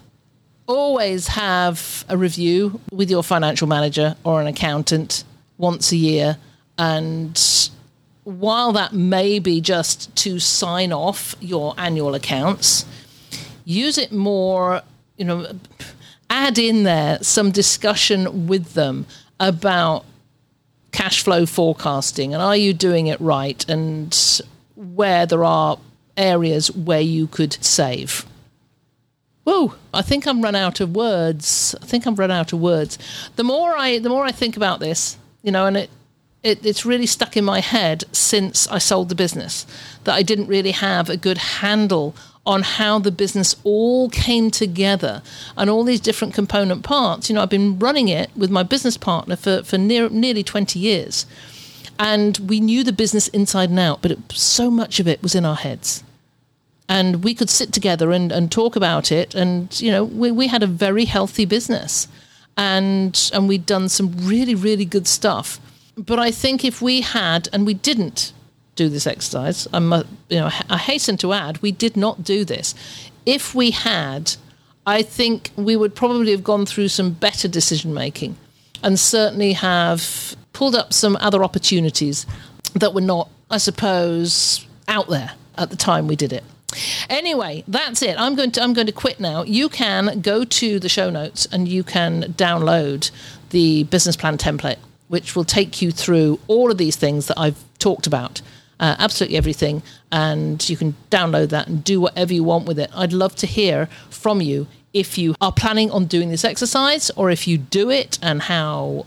always 0.67 1.29
have 1.29 2.05
a 2.09 2.17
review 2.17 2.81
with 2.91 3.11
your 3.11 3.23
financial 3.23 3.69
manager 3.69 4.17
or 4.25 4.41
an 4.41 4.47
accountant 4.47 5.25
once 5.59 5.93
a 5.93 5.97
year. 5.97 6.39
And 6.79 7.41
while 8.25 8.73
that 8.73 8.93
may 8.93 9.39
be 9.39 9.61
just 9.61 10.15
to 10.17 10.39
sign 10.39 10.93
off 10.93 11.35
your 11.41 11.75
annual 11.77 12.15
accounts, 12.15 12.87
use 13.65 13.99
it 13.99 14.13
more, 14.13 14.83
you 15.17 15.25
know, 15.25 15.47
add 16.31 16.59
in 16.59 16.83
there 16.85 17.19
some 17.23 17.51
discussion 17.51 18.47
with 18.47 18.75
them 18.75 19.07
about 19.41 20.05
cash 20.93 21.23
flow 21.23 21.45
forecasting 21.45 22.33
and 22.35 22.43
are 22.43 22.57
you 22.57 22.73
doing 22.73 23.09
it 23.09 23.21
right 23.21 23.69
and 23.69 24.41
where 24.77 25.27
there 25.27 25.45
are 25.45 25.79
areas 26.17 26.71
where 26.71 27.01
you 27.01 27.27
could 27.27 27.53
save. 27.65 28.25
Whoa, 29.45 29.75
I 29.93 30.03
think 30.03 30.27
I'm 30.27 30.43
run 30.43 30.55
out 30.55 30.81
of 30.81 30.95
words. 30.95 31.75
I 31.83 31.87
think 31.87 32.07
I'm 32.07 32.15
run 32.15 32.31
out 32.31 32.53
of 32.53 32.61
words. 32.61 32.99
The 33.37 33.45
more 33.45 33.77
I 33.77 33.99
the 33.99 34.09
more 34.09 34.25
I 34.25 34.33
think 34.33 34.57
about 34.57 34.81
this, 34.81 35.19
you 35.43 35.53
know, 35.53 35.67
and 35.67 35.77
it, 35.77 35.91
it 36.43 36.65
it's 36.65 36.87
really 36.87 37.07
stuck 37.07 37.37
in 37.37 37.45
my 37.45 37.61
head 37.61 38.05
since 38.13 38.67
I 38.69 38.79
sold 38.79 39.11
the 39.11 39.15
business 39.15 39.67
that 40.05 40.15
I 40.15 40.23
didn't 40.23 40.47
really 40.47 40.71
have 40.71 41.11
a 41.11 41.17
good 41.17 41.39
handle 41.39 42.15
on 42.47 42.63
how 42.63 42.99
the 42.99 43.11
business 43.11 43.57
all 43.65 44.11
came 44.11 44.51
together 44.51 45.23
and 45.57 45.71
all 45.71 45.83
these 45.83 46.01
different 46.01 46.35
component 46.35 46.83
parts. 46.83 47.29
You 47.29 47.35
know, 47.35 47.43
I've 47.43 47.49
been 47.49 47.79
running 47.79 48.09
it 48.09 48.31
with 48.37 48.51
my 48.51 48.63
business 48.63 48.97
partner 48.97 49.37
for, 49.37 49.63
for 49.63 49.79
near, 49.79 50.09
nearly 50.11 50.43
20 50.43 50.79
years. 50.79 51.27
And 51.99 52.37
we 52.39 52.61
knew 52.61 52.85
the 52.85 52.93
business 52.93 53.29
inside 53.29 53.71
and 53.71 53.79
out, 53.79 54.03
but 54.03 54.11
it, 54.11 54.19
so 54.33 54.71
much 54.71 55.01
of 55.01 55.09
it 55.09 55.23
was 55.23 55.35
in 55.35 55.45
our 55.45 55.57
heads 55.57 56.05
and 56.89 57.25
we 57.25 57.35
could 57.35 57.51
sit 57.51 57.73
together 57.73 58.13
and, 58.13 58.31
and 58.31 58.51
talk 58.51 58.77
about 58.77 59.11
it. 59.11 59.35
And 59.35 59.81
you 59.81 59.91
know, 59.91 60.05
we, 60.05 60.31
we 60.31 60.49
had 60.49 60.63
a 60.63 60.67
very 60.67 61.05
healthy 61.05 61.45
business, 61.45 62.09
and 62.57 63.31
and 63.33 63.49
we'd 63.49 63.67
done 63.67 63.89
some 63.89 64.13
really 64.19 64.55
really 64.55 64.85
good 64.85 65.07
stuff. 65.07 65.61
But 65.97 66.19
I 66.19 66.31
think 66.31 66.65
if 66.65 66.83
we 66.83 67.01
had, 67.01 67.49
and 67.53 67.67
we 67.67 67.75
didn't 67.75 68.33
do 68.77 68.89
this 68.89 69.07
exercise, 69.07 69.69
I'm 69.73 69.93
you 70.29 70.39
know 70.41 70.51
I 70.69 70.79
hasten 70.79 71.17
to 71.19 71.33
add 71.33 71.63
we 71.63 71.73
did 71.73 71.97
not 71.97 72.25
do 72.25 72.45
this. 72.45 72.75
If 73.27 73.55
we 73.55 73.71
had, 73.71 74.37
I 74.87 75.03
think 75.03 75.51
we 75.57 75.77
would 75.77 75.95
probably 75.95 76.31
have 76.33 76.45
gone 76.45 76.67
through 76.67 76.89
some 76.89 77.13
better 77.13 77.49
decision 77.49 77.95
making, 77.95 78.37
and 78.83 78.99
certainly 78.99 79.53
have 79.55 80.37
pulled 80.53 80.75
up 80.75 80.93
some 80.93 81.17
other 81.21 81.43
opportunities 81.45 82.27
that 82.75 82.95
were 82.95 83.01
not, 83.01 83.29
I 83.51 83.59
suppose, 83.59 84.67
out 84.89 85.09
there 85.09 85.33
at 85.57 85.71
the 85.71 85.77
time 85.77 86.07
we 86.07 86.17
did 86.17 86.33
it. 86.33 86.45
Anyway, 87.09 87.65
that's 87.69 88.03
it. 88.03 88.19
I'm 88.19 88.35
going 88.35 88.51
to 88.53 88.63
I'm 88.63 88.73
going 88.73 88.87
to 88.87 88.93
quit 88.93 89.21
now. 89.21 89.43
You 89.45 89.69
can 89.69 90.21
go 90.21 90.45
to 90.45 90.79
the 90.79 90.89
show 90.89 91.11
notes 91.11 91.47
and 91.53 91.69
you 91.69 91.85
can 91.85 92.35
download 92.35 93.11
the 93.51 93.85
business 93.85 94.17
plan 94.17 94.39
template, 94.39 94.79
which 95.09 95.37
will 95.37 95.45
take 95.45 95.81
you 95.81 95.93
through 95.93 96.41
all 96.49 96.71
of 96.71 96.79
these 96.79 96.97
things 96.97 97.27
that 97.29 97.39
I've 97.39 97.63
talked 97.79 98.07
about. 98.07 98.43
Uh, 98.81 98.97
absolutely 98.99 99.37
everything, 99.37 99.83
and 100.11 100.69
you 100.69 100.77
can 100.77 100.97
download 101.11 101.51
that 101.51 101.69
and 101.69 101.85
do 101.85 102.01
whatever 102.01 102.35
you 102.35 102.43
want 102.43 102.67
with 102.67 102.79
it. 102.79 102.91
I'd 102.95 103.13
love 103.13 103.35
to 103.37 103.47
hear 103.47 103.89
from 104.11 104.41
you 104.41 104.67
if 104.93 105.19
you 105.19 105.35
are 105.41 105.53
planning 105.53 105.91
on 105.91 106.07
doing 106.07 106.31
this 106.31 106.45
exercise 106.45 107.11
or 107.11 107.31
if 107.31 107.47
you 107.47 107.59
do 107.59 107.91
it 107.91 108.19
and 108.23 108.43
how 108.43 109.07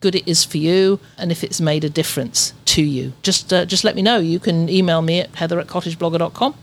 good 0.00 0.14
it 0.14 0.26
is 0.28 0.44
for 0.44 0.58
you 0.58 1.00
and 1.16 1.30
if 1.32 1.42
it's 1.42 1.60
made 1.60 1.84
a 1.84 1.90
difference 1.90 2.52
to 2.64 2.82
you. 2.82 3.12
Just 3.22 3.52
uh, 3.52 3.64
just 3.64 3.84
let 3.84 3.94
me 3.94 4.02
know. 4.02 4.18
You 4.18 4.38
can 4.38 4.68
email 4.68 5.02
me 5.02 5.20
at 5.20 5.34
heather 5.34 5.60
at 5.60 5.66
cottageblogger.com. 5.66 6.54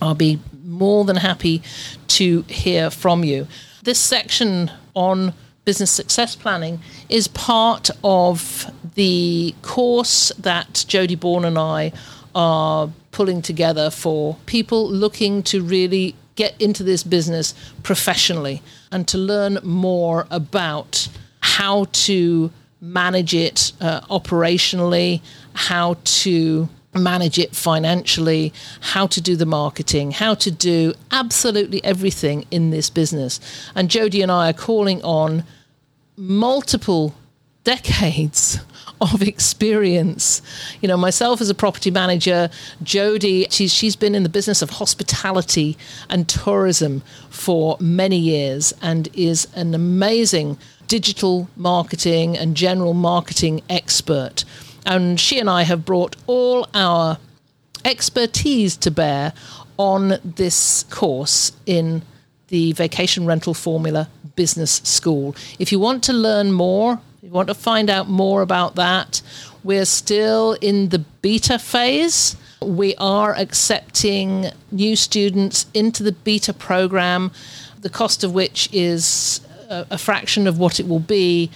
I'll 0.00 0.14
be 0.14 0.40
more 0.62 1.04
than 1.04 1.16
happy 1.16 1.62
to 2.08 2.42
hear 2.42 2.90
from 2.90 3.24
you. 3.24 3.46
This 3.82 3.98
section 3.98 4.70
on 4.94 5.34
business 5.64 5.90
success 5.90 6.36
planning 6.36 6.80
is 7.08 7.28
part 7.28 7.90
of 8.02 8.70
the 8.94 9.54
course 9.62 10.32
that 10.38 10.84
Jody 10.88 11.14
Bourne 11.14 11.44
and 11.44 11.58
I 11.58 11.92
are 12.34 12.90
pulling 13.10 13.42
together 13.42 13.90
for 13.90 14.36
people 14.46 14.90
looking 14.90 15.42
to 15.44 15.62
really 15.62 16.14
get 16.36 16.60
into 16.60 16.82
this 16.82 17.02
business 17.04 17.54
professionally 17.82 18.62
and 18.90 19.06
to 19.08 19.18
learn 19.18 19.58
more 19.62 20.26
about 20.30 21.08
how 21.40 21.86
to 21.92 22.50
manage 22.80 23.34
it 23.34 23.72
uh, 23.80 24.00
operationally, 24.02 25.20
how 25.54 25.96
to 26.04 26.68
manage 26.94 27.38
it 27.38 27.54
financially, 27.54 28.52
how 28.80 29.06
to 29.06 29.20
do 29.20 29.36
the 29.36 29.46
marketing, 29.46 30.10
how 30.12 30.34
to 30.34 30.50
do 30.50 30.92
absolutely 31.10 31.82
everything 31.84 32.44
in 32.50 32.70
this 32.70 32.90
business. 32.90 33.40
And 33.74 33.90
Jody 33.90 34.22
and 34.22 34.30
I 34.30 34.50
are 34.50 34.54
calling 34.54 35.02
on 35.02 35.44
multiple 36.16 37.14
decades 37.64 38.60
of 39.00 39.22
experience. 39.22 40.42
You 40.80 40.88
know, 40.88 40.96
myself 40.96 41.40
as 41.40 41.50
a 41.50 41.54
property 41.54 41.90
manager, 41.90 42.50
Jody, 42.82 43.46
she's, 43.50 43.72
she's 43.72 43.96
been 43.96 44.14
in 44.14 44.22
the 44.22 44.28
business 44.28 44.62
of 44.62 44.70
hospitality 44.70 45.76
and 46.08 46.28
tourism 46.28 47.02
for 47.30 47.76
many 47.80 48.18
years 48.18 48.72
and 48.82 49.08
is 49.14 49.48
an 49.54 49.74
amazing 49.74 50.58
digital 50.86 51.48
marketing 51.56 52.36
and 52.36 52.56
general 52.56 52.94
marketing 52.94 53.62
expert. 53.68 54.44
And 54.86 55.18
she 55.18 55.38
and 55.38 55.48
I 55.48 55.62
have 55.62 55.84
brought 55.84 56.16
all 56.26 56.68
our 56.74 57.18
expertise 57.84 58.76
to 58.78 58.90
bear 58.90 59.32
on 59.76 60.18
this 60.24 60.84
course 60.84 61.52
in 61.66 62.02
the 62.48 62.72
Vacation 62.72 63.26
Rental 63.26 63.54
Formula 63.54 64.08
Business 64.36 64.80
School. 64.84 65.34
If 65.58 65.72
you 65.72 65.78
want 65.78 66.04
to 66.04 66.12
learn 66.12 66.52
more, 66.52 67.00
want 67.34 67.48
to 67.48 67.54
find 67.54 67.90
out 67.90 68.08
more 68.08 68.42
about 68.42 68.76
that, 68.76 69.20
we're 69.64 69.84
still 69.84 70.52
in 70.60 70.90
the 70.90 71.00
beta 71.00 71.58
phase. 71.58 72.36
We 72.62 72.94
are 72.96 73.34
accepting 73.34 74.50
new 74.70 74.94
students 74.94 75.66
into 75.74 76.04
the 76.04 76.12
beta 76.12 76.54
program, 76.54 77.32
the 77.80 77.90
cost 77.90 78.22
of 78.22 78.32
which 78.32 78.68
is 78.72 79.40
a, 79.68 79.84
a 79.90 79.98
fraction 79.98 80.46
of 80.46 80.60
what 80.60 80.78
it 80.78 80.86
will 80.86 81.00
be 81.00 81.50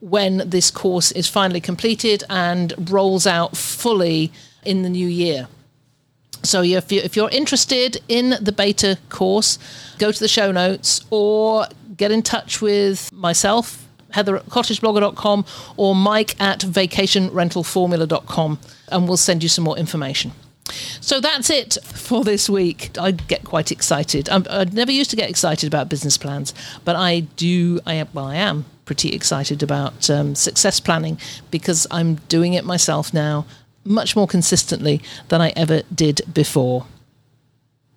when 0.00 0.42
this 0.50 0.72
course 0.72 1.12
is 1.12 1.28
finally 1.28 1.60
completed 1.60 2.24
and 2.28 2.90
rolls 2.90 3.28
out 3.28 3.56
fully 3.56 4.32
in 4.64 4.82
the 4.82 4.90
new 4.90 5.06
year. 5.06 5.46
So 6.42 6.62
if 6.62 7.16
you're 7.16 7.30
interested 7.30 8.02
in 8.08 8.34
the 8.40 8.52
beta 8.52 8.98
course, 9.08 9.58
go 9.98 10.10
to 10.10 10.18
the 10.18 10.28
show 10.28 10.50
notes 10.50 11.00
or 11.10 11.68
get 11.96 12.10
in 12.10 12.22
touch 12.22 12.60
with 12.60 13.10
myself, 13.12 13.83
Heather 14.14 14.36
at 14.36 14.46
cottageblogger.com 14.46 15.44
or 15.76 15.94
Mike 15.94 16.40
at 16.40 16.60
vacationrentalformula.com 16.60 18.58
and 18.88 19.08
we'll 19.08 19.16
send 19.16 19.42
you 19.42 19.48
some 19.48 19.64
more 19.64 19.76
information. 19.76 20.32
So 21.00 21.20
that's 21.20 21.50
it 21.50 21.76
for 21.84 22.24
this 22.24 22.48
week. 22.48 22.90
I 22.98 23.10
get 23.10 23.44
quite 23.44 23.70
excited. 23.70 24.28
I'm, 24.28 24.46
I 24.48 24.64
never 24.64 24.92
used 24.92 25.10
to 25.10 25.16
get 25.16 25.28
excited 25.28 25.66
about 25.66 25.88
business 25.88 26.16
plans, 26.16 26.54
but 26.84 26.96
I 26.96 27.20
do. 27.20 27.80
I 27.86 27.94
am, 27.94 28.08
well, 28.14 28.26
I 28.26 28.36
am 28.36 28.64
pretty 28.84 29.10
excited 29.10 29.62
about 29.62 30.08
um, 30.08 30.34
success 30.34 30.80
planning 30.80 31.18
because 31.50 31.86
I'm 31.90 32.16
doing 32.28 32.54
it 32.54 32.64
myself 32.64 33.12
now 33.12 33.46
much 33.84 34.16
more 34.16 34.26
consistently 34.26 35.02
than 35.28 35.40
I 35.40 35.52
ever 35.56 35.82
did 35.94 36.22
before. 36.32 36.86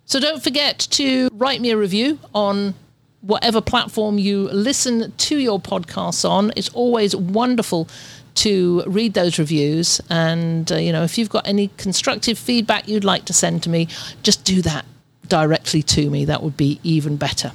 So 0.04 0.20
don't 0.20 0.42
forget 0.42 0.78
to 0.90 1.28
write 1.32 1.60
me 1.60 1.70
a 1.70 1.76
review 1.76 2.18
on 2.34 2.74
whatever 3.20 3.60
platform 3.60 4.18
you 4.18 4.48
listen 4.48 5.12
to 5.12 5.38
your 5.38 5.60
podcasts 5.60 6.28
on. 6.28 6.52
It's 6.56 6.68
always 6.70 7.14
wonderful 7.16 7.88
to 8.36 8.84
read 8.86 9.14
those 9.14 9.38
reviews. 9.38 10.00
And, 10.08 10.70
uh, 10.70 10.76
you 10.76 10.92
know, 10.92 11.02
if 11.02 11.18
you've 11.18 11.28
got 11.28 11.46
any 11.46 11.68
constructive 11.76 12.38
feedback 12.38 12.88
you'd 12.88 13.04
like 13.04 13.24
to 13.24 13.32
send 13.32 13.62
to 13.64 13.70
me, 13.70 13.88
just 14.22 14.44
do 14.44 14.62
that 14.62 14.84
directly 15.26 15.82
to 15.82 16.08
me. 16.08 16.24
That 16.24 16.42
would 16.42 16.56
be 16.56 16.80
even 16.84 17.16
better. 17.16 17.52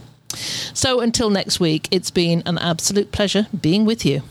So 0.73 0.99
until 0.99 1.29
next 1.29 1.59
week, 1.59 1.87
it's 1.91 2.11
been 2.11 2.43
an 2.45 2.57
absolute 2.57 3.11
pleasure 3.11 3.47
being 3.59 3.85
with 3.85 4.05
you. 4.05 4.23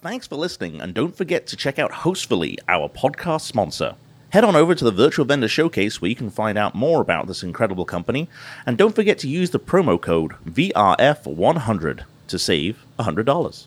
Thanks 0.00 0.26
for 0.26 0.36
listening, 0.36 0.80
and 0.80 0.94
don't 0.94 1.16
forget 1.16 1.46
to 1.48 1.56
check 1.56 1.78
out 1.78 1.92
Hostfully, 1.92 2.56
our 2.68 2.88
podcast 2.88 3.42
sponsor. 3.42 3.94
Head 4.32 4.44
on 4.44 4.56
over 4.56 4.74
to 4.74 4.82
the 4.82 4.90
Virtual 4.90 5.26
Vendor 5.26 5.46
Showcase 5.46 6.00
where 6.00 6.08
you 6.08 6.16
can 6.16 6.30
find 6.30 6.56
out 6.56 6.74
more 6.74 7.02
about 7.02 7.26
this 7.26 7.42
incredible 7.42 7.84
company, 7.84 8.30
and 8.64 8.78
don't 8.78 8.94
forget 8.94 9.18
to 9.18 9.28
use 9.28 9.50
the 9.50 9.60
promo 9.60 10.00
code 10.00 10.32
VRF100 10.46 12.04
to 12.28 12.38
save 12.38 12.82
$100. 12.98 13.66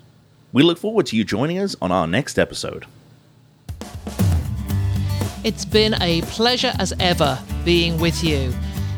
We 0.51 0.63
look 0.63 0.80
forward 0.80 1.05
to 1.05 1.16
you 1.16 1.24
joining 1.24 1.59
us 1.59 1.76
on 1.84 1.91
our 1.91 2.07
next 2.07 2.39
episode. 2.39 2.88
It's 5.43 5.66
been 5.66 6.01
a 6.01 6.24
pleasure 6.24 6.74
as 6.80 6.95
ever 6.99 7.38
being 7.63 7.99
with 7.99 8.24
you. 8.24 8.51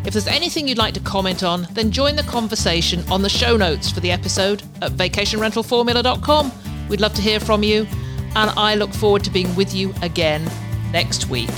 If 0.06 0.14
there's 0.14 0.28
anything 0.28 0.70
you'd 0.70 0.78
like 0.78 0.94
to 0.94 1.02
comment 1.02 1.44
on, 1.44 1.68
then 1.72 1.92
join 1.92 2.16
the 2.16 2.24
conversation 2.24 3.04
on 3.12 3.24
the 3.24 3.30
show 3.30 3.58
notes 3.58 3.92
for 3.92 4.00
the 4.00 4.12
episode 4.12 4.64
at 4.82 4.94
vacationrentalformula.com. 4.94 6.50
We'd 6.88 7.02
love 7.02 7.14
to 7.16 7.22
hear 7.22 7.42
from 7.42 7.62
you, 7.62 7.86
and 8.38 8.52
I 8.52 8.76
look 8.76 8.94
forward 8.94 9.26
to 9.26 9.30
being 9.30 9.54
with 9.58 9.76
you 9.76 9.94
again 10.02 10.50
next 10.92 11.30
week. 11.30 11.50